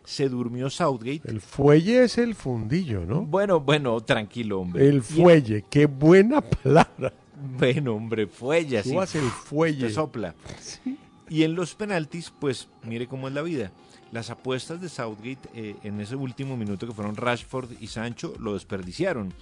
[0.05, 1.21] se durmió Southgate.
[1.31, 3.23] El fuelle es el fundillo, ¿no?
[3.23, 4.89] Bueno, bueno, tranquilo, hombre.
[4.89, 7.13] El fuelle, qué buena palabra.
[7.57, 8.91] Bueno, hombre, fuelle así.
[8.91, 9.87] Subas el fuelle.
[9.87, 10.35] Te sopla.
[11.29, 13.71] Y en los penaltis, pues mire cómo es la vida.
[14.13, 18.55] Las apuestas de Southgate eh, en ese último minuto que fueron Rashford y Sancho lo
[18.55, 19.35] desperdiciaron.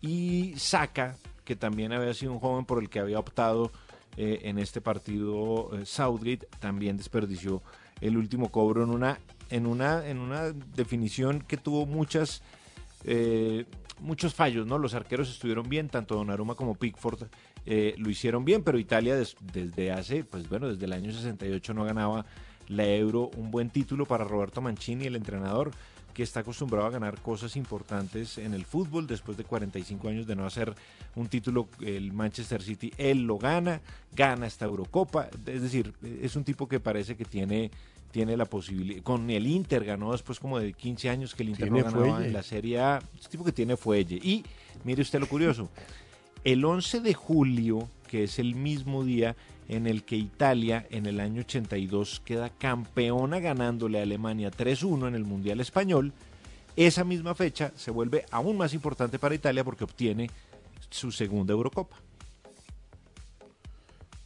[0.00, 3.70] Y Saka, que también había sido un joven por el que había optado
[4.16, 7.62] eh, en este partido eh, Southgate, también desperdició
[8.00, 9.20] el último cobro en una,
[9.50, 12.42] en una, en una definición que tuvo muchas
[14.00, 14.78] muchos fallos, ¿no?
[14.78, 17.28] Los arqueros estuvieron bien, tanto Donnarumma como Pickford
[17.66, 21.74] eh, lo hicieron bien, pero Italia des- desde hace, pues bueno, desde el año 68
[21.74, 22.24] no ganaba
[22.68, 25.70] la Euro, un buen título para Roberto Mancini, el entrenador
[26.14, 29.06] que está acostumbrado a ganar cosas importantes en el fútbol.
[29.06, 30.74] Después de 45 años de no hacer
[31.14, 33.80] un título el Manchester City él lo gana
[34.14, 35.28] gana esta Eurocopa.
[35.46, 35.92] Es decir
[36.22, 37.70] es un tipo que parece que tiene
[38.10, 41.70] tiene la posibilidad con el Inter ganó después como de 15 años que el Inter
[41.70, 42.26] no ganaba fuelle.
[42.26, 42.98] en la Serie A.
[43.16, 44.16] Es un tipo que tiene fuelle.
[44.16, 44.44] Y
[44.84, 45.70] mire usted lo curioso
[46.44, 49.36] el 11 de julio que es el mismo día
[49.68, 55.14] en el que Italia en el año 82 queda campeona ganándole a Alemania 3-1 en
[55.14, 56.12] el Mundial Español,
[56.74, 60.28] esa misma fecha se vuelve aún más importante para Italia porque obtiene
[60.90, 61.96] su segunda Eurocopa.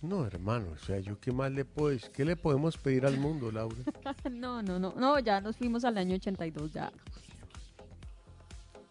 [0.01, 1.99] No, hermano, o sea, yo qué más le puedo?
[2.15, 3.77] ¿Qué le podemos pedir al mundo, Laura?
[4.31, 6.91] no, no, no, no, ya nos fuimos al año 82, ya.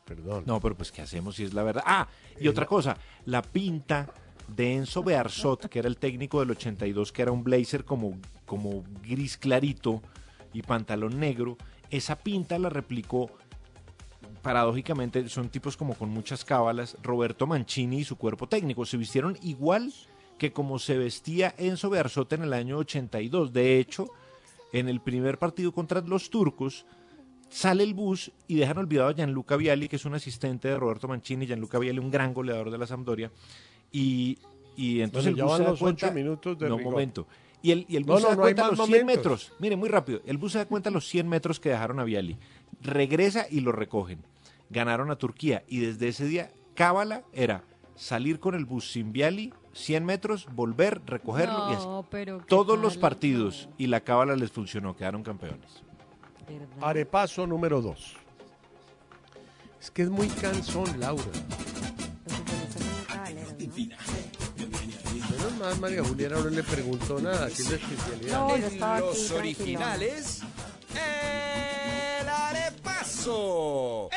[0.06, 0.44] Perdón.
[0.46, 1.84] No, pero pues ¿qué hacemos si es la verdad?
[1.86, 2.08] Ah,
[2.40, 4.10] y otra cosa, la pinta
[4.48, 8.84] de Enzo Bearzot, que era el técnico del 82, que era un blazer como, como
[9.02, 10.02] gris clarito,
[10.54, 11.58] y pantalón negro.
[11.90, 13.32] Esa pinta la replicó,
[14.42, 18.86] paradójicamente, son tipos como con muchas cábalas, Roberto Mancini y su cuerpo técnico.
[18.86, 19.92] Se vistieron igual
[20.38, 23.52] que como se vestía Enzo Bearzota en el año 82.
[23.52, 24.08] De hecho,
[24.72, 26.86] en el primer partido contra los turcos,
[27.54, 31.08] sale el bus y dejan olvidado a Gianluca Vialli, que es un asistente de Roberto
[31.08, 33.32] Mancini, Gianluca Vialli, un gran goleador de la Sampdoria,
[33.92, 34.40] y,
[34.76, 36.08] y entonces Bueno, el bus se da los cuenta...
[36.08, 36.94] ocho minutos de no, rigor.
[36.94, 37.28] momento.
[37.62, 39.06] Y el, y el bus no, se da cuenta a los 100 momentos.
[39.06, 39.54] metros.
[39.60, 40.22] Mire, muy rápido.
[40.26, 42.38] El bus se da cuenta a los 100 metros que dejaron a Viali.
[42.82, 44.20] Regresa y lo recogen.
[44.70, 47.64] Ganaron a Turquía y desde ese día, cábala era
[47.96, 51.86] salir con el bus sin Viali, 100 metros, volver, recogerlo y así.
[51.86, 55.84] No, pero ¿qué Todos los partidos y la cábala les funcionó, quedaron campeones.
[56.82, 58.16] Arepaso número 2.
[59.82, 61.24] Es que es muy cansón, Laura.
[65.30, 68.56] Menos mal, María Juliana no le preguntó nada, que es la especialidad.
[68.58, 70.42] En los originales,
[72.20, 74.10] el arepaso.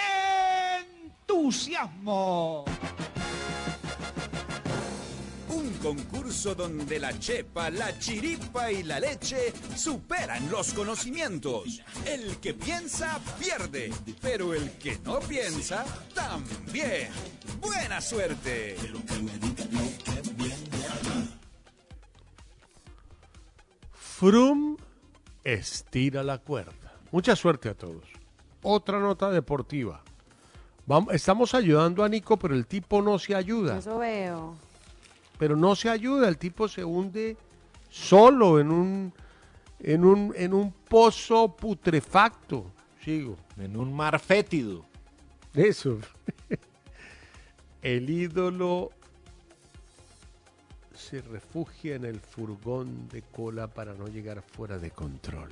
[1.27, 2.65] ¡Entusiasmo!
[5.49, 11.83] Un concurso donde la chepa, la chiripa y la leche superan los conocimientos.
[12.05, 17.09] El que piensa pierde, pero el que no piensa también.
[17.61, 18.77] Buena suerte.
[23.93, 24.77] Frum
[25.45, 26.73] estira la cuerda.
[27.13, 28.05] Mucha suerte a todos.
[28.63, 30.03] Otra nota deportiva.
[30.87, 33.79] Vamos, estamos ayudando a Nico, pero el tipo no se ayuda.
[33.79, 34.57] Eso veo.
[35.39, 37.37] Pero no se ayuda, el tipo se hunde
[37.89, 39.13] solo en un
[39.81, 42.71] en un en un pozo putrefacto.
[43.03, 43.37] Sigo.
[43.59, 44.85] En un mar fétido.
[45.55, 45.99] Eso.
[47.83, 48.91] El ídolo
[50.93, 55.51] se refugia en el furgón de cola para no llegar fuera de control.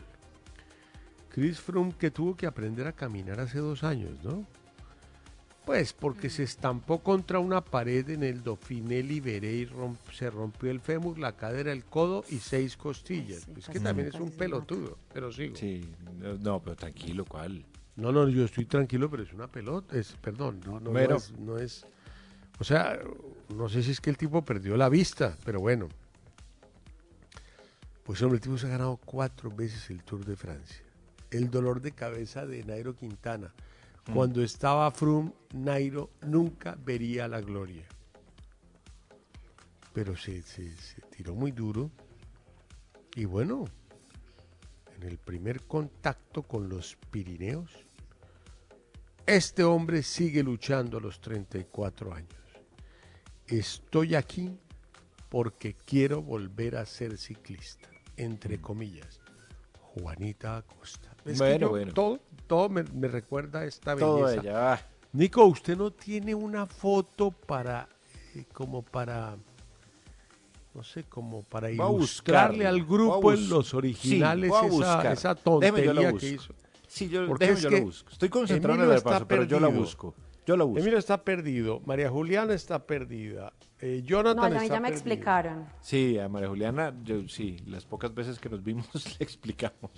[1.28, 4.44] Chris Froome que tuvo que aprender a caminar hace dos años, ¿no?
[5.66, 10.70] Pues porque se estampó contra una pared en el Dauphiné Liberé y romp- se rompió
[10.70, 13.38] el fémur, la cadera, el codo y seis costillas.
[13.48, 15.56] es que casi- también es un pelotudo, pero sigo.
[15.56, 15.88] Sí,
[16.20, 17.64] no, no, pero tranquilo, ¿cuál?
[17.96, 21.16] No, no, yo estoy tranquilo, pero es una pelota, es, perdón, no, no, no Bueno.
[21.16, 21.86] es, no es-
[22.58, 22.98] o sea,
[23.48, 25.88] no sé si es que el tipo perdió la vista, pero bueno.
[28.04, 30.82] Pues hombre, el tipo se ha ganado cuatro veces el Tour de Francia.
[31.30, 33.52] El dolor de cabeza de Nairo Quintana.
[34.06, 34.12] Mm.
[34.14, 37.84] Cuando estaba Froome, Nairo nunca vería la gloria.
[39.92, 41.90] Pero se, se- se tiró muy duro.
[43.14, 43.64] Y bueno,
[44.96, 47.70] en el primer contacto con los Pirineos,
[49.26, 52.28] este hombre sigue luchando a los 34 años.
[53.46, 54.58] Estoy aquí
[55.28, 59.20] porque quiero volver a ser ciclista, entre comillas.
[59.80, 61.13] Juanita Acosta.
[61.24, 61.92] Es que Bueno, yo- bueno.
[61.92, 64.40] Todo, todo me, me recuerda a esta Todo belleza.
[64.42, 64.86] ella.
[65.12, 67.88] Nico, ¿usted no tiene una foto para,
[68.34, 69.36] eh, como para,
[70.74, 75.12] no sé, como para Voy a ilustrarle buscarla, al grupo en los originales Sí, esa,
[75.12, 76.18] esa Déjeme, yo la tontería busco.
[76.20, 76.54] que hizo?
[76.88, 78.10] Sí, yo, Porque déjeme, es yo que la busco.
[78.10, 80.14] Estoy concentrado en Emilio el está repaso, pero yo la busco.
[80.46, 80.80] Yo la busco.
[80.80, 84.88] Emilio está perdido, María Juliana está perdida, eh, Jonathan No, a mí está ya me
[84.88, 84.96] perdido.
[84.98, 85.66] explicaron.
[85.80, 88.86] Sí, a María Juliana, yo, sí, las pocas veces que nos vimos
[89.18, 89.90] le explicamos.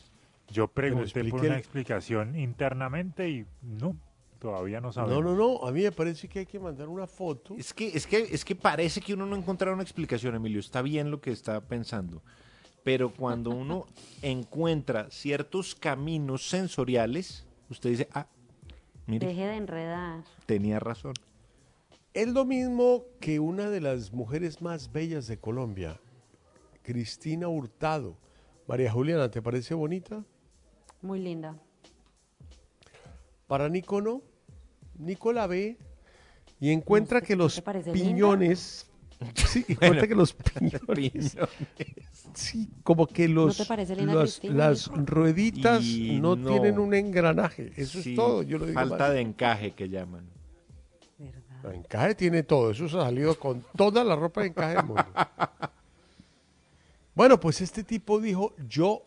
[0.48, 3.96] Yo pregunté por una explicación internamente y no,
[4.38, 5.24] todavía no No, sabemos.
[5.24, 7.54] no, no, a mí me parece que hay que mandar una foto.
[7.58, 10.60] Es que, es que, es que parece que uno no encontrará una explicación, Emilio.
[10.60, 12.22] Está bien lo que está pensando.
[12.84, 13.86] Pero cuando uno
[14.22, 18.28] encuentra ciertos caminos sensoriales, usted dice, ah,
[19.06, 20.22] mire, Deje de enredar.
[20.46, 21.14] tenía razón.
[22.14, 26.00] Es lo mismo que una de las mujeres más bellas de Colombia,
[26.82, 28.16] Cristina Hurtado.
[28.68, 30.24] María Juliana, ¿te parece bonita?
[31.06, 31.54] Muy linda.
[33.46, 34.22] Para Nico no.
[34.98, 35.76] Nico la ve
[36.58, 37.62] y encuentra que los
[37.92, 38.86] piñones.
[39.34, 40.80] Sí, encuentra que los piñones.
[40.94, 41.36] Piñones.
[42.34, 46.50] Sí, como que los, te parece linda los- Cristina, las rueditas Y no, no.
[46.50, 47.72] tienen un engranaje.
[47.76, 48.42] Eso Sí, es todo.
[48.42, 49.12] Yo lo digo falta más.
[49.14, 50.28] de encaje que llaman.
[51.64, 52.70] El encaje tiene todo.
[52.72, 55.04] Eso se ha salido con toda la ropa de encaje del mundo.
[57.14, 59.02] Bueno, pues este tipo dijo, yo,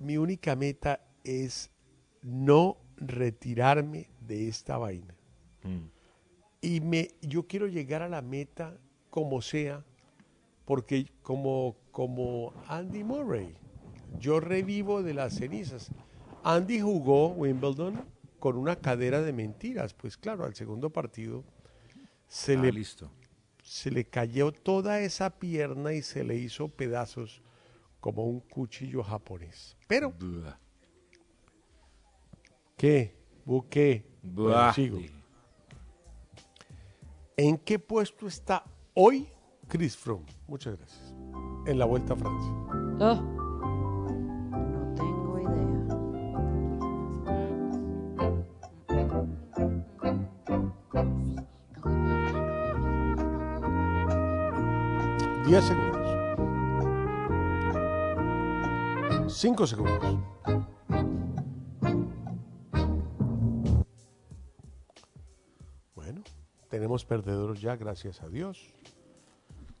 [0.00, 1.70] mi única meta es
[2.22, 5.14] no retirarme de esta vaina.
[5.62, 5.86] Mm.
[6.60, 8.78] Y me, yo quiero llegar a la meta
[9.10, 9.84] como sea,
[10.64, 13.54] porque como, como Andy Murray,
[14.18, 15.90] yo revivo de las cenizas.
[16.44, 18.04] Andy jugó Wimbledon
[18.38, 19.94] con una cadera de mentiras.
[19.94, 21.44] Pues claro, al segundo partido
[22.28, 23.10] se, Ah, le, listo.
[23.62, 27.42] se le cayó toda esa pierna y se le hizo pedazos
[28.00, 29.76] como un cuchillo japonés.
[29.88, 30.12] Pero
[32.82, 33.14] ¿Qué?
[33.44, 34.04] ¿Buqué?
[34.24, 34.72] Bueno, Buah.
[34.74, 34.98] sigo.
[37.36, 38.64] ¿En qué puesto está
[38.94, 39.28] hoy
[39.68, 40.26] Chris Froome?
[40.48, 41.14] Muchas gracias.
[41.64, 42.50] En la Vuelta a Francia.
[42.98, 43.22] Oh.
[44.50, 45.86] No tengo idea.
[55.46, 56.02] 10 segundos.
[59.32, 60.18] 5 segundos.
[66.92, 68.68] Tenemos perdedores ya, gracias a Dios.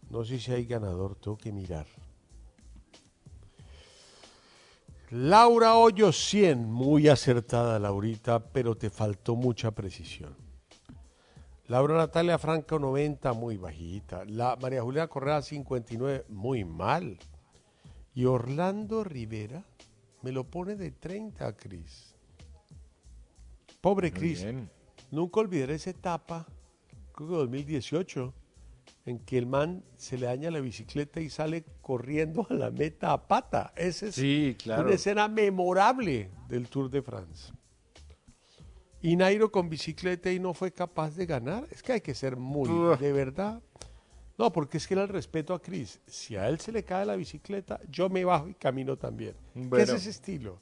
[0.08, 1.86] No sé si hay ganador, tengo que mirar.
[5.10, 10.34] Laura Hoyo 100, muy acertada Laurita, pero te faltó mucha precisión.
[11.66, 14.24] Laura Natalia Franco 90, muy bajita.
[14.24, 17.18] La María Juliana Correa 59, muy mal.
[18.14, 19.62] Y Orlando Rivera
[20.22, 22.14] me lo pone de 30, Cris.
[23.82, 24.46] Pobre Cris.
[25.10, 26.46] Nunca olvidaré esa etapa,
[27.12, 28.34] creo que 2018,
[29.06, 33.12] en que el man se le daña la bicicleta y sale corriendo a la meta
[33.12, 33.72] a pata.
[33.76, 34.84] Esa es Sí, claro.
[34.84, 37.52] una escena memorable del Tour de France.
[39.00, 41.66] Y Nairo con bicicleta y no fue capaz de ganar.
[41.70, 42.98] Es que hay que ser muy, Ugh.
[42.98, 43.60] de verdad.
[44.38, 46.00] No, porque es que era el respeto a Chris.
[46.06, 49.34] Si a él se le cae la bicicleta, yo me bajo y camino también.
[49.54, 49.92] ¿Qué es Bueno.
[49.94, 50.60] ese estilo?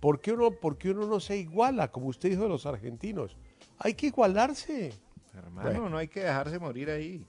[0.00, 3.36] ¿Por qué, uno, por qué uno no se iguala, como usted dijo de los argentinos?
[3.78, 4.92] Hay que igualarse.
[5.34, 5.88] Hermano, Bueno.
[5.88, 7.26] no hay que dejarse morir ahí.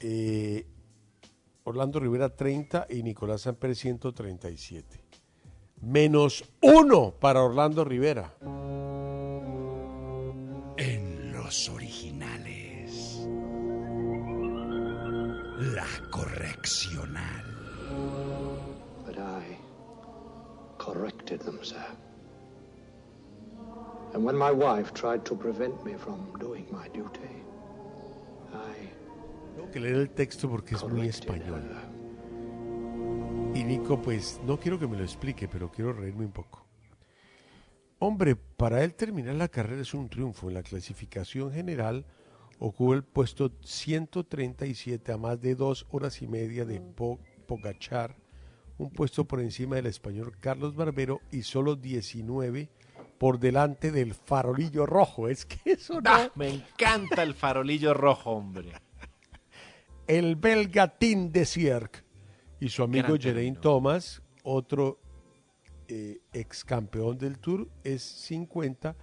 [0.00, 0.66] Eh,
[1.64, 5.00] Orlando Rivera 30 y Nicolás Samper 137.
[5.80, 8.32] Menos uno para Orlando Rivera.
[10.78, 13.26] En los originales.
[15.58, 17.44] La correccional.
[19.04, 19.56] But I
[20.78, 21.76] corrected them, sir.
[24.16, 27.20] And when my wife tried to prevent me from doing my duty,
[28.50, 28.88] I
[29.54, 31.62] Tengo que leer el texto porque es muy español.
[33.54, 36.64] Y Nico, pues no quiero que me lo explique, pero quiero reírme un poco.
[37.98, 40.48] Hombre, para él terminar la carrera es un triunfo.
[40.48, 42.06] En la clasificación general
[42.58, 48.16] ocupó el puesto 137 a más de dos horas y media de Po- Pogachar,
[48.78, 52.70] un puesto por encima del español Carlos Barbero y solo 19
[53.18, 55.28] por delante del farolillo rojo.
[55.28, 56.10] Es que eso no...
[56.10, 58.72] Ah, me encanta el farolillo rojo, hombre.
[60.06, 62.04] el belga Tim de Sierck
[62.60, 64.98] y su amigo Geraint Thomas, otro
[65.88, 68.96] eh, ex campeón del Tour, es 50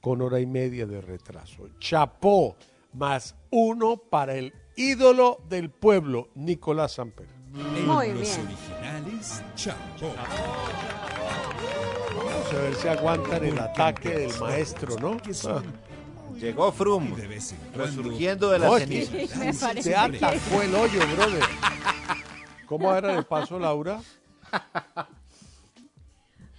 [0.00, 1.68] con hora y media de retraso.
[1.78, 2.56] Chapó
[2.92, 7.26] más uno para el ídolo del pueblo, Nicolás Samper.
[7.54, 8.46] En Muy los bien.
[8.46, 10.12] originales, Chapo.
[12.50, 15.18] Vamos a ver si aguantan el ataque del maestro, ¿no?
[15.46, 15.62] Ah.
[16.40, 17.42] Llegó Frum, de
[17.74, 19.84] resurgiendo de las Oye, cenizas.
[19.84, 21.44] Se atacó el hoyo, brother.
[22.64, 24.00] ¿Cómo era el paso, Laura?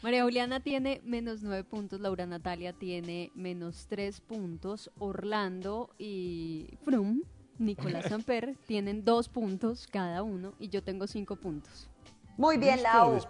[0.04, 7.24] María Juliana tiene menos nueve puntos, Laura Natalia tiene menos tres puntos, Orlando y Frum,
[7.58, 11.90] Nicolás Samper tienen dos puntos cada uno y yo tengo cinco puntos.
[12.38, 13.14] Muy bien, Listo, Lau.
[13.16, 13.28] des-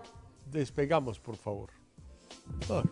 [0.52, 1.79] despegamos, por favor.
[2.70, 2.84] Ah,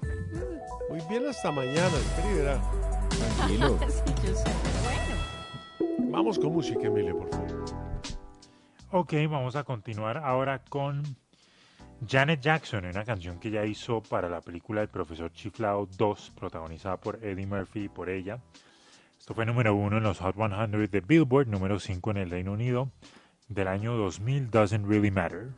[0.89, 1.91] muy bien hasta mañana,
[2.35, 2.61] verá.
[3.09, 3.77] Tranquilo.
[3.89, 6.11] Sí, yo sé, pero bueno.
[6.11, 7.65] Vamos con música, Emilia, por favor.
[8.91, 11.03] Ok, vamos a continuar ahora con
[12.07, 16.97] Janet Jackson, una canción que ya hizo para la película El Profesor Chiflado 2, protagonizada
[16.97, 18.39] por Eddie Murphy y por ella.
[19.19, 22.53] Esto fue número uno en los Hot 100 de Billboard, número 5 en el Reino
[22.53, 22.91] Unido,
[23.49, 25.49] del año 2000, Doesn't Really Matter.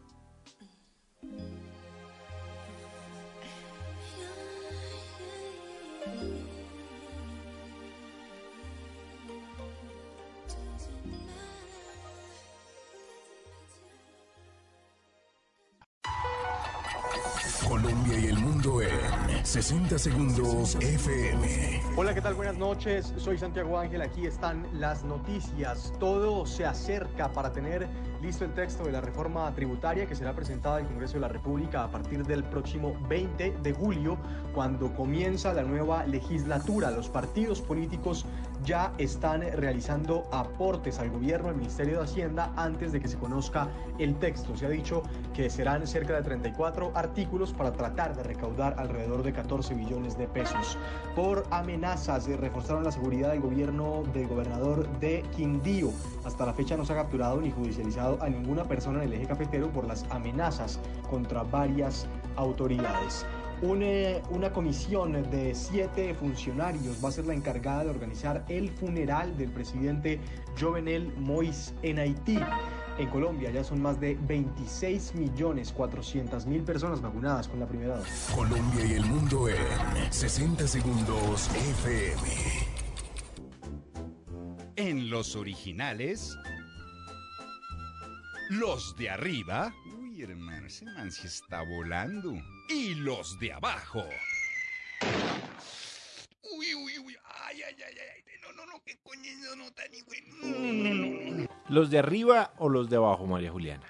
[19.50, 21.82] 60 segundos FM.
[21.96, 22.36] Hola, ¿qué tal?
[22.36, 23.12] Buenas noches.
[23.18, 24.04] Soy Santiago Ángel.
[24.04, 25.92] Aquí están las noticias.
[26.00, 27.88] Todo se acerca para tener
[28.22, 31.84] listo el texto de la reforma tributaria que será presentada al Congreso de la República
[31.84, 34.20] a partir del próximo 20 de julio,
[34.54, 36.92] cuando comienza la nueva legislatura.
[36.92, 38.28] Los partidos políticos
[38.64, 43.70] ya están realizando aportes al gobierno, al Ministerio de Hacienda, antes de que se conozca
[43.98, 44.56] el texto.
[44.56, 45.04] Se ha dicho
[45.34, 50.28] que serán cerca de 34 artículos para tratar de recaudar alrededor de 14 billones de
[50.28, 50.78] pesos.
[51.16, 55.92] Por amenazas, eh, reforzaron la seguridad del gobierno del gobernador de Quindío.
[56.26, 59.28] Hasta la fecha no se ha capturado ni judicializado a ninguna persona en el eje
[59.28, 60.80] cafetero por las amenazas
[61.10, 63.26] contra varias autoridades.
[63.62, 63.84] Un,
[64.30, 69.52] una comisión de siete funcionarios va a ser la encargada de organizar el funeral del
[69.52, 70.22] presidente
[70.58, 72.40] Jovenel Moïse en Haití.
[72.98, 77.98] En Colombia ya son más de 26 millones 400 mil personas vacunadas con la primera
[77.98, 78.32] dosis.
[78.34, 79.58] Colombia y el mundo en
[80.12, 82.30] 60 segundos FM.
[84.78, 86.38] En los originales,
[88.50, 89.74] los de arriba.
[90.00, 92.34] Uy, hermano, ese man sí está volando.
[92.70, 94.04] Y los de abajo.
[96.58, 97.16] Uy, uy, uy.
[97.46, 98.24] Ay, ay, ay, ay.
[98.44, 99.22] No, no, no, qué coño
[99.58, 100.36] no tan ni bueno.
[100.60, 101.48] No, no, no, no.
[101.70, 103.86] ¿Los de arriba o los de abajo, María Juliana?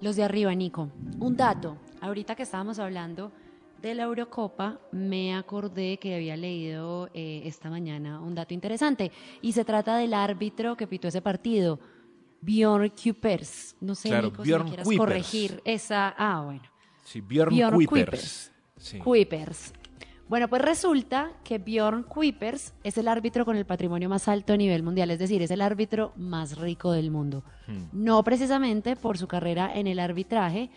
[0.00, 0.88] Los de arriba, Nico.
[1.18, 1.76] Un dato.
[2.00, 3.32] Ahorita que estábamos hablando
[3.82, 9.10] de la Eurocopa, me acordé que había leído eh, esta mañana un dato interesante.
[9.42, 11.78] Y se trata del árbitro que pitó ese partido,
[12.40, 13.76] Bjorn Kuipers.
[13.80, 14.98] No sé, Claro, Nico, Bjorn si me quieras Kuipers.
[15.06, 16.14] corregir esa.
[16.16, 16.62] Ah, bueno.
[17.10, 17.90] Sí, Bjorn, Bjorn Kuipers.
[17.90, 18.52] Kuipers.
[18.76, 18.98] Sí.
[18.98, 19.72] Kuipers.
[20.28, 24.56] Bueno, pues resulta que Bjorn Kuipers es el árbitro con el patrimonio más alto a
[24.56, 27.42] nivel mundial, es decir, es el árbitro más rico del mundo.
[27.66, 27.86] Hmm.
[27.92, 30.70] No precisamente por su carrera en el arbitraje,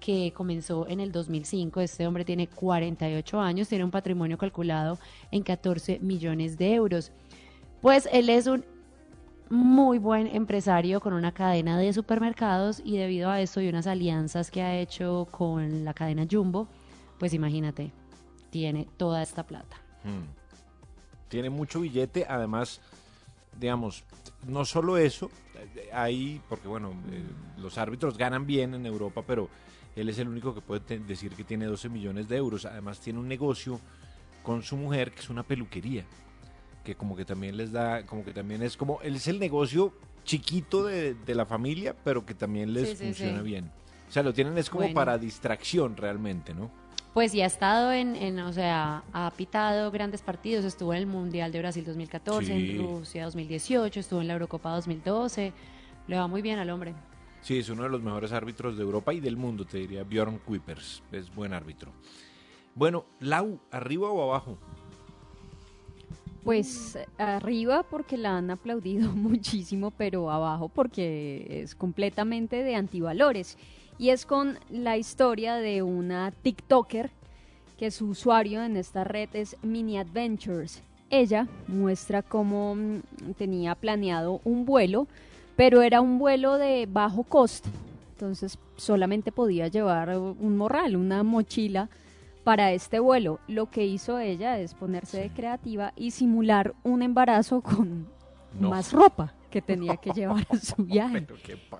[0.00, 1.80] que comenzó en el 2005.
[1.80, 4.98] Este hombre tiene 48 años, tiene un patrimonio calculado
[5.30, 7.12] en 14 millones de euros.
[7.80, 8.64] Pues él es un
[9.50, 14.50] muy buen empresario con una cadena de supermercados y debido a eso y unas alianzas
[14.50, 16.68] que ha hecho con la cadena Jumbo,
[17.18, 17.92] pues imagínate,
[18.50, 19.76] tiene toda esta plata.
[20.04, 21.28] Mm.
[21.28, 22.80] Tiene mucho billete, además,
[23.58, 24.04] digamos,
[24.46, 25.30] no solo eso,
[25.92, 27.22] hay, porque bueno, eh,
[27.58, 29.48] los árbitros ganan bien en Europa, pero
[29.94, 32.66] él es el único que puede decir que tiene 12 millones de euros.
[32.66, 33.80] Además, tiene un negocio
[34.42, 36.04] con su mujer que es una peluquería,
[36.86, 39.92] que como que también les da, como que también es como, él es el negocio
[40.24, 43.44] chiquito de, de la familia, pero que también les Sí, sí, funciona sí.
[43.44, 43.70] bien.
[44.08, 44.94] O sea, lo tienen es como Bueno.
[44.94, 46.70] para distracción realmente, ¿no?
[47.12, 51.06] Pues y ha estado en, en, o sea, ha pitado grandes partidos, estuvo en el
[51.06, 52.52] Mundial de Brasil 2014, Sí.
[52.70, 55.52] en Rusia 2018, estuvo en la Eurocopa 2012,
[56.06, 56.94] le va muy bien al hombre.
[57.40, 60.38] Sí, es uno de los mejores árbitros de Europa y del mundo, te diría Bjorn
[60.38, 61.02] Kuipers.
[61.10, 61.90] Es buen árbitro.
[62.74, 64.58] Bueno, Lau, ¿arriba o abajo?
[66.46, 73.58] Pues arriba porque la han aplaudido muchísimo, pero abajo porque es completamente de antivalores.
[73.98, 77.10] Y es con la historia de una TikToker
[77.76, 80.84] que su usuario en esta red es Mini Adventures.
[81.10, 83.00] Ella muestra cómo mm,
[83.36, 85.08] tenía planeado un vuelo,
[85.56, 87.68] pero era un vuelo de bajo costo.
[88.12, 91.90] Entonces solamente podía llevar un morral, una mochila
[92.46, 93.40] para este vuelo.
[93.48, 98.06] Lo que hizo ella es ponerse de creativa y simular un embarazo con
[98.60, 98.70] No.
[98.70, 101.26] más ropa que tenía que llevar a su viaje.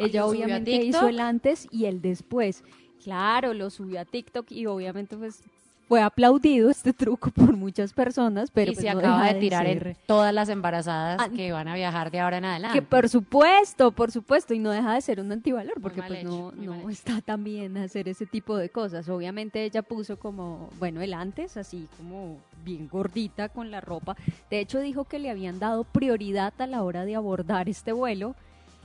[0.01, 2.65] Ella ¿Lo subió a obviamente hizo el antes y el después.
[3.01, 5.45] Claro, lo subió a TikTok y obviamente pues
[5.89, 9.41] fue aplaudido este truco por muchas personas, pero y pues, se no acaba deja de
[9.41, 12.79] tirar en todas las embarazadas Ah, que van a viajar de ahora en adelante.
[12.79, 16.53] que por supuesto, por supuesto, y no deja de ser un antivalor, porque pues hecho,
[16.57, 19.09] no, no está tan bien hacer ese tipo de cosas.
[19.09, 24.17] Obviamente ella puso como, bueno, el antes, así como bien gordita con la ropa.
[24.51, 28.35] De hecho dijo que le habían dado prioridad a la hora de abordar este vuelo.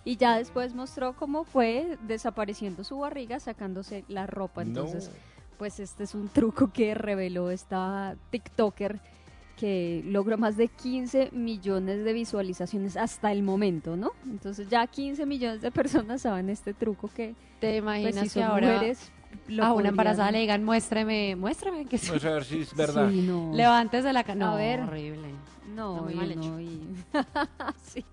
[0.04, 4.64] Y ya después mostró cómo fue desapareciendo su barriga, sacándose la ropa.
[4.64, 5.12] Entonces,
[5.62, 9.00] pues este es un truco que reveló esta TikToker
[9.56, 14.10] que logró más de 15 millones de visualizaciones hasta el momento, ¿no?
[14.26, 18.44] Entonces ya 15 millones de personas saben este truco que ¿Te imaginas pues, si que
[18.44, 19.12] ahora mujeres,
[19.50, 22.08] lo a una podrían- embarazada le digan, muéstreme, muéstreme que sí.
[22.08, 23.12] Vamos a ver si es verdad.
[23.12, 23.52] Sí, no.
[23.54, 24.44] Levántese la cara.
[24.48, 24.80] A No, ver.
[24.80, 25.28] horrible.
[25.76, 26.60] No, Está muy mal no, hecho.
[26.60, 26.88] y-
[27.84, 28.04] sí.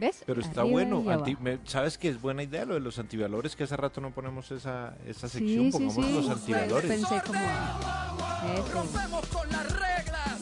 [0.00, 0.22] ¿Ves?
[0.24, 1.04] Pero está Arriba bueno.
[1.10, 3.54] anti- me- ¿Sabes que es buena idea lo de los antivalores?
[3.54, 5.66] Que hace rato no ponemos esa, esa sección.
[5.66, 6.12] sí, Pongamos sí.
[6.14, 6.90] los antivalores.
[6.90, 7.38] Pensé como...
[7.38, 8.72] Eso.
[8.72, 10.40] Rompemos con las reglas.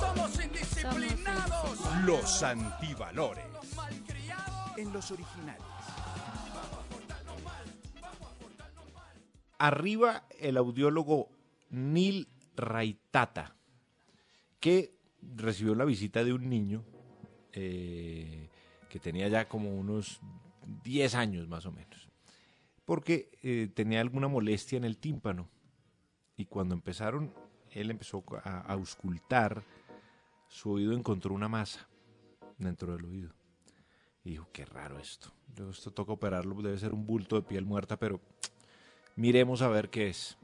[0.00, 1.78] Somos indisciplinados.
[2.06, 3.44] Los antivalores.
[4.78, 5.62] En los originales.
[9.58, 11.28] Arriba el audiólogo
[11.68, 13.54] Neil Raitata,
[14.58, 14.94] que
[15.36, 16.82] recibió la visita de un niño
[17.52, 18.48] eh,
[18.88, 20.20] que tenía ya como unos
[20.84, 22.08] 10 años más o menos,
[22.84, 25.48] porque eh, tenía alguna molestia en el tímpano.
[26.36, 27.32] Y cuando empezaron,
[27.70, 29.62] él empezó a auscultar,
[30.48, 31.88] su oído encontró una masa
[32.58, 33.30] dentro del oído.
[34.24, 35.32] Y dijo, qué raro esto.
[35.54, 38.20] Yo, esto toca operarlo, debe ser un bulto de piel muerta, pero
[39.16, 40.36] miremos a ver qué es.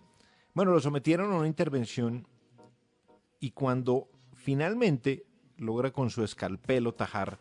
[0.55, 2.27] Bueno, lo sometieron a una intervención
[3.41, 5.26] y cuando finalmente
[5.59, 7.39] logra con su escalpelo tajar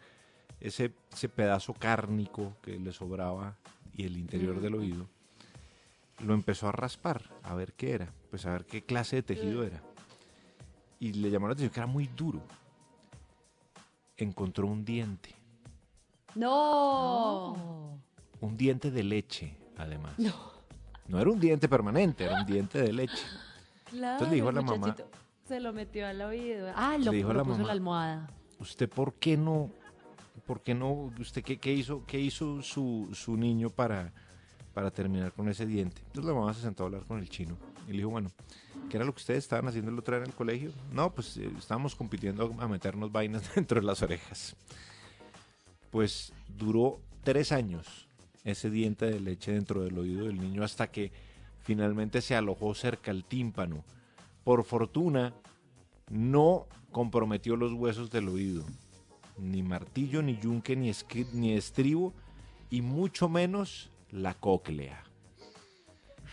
[0.59, 3.55] ese, ese pedazo cárnico que le sobraba
[3.93, 5.07] y el interior del oído,
[6.19, 9.63] lo empezó a raspar, a ver qué era, pues a ver qué clase de tejido
[9.63, 9.81] era.
[10.99, 12.41] Y le llamó la atención que era muy duro.
[14.17, 15.29] Encontró un diente,
[16.35, 17.99] No.
[18.39, 20.13] un diente de leche, además.
[21.07, 23.17] No era un diente permanente, era un diente de leche.
[23.85, 24.13] Claro.
[24.13, 24.95] Entonces le dijo a la mamá,
[25.47, 26.71] Se lo metió al oído.
[26.75, 27.67] Ah, lo, Le dijo a la puso mamá.
[27.67, 28.29] la almohada.
[28.59, 29.69] ¿usted por qué no,
[30.45, 34.11] por qué no, usted qué, qué hizo, qué hizo su, su niño para,
[34.73, 36.01] para terminar con ese diente?
[36.07, 37.57] Entonces la mamá se sentó a hablar con el chino
[37.87, 38.31] y le dijo, bueno,
[38.89, 40.71] ¿qué era lo que ustedes estaban haciendo el otro día en el colegio?
[40.91, 44.55] No, pues eh, estábamos compitiendo a meternos vainas dentro de las orejas.
[45.91, 48.07] Pues duró tres años
[48.43, 51.11] ese diente de leche dentro del oído del niño hasta que
[51.61, 53.83] finalmente se alojó cerca al tímpano.
[54.45, 55.33] Por fortuna,
[56.09, 58.63] no comprometió los huesos del oído.
[59.39, 60.91] Ni martillo, ni yunque, ni,
[61.33, 62.13] ni estribo,
[62.69, 65.03] y mucho menos la cóclea.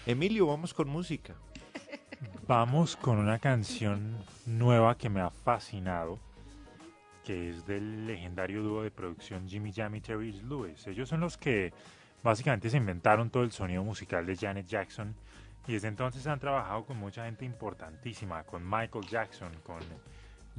[0.04, 1.34] Emilio, vamos con música.
[2.46, 6.18] Vamos con una canción nueva que me ha fascinado,
[7.24, 10.86] que es del legendario dúo de producción Jimmy Jam y Terry Lewis.
[10.86, 11.72] Ellos son los que
[12.22, 15.14] básicamente se inventaron todo el sonido musical de Janet Jackson
[15.66, 19.80] y desde entonces han trabajado con mucha gente importantísima, con Michael Jackson, con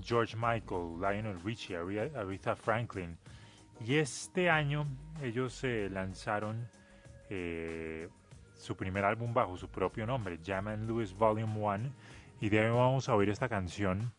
[0.02, 3.18] George Michael, Lionel Richie, Aretha Franklin.
[3.86, 4.88] Y este año
[5.22, 6.68] ellos eh, lanzaron
[7.30, 8.08] eh,
[8.56, 11.90] su primer álbum bajo su propio nombre, Jam and Lewis Volume 1,
[12.40, 14.14] y de ahí vamos a oír esta canción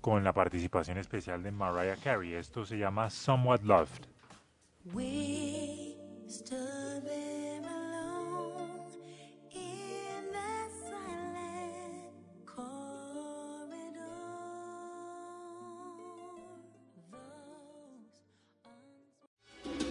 [0.00, 2.34] con la participación especial de Mariah Carey.
[2.34, 4.06] Esto se llama Somewhat Loved.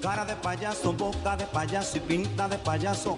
[0.08, 3.18] Cara de payaso, boca de payaso y pinta de payaso.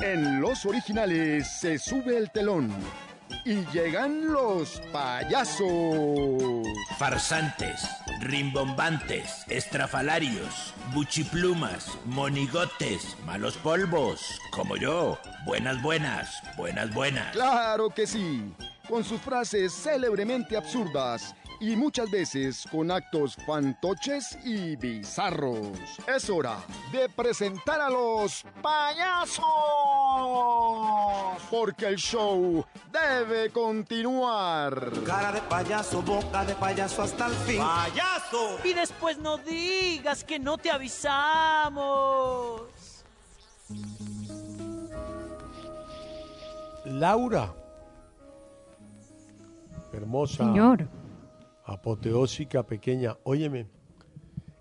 [0.00, 2.74] En los originales se sube el telón
[3.44, 6.66] y llegan los payasos.
[6.98, 7.88] Farsantes,
[8.18, 15.20] rimbombantes, estrafalarios, buchiplumas, monigotes, malos polvos, como yo.
[15.44, 17.30] Buenas, buenas, buenas, buenas.
[17.30, 18.52] Claro que sí,
[18.88, 25.78] con sus frases célebremente absurdas y muchas veces con actos fantoches y bizarros.
[26.06, 26.58] Es hora
[26.92, 29.44] de presentar a los payasos,
[31.50, 34.92] porque el show debe continuar.
[35.04, 37.58] Cara de payaso, boca de payaso hasta el fin.
[37.58, 38.58] ¡Payaso!
[38.64, 42.62] Y después no digas que no te avisamos.
[46.84, 47.52] Laura.
[49.92, 50.44] Hermosa.
[50.44, 50.88] Señor.
[51.66, 53.16] Apoteósica pequeña.
[53.24, 53.66] Óyeme.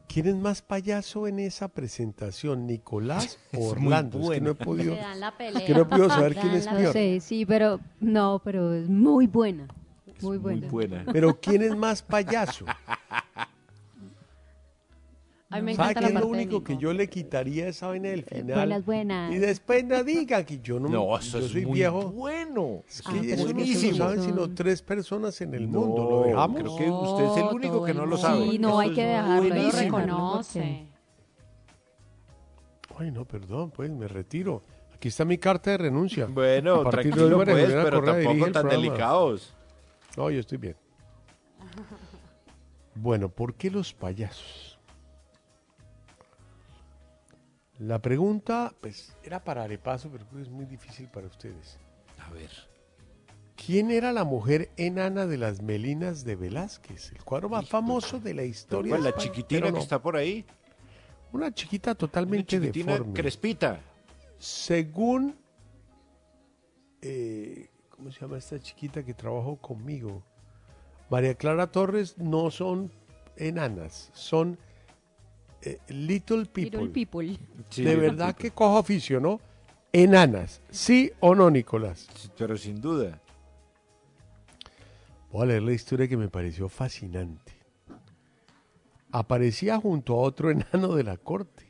[0.07, 2.65] ¿Quién es más payaso en esa presentación?
[2.65, 4.19] ¿Nicolás o Es muy Orlando?
[4.33, 6.93] Es que no he podido, es que no he podido saber quién es peor.
[6.93, 9.67] sé, sí, pero no, pero es muy buena.
[10.21, 10.67] Muy buena.
[10.69, 11.05] buena.
[11.11, 12.65] Pero ¿quién es más payaso?
[15.55, 16.63] A mí me ¿Sabe encanta qué la es lo único Nico.
[16.63, 18.55] que yo le quitaría esa vaina del final?
[18.57, 19.33] Buenas, buenas.
[19.33, 22.09] Y después no diga que yo no, No, eso yo es soy muy viejo.
[22.11, 22.83] bueno.
[22.87, 25.67] Es Ah, que pero eso es que no lo saben sino tres personas en el
[25.67, 26.09] mundo.
[26.09, 26.61] ¿Lo dejamos?
[26.61, 28.49] Creo que usted es el único que no lo sabe.
[28.51, 29.71] Sí, no, Eso hay que dejarlo, buenísimo.
[29.81, 30.07] dejarlo.
[30.07, 30.87] reconoce.
[32.97, 34.61] Ay, no, perdón, pues me retiro.
[34.93, 36.25] Aquí está mi carta de renuncia.
[36.33, 38.83] Bueno, A partir de tranquilo María pues, Elena pero Correa dirige tampoco el tan programa.
[38.83, 39.53] delicados.
[40.17, 40.75] No, yo estoy bien.
[42.97, 44.64] Bueno, ¿por qué los payasos?
[47.79, 51.77] La pregunta, pues, era para Arepaso, pero es muy difícil para ustedes.
[52.25, 52.49] A ver.
[53.55, 57.11] ¿Quién era la mujer enana de las Melinas de Velázquez?
[57.13, 58.91] El cuadro más famoso de la historia.
[58.91, 60.45] ¿Cuál, de la chiquitina que está por ahí?
[61.31, 63.13] Una chiquita totalmente Una chiquitina deforme.
[63.13, 63.81] crespita.
[64.37, 65.35] Según,
[67.01, 70.23] eh, ¿cómo se llama esta chiquita que trabajó conmigo?
[71.09, 72.91] María Clara Torres no son
[73.37, 74.57] enanas, son
[75.65, 76.79] eh, little people.
[76.79, 77.37] Little people.
[77.69, 78.49] Sí, de little verdad people.
[78.49, 79.39] que cojo oficio, ¿no?
[79.91, 82.07] Enanas, ¿sí o no, Nicolás?
[82.37, 83.19] Pero sin duda.
[85.31, 87.53] Voy a leer la historia que me pareció fascinante.
[89.11, 91.65] Aparecía junto a otro enano de la corte,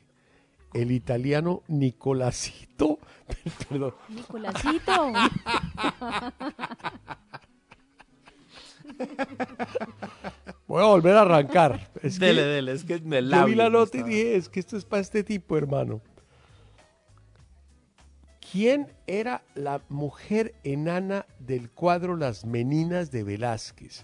[0.74, 3.00] el italiano Nicolásito.
[3.70, 5.14] Perdón, Nicolásito.
[10.76, 11.90] voy a volver a arrancar.
[12.04, 14.60] Es que Dele, dele, es que me yo vi la nota y dije, es que
[14.60, 16.02] esto es para este tipo, hermano.
[18.52, 24.04] ¿Quién era la mujer enana del cuadro Las Meninas de Velázquez?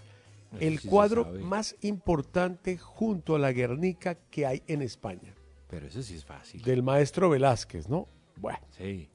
[0.60, 5.34] El sí cuadro más importante junto a la Guernica que hay en España.
[5.68, 6.62] Pero eso sí es fácil.
[6.62, 8.08] Del maestro Velázquez, ¿no?
[8.36, 8.60] Bueno.
[8.78, 9.08] Sí.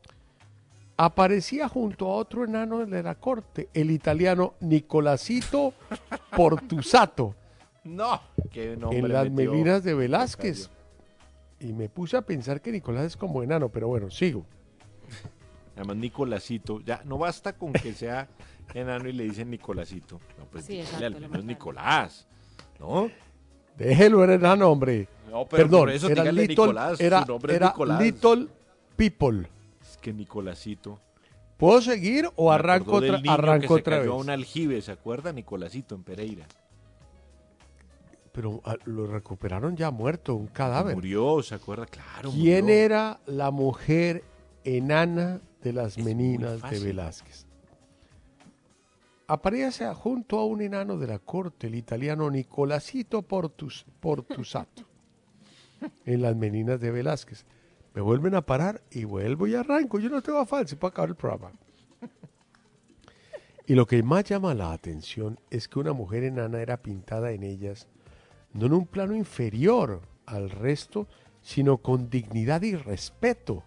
[0.95, 5.73] Aparecía junto a otro enano de la corte, el italiano Nicolasito
[6.35, 7.35] Portusato,
[7.87, 10.69] No, qué nombre en las metió melinas de Velázquez.
[11.59, 14.45] Y me puse a pensar que Nicolás es como enano, pero bueno, sigo.
[15.75, 16.81] Además, Nicolásito.
[16.81, 18.27] Ya, no basta con que sea
[18.73, 20.19] enano y le dicen Nicolásito.
[20.37, 21.45] No, pues Sí, dígale exacto, al menos.
[21.45, 22.27] Nicolás.
[22.79, 23.09] ¿No?
[23.77, 25.07] Déjelo, era enano, hombre.
[25.29, 28.01] No, pero Perdón, por eso era dígale Little, Nicolás, su era, nombre es era Nicolás.
[28.01, 28.47] Little
[28.95, 29.47] People.
[29.81, 30.99] Es que Nicolásito.
[31.57, 34.23] ¿Puedo seguir o Me arranco otra, niño arranco que se otra cayó a vez?
[34.25, 35.31] un aljibe, ¿se acuerda?
[35.33, 36.45] Nicolásito en Pereira.
[38.37, 40.93] Pero ah, lo recuperaron ya muerto, un cadáver.
[40.93, 41.87] Murió, ¿se acuerda?
[41.87, 42.77] Claro, ¿Quién murió.
[42.77, 44.23] era la mujer
[44.63, 46.79] enana de las meninas de.
[46.79, 47.47] Velázquez?
[49.25, 54.83] Aparece junto a un enano de la corte, el italiano Nicolasito Portus, Portusato,
[56.05, 57.43] en las meninas de Velázquez.
[57.95, 59.97] Me vuelven a parar y vuelvo y arranco.
[59.97, 61.53] Yo no tengo afán, se puede acabar el programa.
[63.65, 67.43] Y lo que más llama la atención es que una mujer enana era pintada en
[67.43, 67.89] ellas
[68.57, 71.07] no en un plano inferior al resto,
[71.41, 73.63] sino con dignidad y respeto,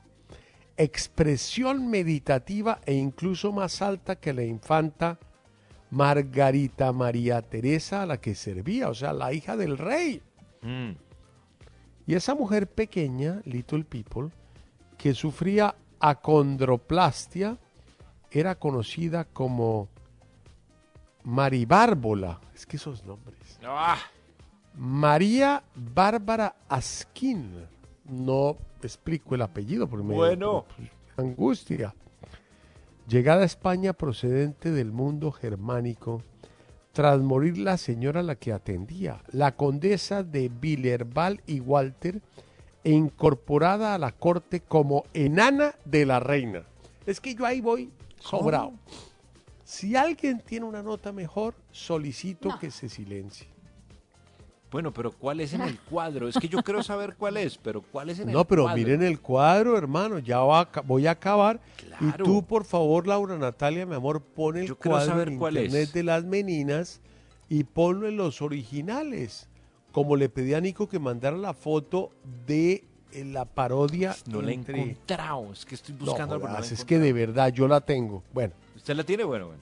[0.76, 5.18] expresión meditativa e incluso más alta que la infanta
[5.90, 10.22] Margarita María Teresa a la que servía, o sea, la hija del rey.
[10.62, 10.90] Mm.
[12.06, 14.30] Y esa mujer pequeña, Little People,
[14.98, 17.58] que sufría acondroplastia,
[18.32, 19.88] era conocida como
[21.22, 22.40] Maribárbola.
[22.54, 23.58] Es que esos nombres.
[23.64, 23.98] Ah,
[24.74, 27.66] María Bárbara Asquín.
[28.04, 30.64] No explico el apellido porque me Bueno.
[30.76, 31.94] pues, angustia.
[33.06, 36.22] Llegada a España procedente del mundo germánico,
[36.92, 42.20] tras morir la señora a la que atendía, la condesa de Villerval y Walter,
[42.82, 46.64] e incorporada a la corte como enana de la reina.
[47.06, 48.72] Es que yo ahí voy sobrado.
[49.64, 53.48] Si alguien tiene una nota mejor, solicito que se silencie.
[54.70, 56.28] Bueno, pero ¿cuál es en el cuadro?
[56.28, 58.78] Es que yo quiero saber cuál es, pero ¿cuál es en el No, pero cuadro?
[58.78, 60.20] miren el cuadro, hermano.
[60.20, 61.60] Ya va voy a acabar.
[61.76, 62.06] Claro.
[62.08, 65.56] Y tú, por favor, Laura Natalia, mi amor, pon el Yo cuadro saber en cuál
[65.56, 65.64] es.
[65.64, 67.00] internet de las meninas
[67.48, 69.48] y ponlo en los originales.
[69.90, 72.12] Como le pedí a Nico que mandara la foto
[72.46, 74.14] de eh, la parodia.
[74.26, 76.84] No la he entre- encontrado, es que estoy No, buscando no la jodas, he es
[76.84, 78.22] que de verdad yo la tengo.
[78.32, 78.54] Bueno.
[78.76, 79.24] ¿Usted la tiene?
[79.24, 79.60] Bueno, bueno.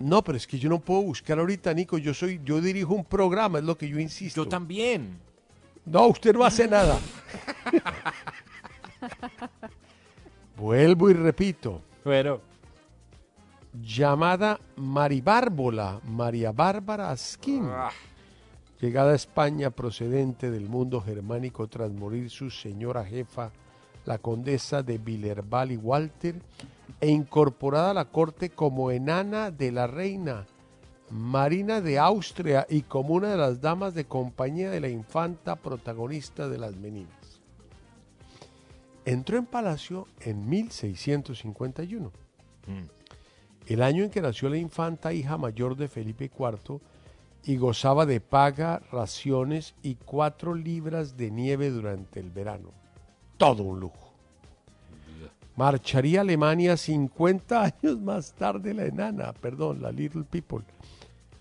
[0.00, 1.98] No, pero es que yo no puedo buscar ahorita, Nico.
[1.98, 4.44] Yo soy, yo dirijo un programa, es lo que yo insisto.
[4.44, 5.18] Yo también.
[5.84, 6.98] No, usted no hace nada.
[10.56, 11.82] Vuelvo y repito.
[12.04, 12.40] Bueno.
[13.80, 17.68] Llamada Maribárbola, María Bárbara Asquín.
[17.70, 17.90] Ah.
[18.80, 23.50] Llegada a España procedente del mundo germánico tras morir su señora jefa,
[24.08, 26.40] la condesa de Villerval y Walter,
[26.98, 30.46] e incorporada a la corte como enana de la reina
[31.10, 36.48] Marina de Austria y como una de las damas de compañía de la infanta protagonista
[36.48, 37.40] de las Meninas.
[39.04, 42.10] Entró en palacio en 1651,
[43.66, 46.80] el año en que nació la infanta hija mayor de Felipe IV
[47.44, 52.72] y gozaba de paga, raciones y cuatro libras de nieve durante el verano.
[53.38, 54.12] Todo un lujo.
[55.56, 60.64] Marcharía a Alemania 50 años más tarde la enana, perdón, la Little People,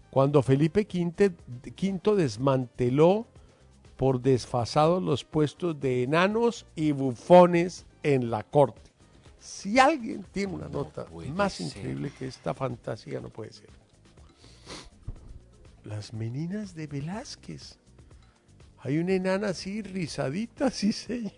[0.10, 1.32] cuando Felipe V,
[1.64, 3.28] V desmanteló
[3.98, 8.82] por desfasados los puestos de enanos y bufones en la corte.
[9.40, 11.06] Si alguien tiene una nota
[11.36, 11.68] más ser.
[11.68, 13.70] increíble que esta fantasía, no puede ser.
[15.84, 17.78] Las meninas de Velázquez.
[18.88, 21.34] Hay una enana así, rizadita, sí señor.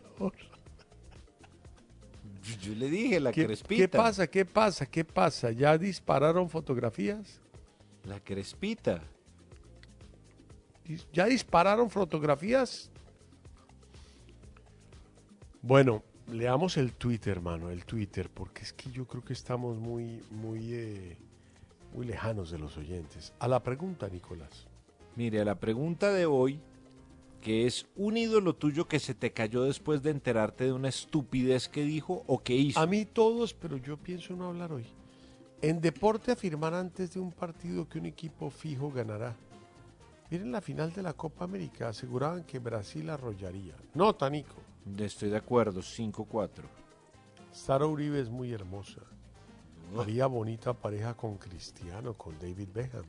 [2.62, 3.82] Yo, le dije, la ¿Qué, crespita.
[3.82, 4.28] ¿Qué pasa?
[4.28, 4.86] ¿Qué pasa?
[4.86, 5.52] ¿Qué pasa?
[5.52, 7.42] ¿Ya dispararon fotografías?
[8.04, 9.02] La crespita.
[11.12, 12.92] ¿Ya dispararon fotografías?
[15.64, 20.22] Bueno, leamos el Twitter, hermano, el Twitter, porque es que yo creo que estamos muy,
[20.30, 21.18] muy, eh,
[21.96, 23.34] muy lejanos de los oyentes.
[23.40, 24.68] A la pregunta, Nicolás.
[25.16, 26.62] Mire, a la pregunta de hoy,
[27.41, 31.70] que es un ídolo tuyo que se te cayó después de enterarte de una estupidez
[31.70, 32.80] que dijo o que hizo.
[32.80, 34.86] A mí todos, pero yo pienso no hablar hoy.
[35.61, 39.36] En deporte afirmar antes de un partido que un equipo fijo ganará.
[40.30, 43.76] Miren la final de la Copa América, aseguraban que Brasil arrollaría.
[43.94, 44.56] No, Tanico.
[44.98, 46.49] Estoy de acuerdo, 5-4.
[47.52, 49.02] Sara Uribe es muy hermosa.
[49.98, 53.06] Haría bonita pareja con Cristiano, con David Beckham.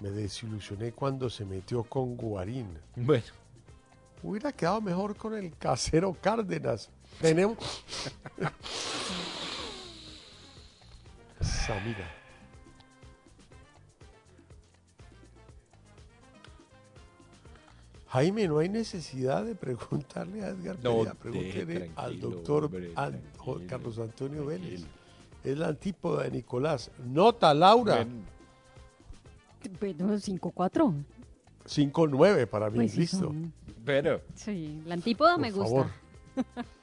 [0.00, 2.78] Me desilusioné cuando se metió con Guarín.
[2.96, 3.24] Bueno.
[4.22, 6.90] Hubiera quedado mejor con el casero Cárdenas.
[7.20, 7.58] Tenemos.
[11.40, 12.10] Samira.
[18.08, 23.20] Jaime, no hay necesidad de preguntarle a Edgar No, Perea, pregúntele al doctor hombre, An-
[23.68, 24.84] Carlos Antonio Vélez.
[25.44, 26.90] Es la antípoda de Nicolás.
[27.04, 28.06] Nota, Laura.
[29.68, 31.04] Bueno, 5-4.
[31.64, 33.18] 5-9 para mí, Pues sí, listo.
[33.18, 33.52] son-
[33.84, 34.20] Pero.
[34.34, 35.70] Sí, la antípoda Por me gusta.
[35.70, 35.86] favor.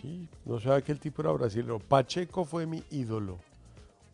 [0.00, 1.80] Sí, no sabía que el tipo era brasileño.
[1.80, 3.40] Pacheco fue mi ídolo,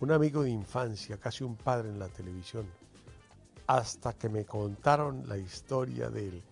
[0.01, 2.65] un amigo de infancia, casi un padre en la televisión,
[3.67, 6.43] hasta que me contaron la historia del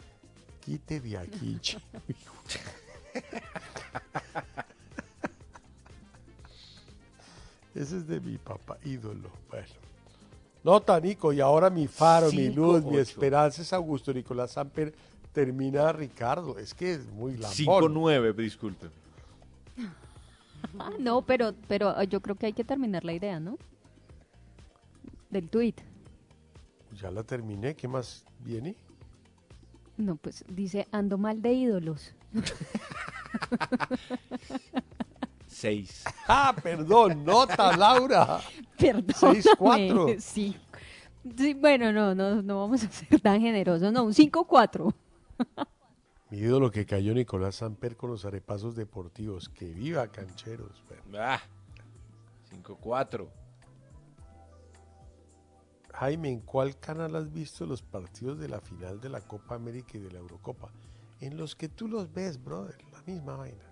[0.60, 1.58] quite de aquí.
[1.60, 1.80] chico".
[7.74, 9.30] Ese es de mi papá, ídolo.
[9.48, 9.66] Bueno.
[10.64, 14.94] Nota, Nico, y ahora mi faro, mi luz, mi esperanza es Augusto Nicolás Samper.
[15.32, 16.58] Termina Ricardo.
[16.58, 17.94] Es que es muy lambón.
[17.94, 18.88] 5-9, disculpe.
[20.78, 23.56] Ah, no, pero, pero ah, yo creo que hay que terminar la idea, ¿no?
[25.30, 25.74] Del tweet.
[27.00, 27.74] Ya la terminé.
[27.74, 28.76] ¿Qué más viene?
[29.96, 32.14] No, pues dice, ando mal de ídolos.
[35.52, 36.04] 6.
[36.28, 38.40] Ah, perdón, nota, Laura.
[38.78, 39.36] Perdón.
[39.36, 40.16] 6-4.
[40.20, 40.56] Sí.
[41.36, 43.92] Sí, bueno, no, no, no vamos a ser tan generosos.
[43.92, 44.92] No, un 5-4.
[46.30, 49.48] Mi ídolo que cayó Nicolás Samper con los arepasos deportivos.
[49.48, 50.82] Que viva Cancheros.
[51.16, 51.40] Ah,
[52.50, 53.28] 5-4.
[55.92, 59.98] Jaime, ¿en cuál canal has visto los partidos de la final de la Copa América
[59.98, 60.72] y de la Eurocopa?
[61.20, 63.71] En los que tú los ves, brother, la misma vaina.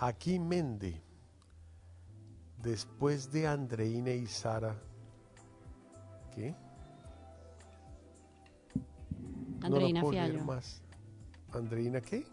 [0.00, 0.98] Joaquín Mende,
[2.56, 4.74] después de Andreina y Sara,
[6.34, 6.54] ¿qué?
[9.60, 10.80] Andreina no puedo leer más.
[11.52, 12.24] ¿Andreina qué?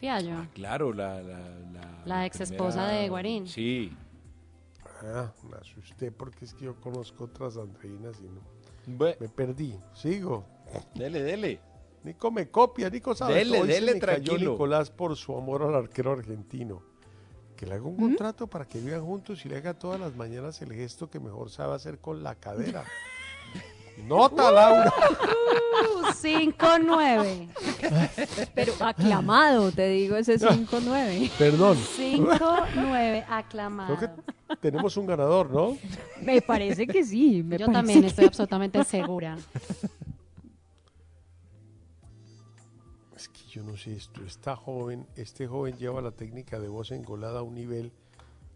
[0.00, 0.48] Fiallo.
[0.52, 1.22] Claro, la.
[1.22, 3.46] La, la, La ex esposa de Guarín.
[3.46, 3.96] Sí.
[5.04, 8.40] Ah, me asusté porque es que yo conozco otras Andreinas y no.
[8.98, 9.78] Me perdí.
[9.94, 10.44] Sigo.
[10.96, 11.69] Dele, dele.
[12.02, 13.34] Nico me copia, Nico sabe.
[13.34, 14.52] Dele, Hoy se dele, me cayó tranquilo.
[14.52, 16.82] Nicolás por su amor al arquero argentino.
[17.56, 20.62] Que le haga un contrato para que vivan juntos y le haga todas las mañanas
[20.62, 22.84] el gesto que mejor sabe hacer con la cadera.
[24.06, 24.90] Nota, Laura.
[26.00, 27.48] Uh, 5-9.
[28.54, 31.30] Pero aclamado, te digo, ese 5-9.
[31.38, 31.76] Perdón.
[31.98, 33.94] 5-9, aclamado.
[33.96, 35.76] Creo que tenemos un ganador, ¿no?
[36.22, 37.42] Me parece que sí.
[37.44, 39.36] me Yo también que- estoy absolutamente segura.
[43.50, 44.22] Yo no sé esto.
[44.24, 47.92] Está joven, este joven lleva la técnica de voz engolada a un nivel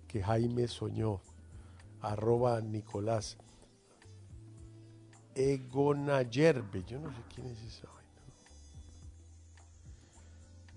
[0.07, 1.21] que Jaime soñó.
[2.01, 3.37] Arroba Nicolás.
[5.35, 6.85] Egonayerbe.
[6.85, 8.23] Yo no sé quién es esa vaina.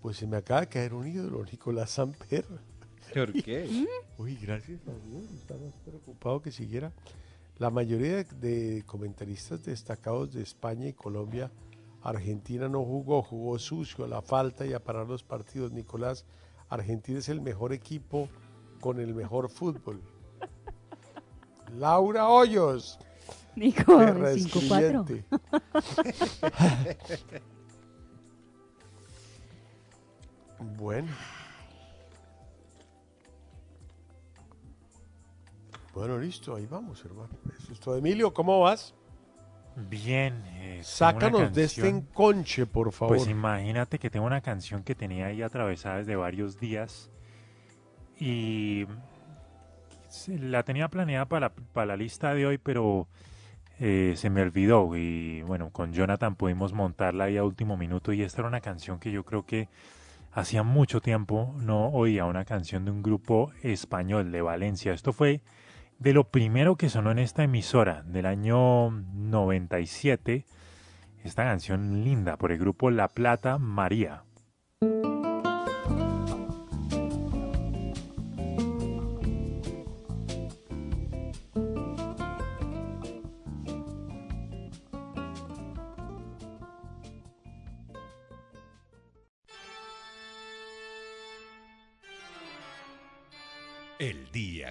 [0.02, 2.46] Pues se me acaba de caer un ídolo, Nicolás Samper.
[3.14, 3.86] ¿Por qué?
[4.18, 5.32] Uy, gracias a Dios.
[5.36, 6.92] Estaba más preocupado que siguiera.
[7.60, 11.52] La mayoría de, de comentaristas destacados de España y Colombia,
[12.08, 15.74] Argentina no jugó, jugó sucio, a la falta y a parar los partidos.
[15.74, 16.24] Nicolás,
[16.70, 18.30] Argentina es el mejor equipo
[18.80, 20.02] con el mejor fútbol.
[21.78, 22.98] Laura Hoyos.
[23.58, 24.38] Nico, perra 5-4.
[24.38, 25.26] escribiente.
[30.78, 31.12] Bueno.
[35.94, 37.38] Bueno, listo, ahí vamos, hermano.
[37.58, 37.98] Eso es todo.
[37.98, 38.94] Emilio, ¿cómo vas?
[39.90, 40.44] Bien.
[40.56, 43.18] eh, Sácanos de este enconche, por favor.
[43.18, 47.12] Pues imagínate que tengo una canción que tenía ahí atravesada desde varios días
[48.20, 48.86] y
[50.28, 53.08] la tenía planeada para la, para la lista de hoy, pero
[53.80, 58.24] eh, se me olvidó y bueno, con Jonathan pudimos montarla ahí a último minuto y
[58.24, 59.70] esta era una canción que yo creo que
[60.32, 64.94] hacía mucho tiempo no oía una canción de un grupo español de Valencia.
[64.94, 65.42] Esto fue
[66.00, 70.46] de lo primero que sonó en esta emisora del año 97.
[71.24, 74.24] Esta canción linda por el grupo La Plata María.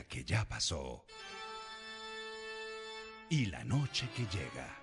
[0.08, 1.04] Que ya pasó.
[3.28, 4.76] Y la noche que llega.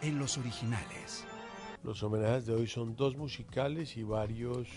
[0.00, 1.24] En los originales.
[1.82, 4.68] Los homenajes de hoy son dos musicales y varios,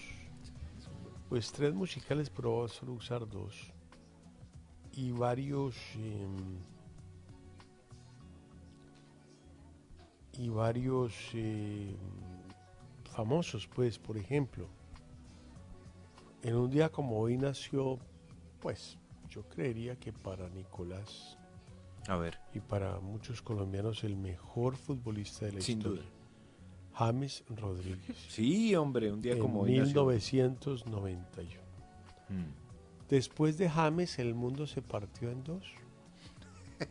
[1.30, 3.74] pues tres musicales, pero solo usar dos.
[4.94, 6.60] Y varios em,
[10.38, 11.96] y varios eh,
[13.12, 14.68] famosos, pues, por ejemplo.
[16.44, 18.00] En un día como hoy nació,
[18.60, 18.98] pues,
[19.30, 21.38] yo creería que para Nicolás
[22.08, 22.38] A ver.
[22.54, 26.04] y para muchos colombianos el mejor futbolista de la Sin historia.
[26.94, 28.18] James Rodríguez.
[28.28, 30.06] Sí, hombre, un día en como hoy nació.
[30.06, 31.62] 1991.
[32.30, 32.44] Mm.
[33.10, 35.64] Después de James el mundo se partió en dos.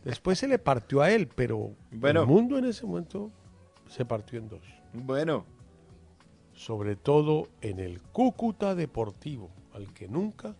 [0.05, 2.21] Después se le partió a él, pero Bueno.
[2.21, 3.29] el mundo en ese momento
[3.89, 4.61] se partió en dos.
[4.93, 5.45] Bueno.
[6.61, 10.55] Sobre todo en el Cúcuta Deportivo, al que nunca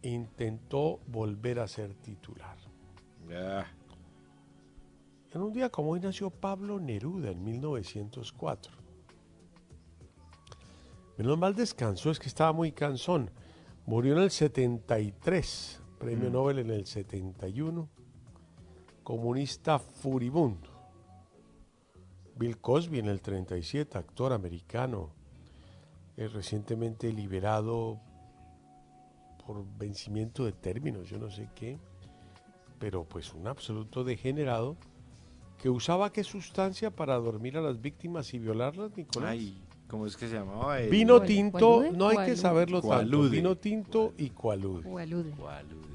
[0.00, 2.56] intentó volver a ser titular.
[5.32, 8.72] En un día como hoy nació Pablo Neruda en 1904.
[11.18, 13.30] Menos mal descansó, es que estaba muy cansón.
[13.84, 16.32] Murió en el 73, premio Mm.
[16.32, 17.86] Nobel en el 71.
[19.04, 20.79] Comunista furibundo.
[22.40, 25.10] Bill Cosby en el 37, actor americano,
[26.16, 28.00] eh, recientemente liberado
[29.46, 31.78] por vencimiento de términos, yo no sé qué,
[32.78, 34.78] pero pues un absoluto degenerado
[35.58, 39.32] que usaba qué sustancia para dormir a las víctimas y violarlas, Nicolás.
[39.32, 40.80] Ay, ¿cómo es que se llamaba?
[40.80, 43.30] El- Vino tinto, no hay que saberlo tanto.
[43.30, 44.88] Vino tinto y cualude.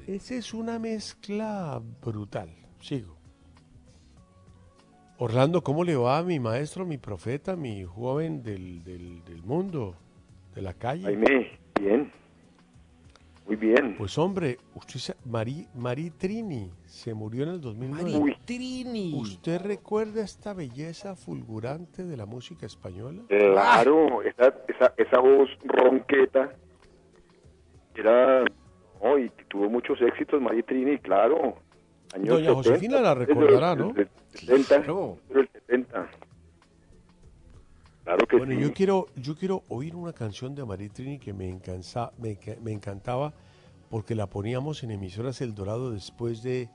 [0.06, 2.50] Esa es una mezcla brutal.
[2.80, 3.15] Sigo.
[5.18, 9.94] Orlando, ¿cómo le va a mi maestro, mi profeta, mi joven del, del- del mundo,
[10.54, 11.04] de la calle?
[11.04, 12.12] Jaime, bien.
[13.46, 13.94] Muy bien.
[13.96, 18.18] Pues hombre, usted sa- Mari, Mari Trini se murió en el 2009.
[18.18, 18.36] Uy.
[18.44, 19.14] Trini.
[19.18, 23.22] ¿Usted recuerda esta belleza fulgurante de la música española?
[23.28, 26.52] Claro, esa, esa, esa voz ronqueta
[27.94, 28.44] era.
[29.02, 31.56] No, y tuvo muchos éxitos, María Trini, claro.
[32.16, 33.92] Años Doña 70, Josefina la recordará, ¿no?
[33.92, 34.78] del 70,
[35.34, 36.10] del 70.
[38.04, 38.60] Claro que Bueno, sí.
[38.60, 42.72] yo quiero, yo quiero oír una canción de María Trini que me, encansa- me, me
[42.72, 43.32] encantaba
[43.90, 46.68] porque la poníamos en emisoras El Dorado después de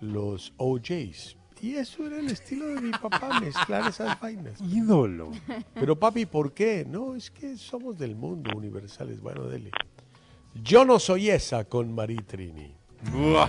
[0.00, 1.36] los OJs.
[1.62, 4.60] Y eso era el estilo de mi papá, mezclar esas vainas.
[4.60, 5.30] Ídolo.
[5.74, 6.84] Pero papi, ¿por qué?
[6.86, 9.20] No, es que somos del mundo universales.
[9.22, 9.70] Bueno, dele.
[10.62, 12.74] Yo no soy esa con María Trini.
[13.12, 13.48] Doña-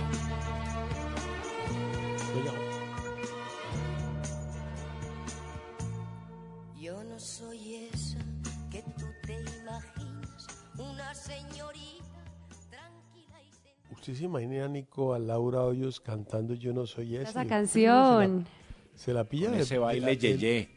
[14.08, 17.28] ¿Usted se imagina a Nico, a Laura Hoyos cantando Yo no soy esa?
[17.28, 18.46] Esa Y- canción.
[18.94, 20.70] Se la pilla Con de- ese de baile la- yeye.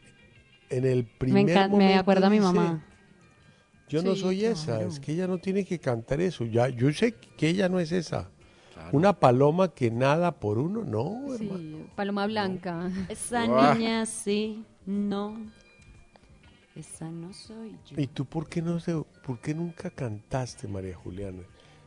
[0.68, 2.84] En el Me, primer me momento acuerda a mi mamá.
[3.88, 4.88] Yo no Sí, soy esa, claro.
[4.88, 6.44] es que ella no tiene que cantar eso.
[6.44, 8.28] Ya, yo sé que ella no es esa.
[8.92, 11.58] Una paloma que nada por uno, no, hermano.
[11.58, 12.90] Sí, Paloma Blanca.
[13.08, 13.74] Esa Buah.
[13.76, 15.38] niña sí, no.
[16.76, 17.98] Esa no soy yo.
[17.98, 18.94] ¿Y tú por qué no se,
[19.24, 21.42] por qué nunca cantaste, María Juliana?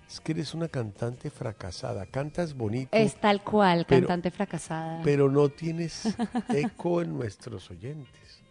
[0.07, 5.01] Es que eres una cantante fracasada, cantas bonito, Es tal cual, Pero- cantante fracasada.
[5.03, 6.03] pero no tienes
[6.49, 8.41] eco en nuestros oyentes.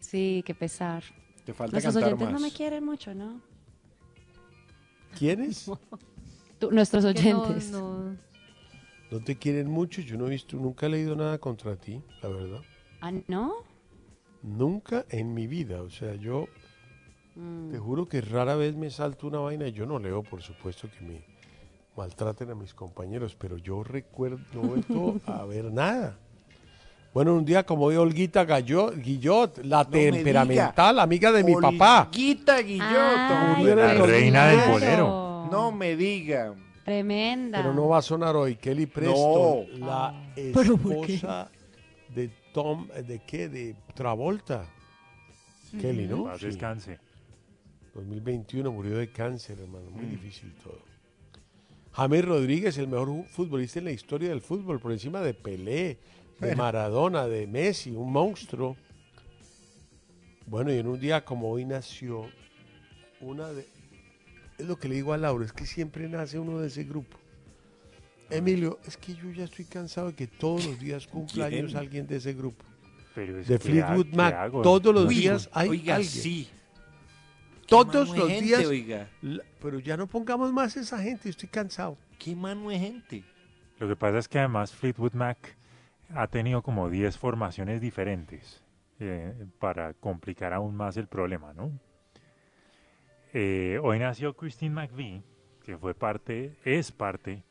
[0.00, 1.02] Sí, qué pesar.
[1.44, 3.40] Te falta Nuestros cantar oyentes no me quieren mucho, ¿no?
[5.18, 5.70] ¿Quiénes?
[6.58, 7.70] Tú- nuestros no- oyentes.
[7.70, 8.16] no-
[9.10, 12.28] No te quieren mucho, yo no he visto, nunca he leído nada contra ti, la
[12.28, 12.60] verdad.
[13.00, 13.52] Ah, ¿no?
[14.42, 16.48] Nunca en mi vida, o sea, yo
[17.36, 17.70] Mm.
[17.70, 20.88] te juro que rara vez me salto una vaina y yo no leo, por supuesto,
[20.90, 21.22] que me
[21.96, 26.16] maltraten a mis compañeros, pero yo recuerdo, no he vuelto a ver nada.
[27.12, 31.54] Bueno, un día como hoy, Olguita Gallo- Guillot, la No me temperamental, amiga de mi
[31.54, 32.08] papá.
[32.10, 32.86] Olguita Guillot.
[32.90, 34.70] Ay, La reina del 2010.
[34.70, 35.48] bolero.
[35.50, 36.54] No me diga.
[36.84, 37.58] Tremenda.
[37.62, 38.56] Pero no va a sonar hoy.
[38.56, 41.14] Kelly Preston, la ¿Pero por qué?
[41.14, 41.50] esposa
[42.14, 43.48] de Tom, ¿de qué?
[43.48, 44.66] De Travolta.
[45.80, 46.36] Kelly, ¿no?
[46.38, 46.46] Sí.
[46.46, 46.98] descanse.
[47.96, 49.90] 2021 murió de cáncer, hermano.
[49.90, 50.80] Muy difícil todo.
[51.92, 55.98] James Rodríguez, el mejor futbolista en la historia del fútbol, por encima de Pelé,
[56.40, 56.54] de.
[56.54, 58.76] Maradona, de Messi, un monstruo.
[60.46, 62.28] Bueno, y en un día como hoy nació
[63.20, 63.66] una de...
[64.58, 67.16] Es lo que le digo a Laura, es que siempre nace uno de ese grupo.
[68.30, 72.06] Emilio, es que yo ya estoy cansado de que todos los días cumpla años alguien
[72.06, 72.64] de ese grupo.
[73.14, 76.12] Pero es De que, ¿qué ha- Fleetwood Mac, todos los Uy, días hay oiga, alguien.
[76.12, 76.48] sí.
[77.66, 78.66] Todos los gente, días.
[78.66, 79.08] oiga.
[79.22, 81.96] La- pero ya no pongamos más esa gente, estoy cansado.
[82.18, 83.24] ¿Qué mano de gente?
[83.78, 85.56] Lo que pasa es que además Fleetwood Mac
[86.14, 88.62] ha tenido como 10 formaciones diferentes
[89.00, 91.70] eh, para complicar aún más el problema, ¿no?
[93.34, 95.22] Eh, hoy nació Christine McVie,
[95.64, 97.42] que fue parte, es parte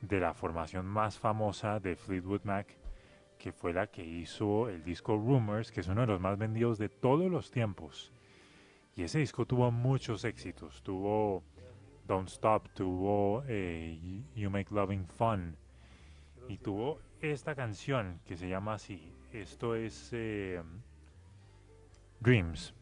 [0.00, 2.68] de la formación más famosa de Fleetwood Mac,
[3.38, 6.78] que fue la que hizo el disco Rumors, que es uno de los más vendidos
[6.78, 8.12] de todos los tiempos.
[8.98, 10.82] Y ese disco tuvo muchos éxitos.
[10.82, 11.44] Tuvo
[12.08, 13.96] Don't Stop, tuvo eh,
[14.34, 15.56] You Make Loving Fun.
[16.48, 19.12] Y tuvo esta canción que se llama así.
[19.32, 20.60] Esto es eh,
[22.18, 22.74] Dreams.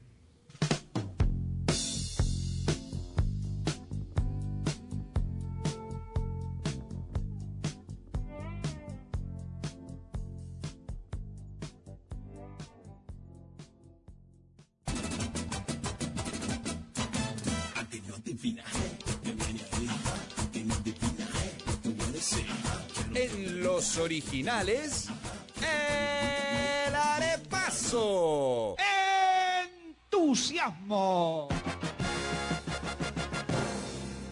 [23.97, 25.09] Los originales,
[25.61, 28.77] el arepaso.
[29.93, 31.49] ¡Entusiasmo!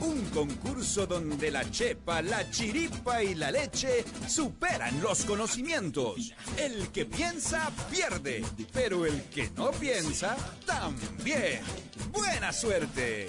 [0.01, 6.33] Un concurso donde la chepa, la chiripa y la leche superan los conocimientos.
[6.57, 10.37] El que piensa pierde, pero el que no piensa
[10.67, 11.61] también.
[12.13, 13.29] Buena suerte.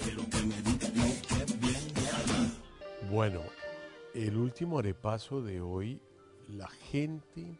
[3.10, 3.42] Bueno,
[4.14, 6.00] el último arepaso de hoy,
[6.48, 7.58] la gente,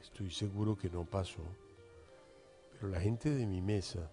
[0.00, 1.42] estoy seguro que no pasó,
[2.72, 4.10] pero la gente de mi mesa,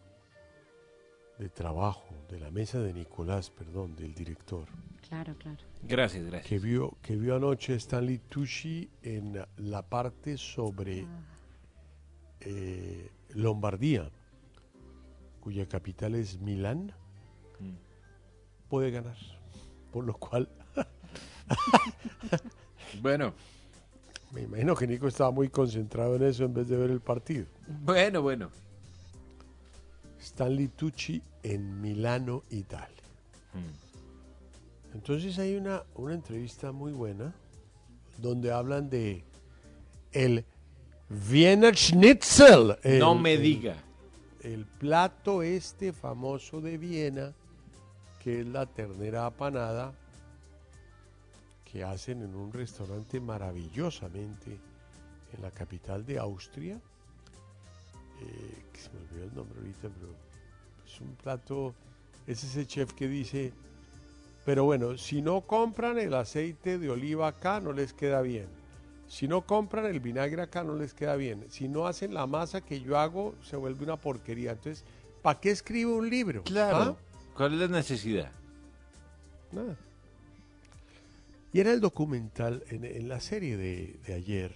[1.37, 4.67] de trabajo, de la mesa de Nicolás, perdón, del director,
[5.07, 5.57] Claro, claro.
[5.81, 6.47] Gracias, gracias.
[6.47, 11.07] que vio, que vio anoche Stanley Tucci en la parte sobre
[12.41, 14.11] eh, Lombardía,
[15.39, 16.93] cuya capital es Milán,
[18.67, 19.17] puede ganar.
[19.91, 20.47] Por lo cual,
[23.01, 23.33] Bueno,
[24.31, 27.45] me imagino que Nico estaba muy concentrado en eso en vez de ver el partido.
[27.67, 28.49] bueno, bueno.
[30.19, 32.95] Stanley Tucci en Milano, Italia.
[34.93, 37.33] Entonces hay una, una entrevista muy buena
[38.17, 39.23] donde hablan de
[40.11, 40.43] el
[41.31, 42.77] Wiener Schnitzel.
[42.83, 43.77] el- No me el- diga.
[44.41, 47.33] El plato este famoso de Viena,
[48.23, 49.93] que es la ternera apanada,
[51.71, 54.59] que hacen en un restaurante maravillosamente
[55.33, 56.79] en la capital de Austria.
[58.21, 60.13] eh, que se me olvidó el nombre ahorita, pero
[60.85, 61.73] es un plato,
[62.27, 63.53] es ese chef que dice,
[64.45, 68.47] pero bueno, si no compran el aceite de oliva acá, no les queda bien.
[69.07, 71.45] Si no compran el vinagre acá, no les queda bien.
[71.49, 74.51] Si no hacen la masa que yo hago, se vuelve una porquería.
[74.51, 74.83] Entonces,
[75.21, 76.43] ¿para qué escribo un libro?
[76.43, 76.97] Claro.
[76.99, 77.31] ¿Ah?
[77.35, 78.31] ¿Cuál es la necesidad?
[79.51, 79.77] Nada.
[81.51, 84.53] Y era el documental, en, en la serie de, de ayer,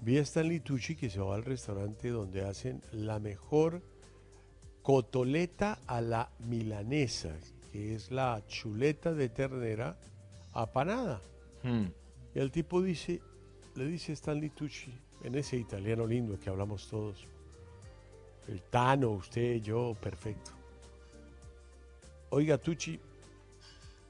[0.00, 3.82] vi a Stanley Tucci que se va al restaurante donde hacen la mejor
[4.82, 7.36] cotoleta a la milanesa,
[7.70, 9.98] que es la chuleta de ternera
[10.52, 11.20] apanada.
[11.62, 11.86] Hmm.
[12.34, 13.20] Y el tipo dice,
[13.74, 14.92] le dice Stanley Tucci,
[15.22, 17.26] en ese italiano lindo que hablamos todos,
[18.48, 20.52] el Tano, usted, yo, perfecto.
[22.30, 22.98] Oiga, Tucci,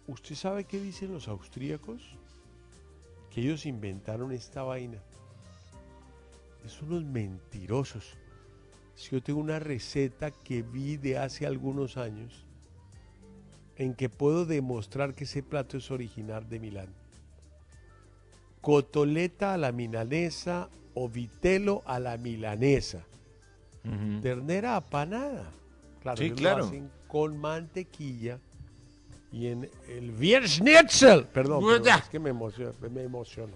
[0.08, 2.02] ¿usted sabe qué dicen los austríacos?
[3.30, 4.98] Que ellos inventaron esta vaina.
[6.64, 8.16] Es unos mentirosos.
[8.96, 12.44] Si yo tengo una receta que vi de hace algunos años,
[13.76, 16.92] en que puedo demostrar que ese plato es original de Milán.
[18.60, 23.04] Cotoleta a la milanesa o vitelo a la milanesa.
[24.20, 25.52] Ternera apanada.
[26.02, 26.58] Claro, Sí, claro.
[26.58, 28.40] Lo hacen con mantequilla
[29.32, 31.26] y en el Wiersnitzel.
[31.26, 31.96] Perdón, perdón, Buda.
[31.96, 33.52] es que me emociono, me emociono.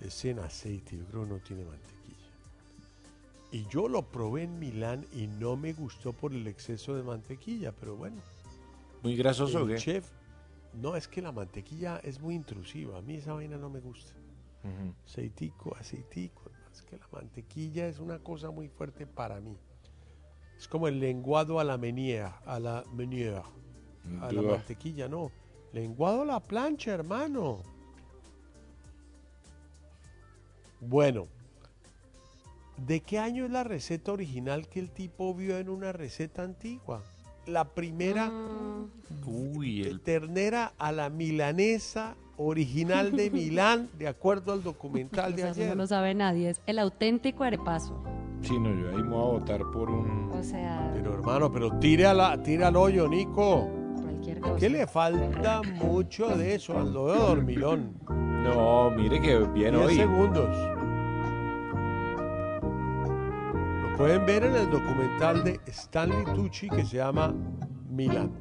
[0.00, 1.90] Es en aceite, yo creo que no tiene mantequilla.
[3.52, 7.72] Y yo lo probé en Milán y no me gustó por el exceso de mantequilla,
[7.72, 8.16] pero bueno.
[9.02, 9.76] ¿Muy grasoso el qué?
[9.76, 10.06] chef,
[10.74, 12.98] no, es que la mantequilla es muy intrusiva.
[12.98, 14.12] A mí esa vaina no me gusta.
[14.62, 14.94] Ujú.
[15.04, 16.50] Aceitico, aceitico.
[16.72, 19.56] Es que la mantequilla es una cosa muy fuerte para mí.
[20.60, 23.42] Es como el lenguado a la menea, a la menea.
[24.20, 25.32] A la mantequilla, no.
[25.72, 27.62] Lenguado a la plancha, hermano.
[30.78, 31.28] Bueno,
[32.76, 37.02] ¿de qué año es la receta original que el tipo vio en una receta antigua?
[37.46, 38.30] La primera
[39.26, 40.00] Uy, el...
[40.00, 45.68] ternera a la milanesa original de Milán, de acuerdo al documental de eso ayer.
[45.70, 48.19] no lo sabe nadie, es el auténtico arepaso.
[48.42, 50.30] Sí, no, yo ahí me voy a votar por un...
[50.32, 53.68] O sea, Pero hermano, pero tire, a la, tire al hoyo, Nico.
[54.02, 54.56] cualquier cosa.
[54.56, 56.78] ¿Qué le falta mucho de eso?
[56.80, 57.94] Lo veo dormilón.
[58.08, 59.94] No, mire que bien 10 hoy.
[59.96, 60.48] segundos.
[63.82, 67.34] Lo pueden ver en el documental de Stanley Tucci que se llama
[67.90, 68.32] Milán.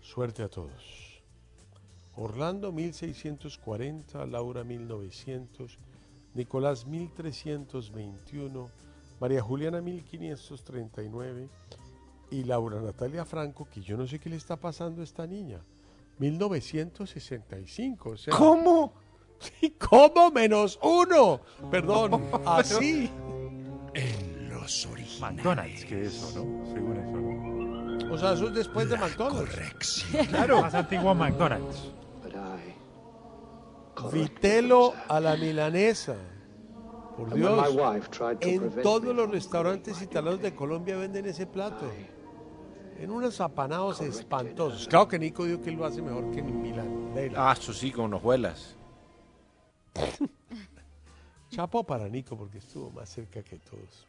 [0.00, 1.03] Suerte a todos.
[2.16, 5.78] Orlando 1640, Laura 1900,
[6.34, 8.70] Nicolás 1321,
[9.20, 11.48] María Juliana 1539
[12.30, 15.60] y Laura Natalia Franco, que yo no sé qué le está pasando a esta niña.
[16.18, 18.10] 1965.
[18.10, 18.92] O sea, ¿Cómo?
[19.38, 20.30] Sí, ¿Cómo?
[20.30, 21.40] Menos uno.
[21.70, 23.10] Perdón, así.
[23.92, 24.88] En los
[25.20, 26.72] McDonald's, que eso, ¿no?
[26.72, 28.14] Según eso, ¿no?
[28.14, 30.06] O sea, eso es después de McDonald's.
[30.28, 30.62] Claro.
[30.62, 31.92] Más antiguo McDonald's.
[34.12, 36.16] Vitelo a la milanesa.
[37.16, 37.76] Por Dios.
[38.40, 41.90] En todos los restaurantes italianos de Colombia venden ese plato.
[42.98, 44.88] En unos apanados espantosos.
[44.88, 47.12] Claro que Nico dijo que él lo hace mejor que en Milán.
[47.36, 48.76] Ah, eso sí, con hojuelas.
[51.50, 54.06] Chapo para Nico porque estuvo más cerca que todos.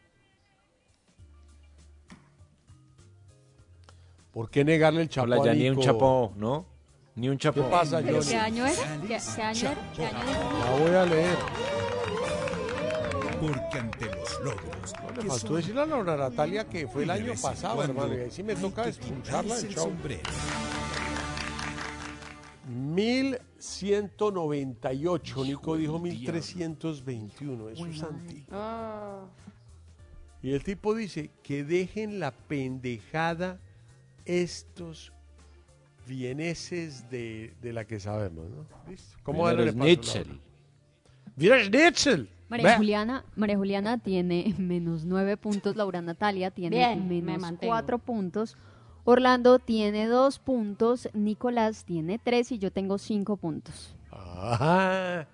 [4.32, 5.82] ¿Por qué negarle el chapo Hola, a ya ni un Nico?
[5.82, 6.66] chapo, ¿no?
[7.16, 7.62] Ni un chapo.
[7.62, 8.28] ¿Qué pasa, ¿Pero Johnny?
[8.28, 9.00] qué año era?
[9.00, 9.92] ¿Qué, qué año era?
[9.94, 10.58] ¿Qué año era?
[10.58, 11.38] La voy a leer.
[13.40, 14.92] Porque ante los logros.
[15.16, 18.14] Le que faltó decirle a Laura Natalia que fue el año pasado, hermano.
[18.14, 19.84] Y ahí sí me toca expulsarla del el show.
[19.84, 20.28] sombrero.
[22.68, 25.44] 1198.
[25.44, 27.68] Nico dijo 1321.
[27.70, 28.44] Eso es antiguo.
[28.50, 29.24] Ah.
[30.42, 33.58] Y el tipo dice que dejen la pendejada
[34.26, 35.12] estos
[36.06, 38.66] vieneses de, de la que sabemos, ¿no?
[38.90, 39.18] ¿Listo?
[39.22, 40.24] ¿Cómo paso, Nietzsche.
[40.24, 40.40] Laura?
[41.36, 42.30] ¡Mira Schnitzel!
[42.48, 42.76] María.
[42.76, 48.56] Juliana, María Juliana tiene menos nueve puntos, Laura Natalia tiene Bien, menos cuatro puntos,
[49.04, 53.96] Orlando tiene dos puntos, Nicolás tiene tres y yo tengo cinco puntos.
[54.12, 55.26] Ah,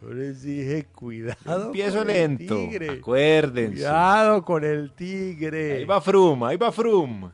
[0.00, 1.66] yo les dije, cuidado.
[1.66, 2.56] Empiezo con el lento.
[2.56, 2.90] tigre.
[2.90, 3.74] Acuérdense.
[3.74, 5.76] Cuidado con el tigre.
[5.78, 7.30] Ahí va Frum, ahí va Frum.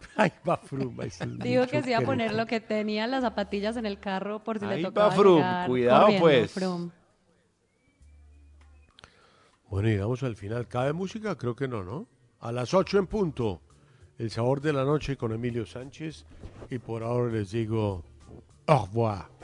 [0.16, 0.96] Ahí va Frum.
[1.42, 4.58] Digo que se iba a poner lo que tenía las zapatillas en el carro por
[4.58, 6.52] si Ahí le va tocaba Frum, cuidado, pues.
[6.52, 6.90] Frum.
[9.68, 10.66] Bueno, llegamos al final.
[10.66, 11.36] ¿Cabe música?
[11.36, 12.06] Creo que no, ¿no?
[12.40, 13.60] A las 8 en punto.
[14.18, 16.24] El sabor de la noche con Emilio Sánchez.
[16.70, 18.02] Y por ahora les digo,
[18.66, 19.37] au revoir.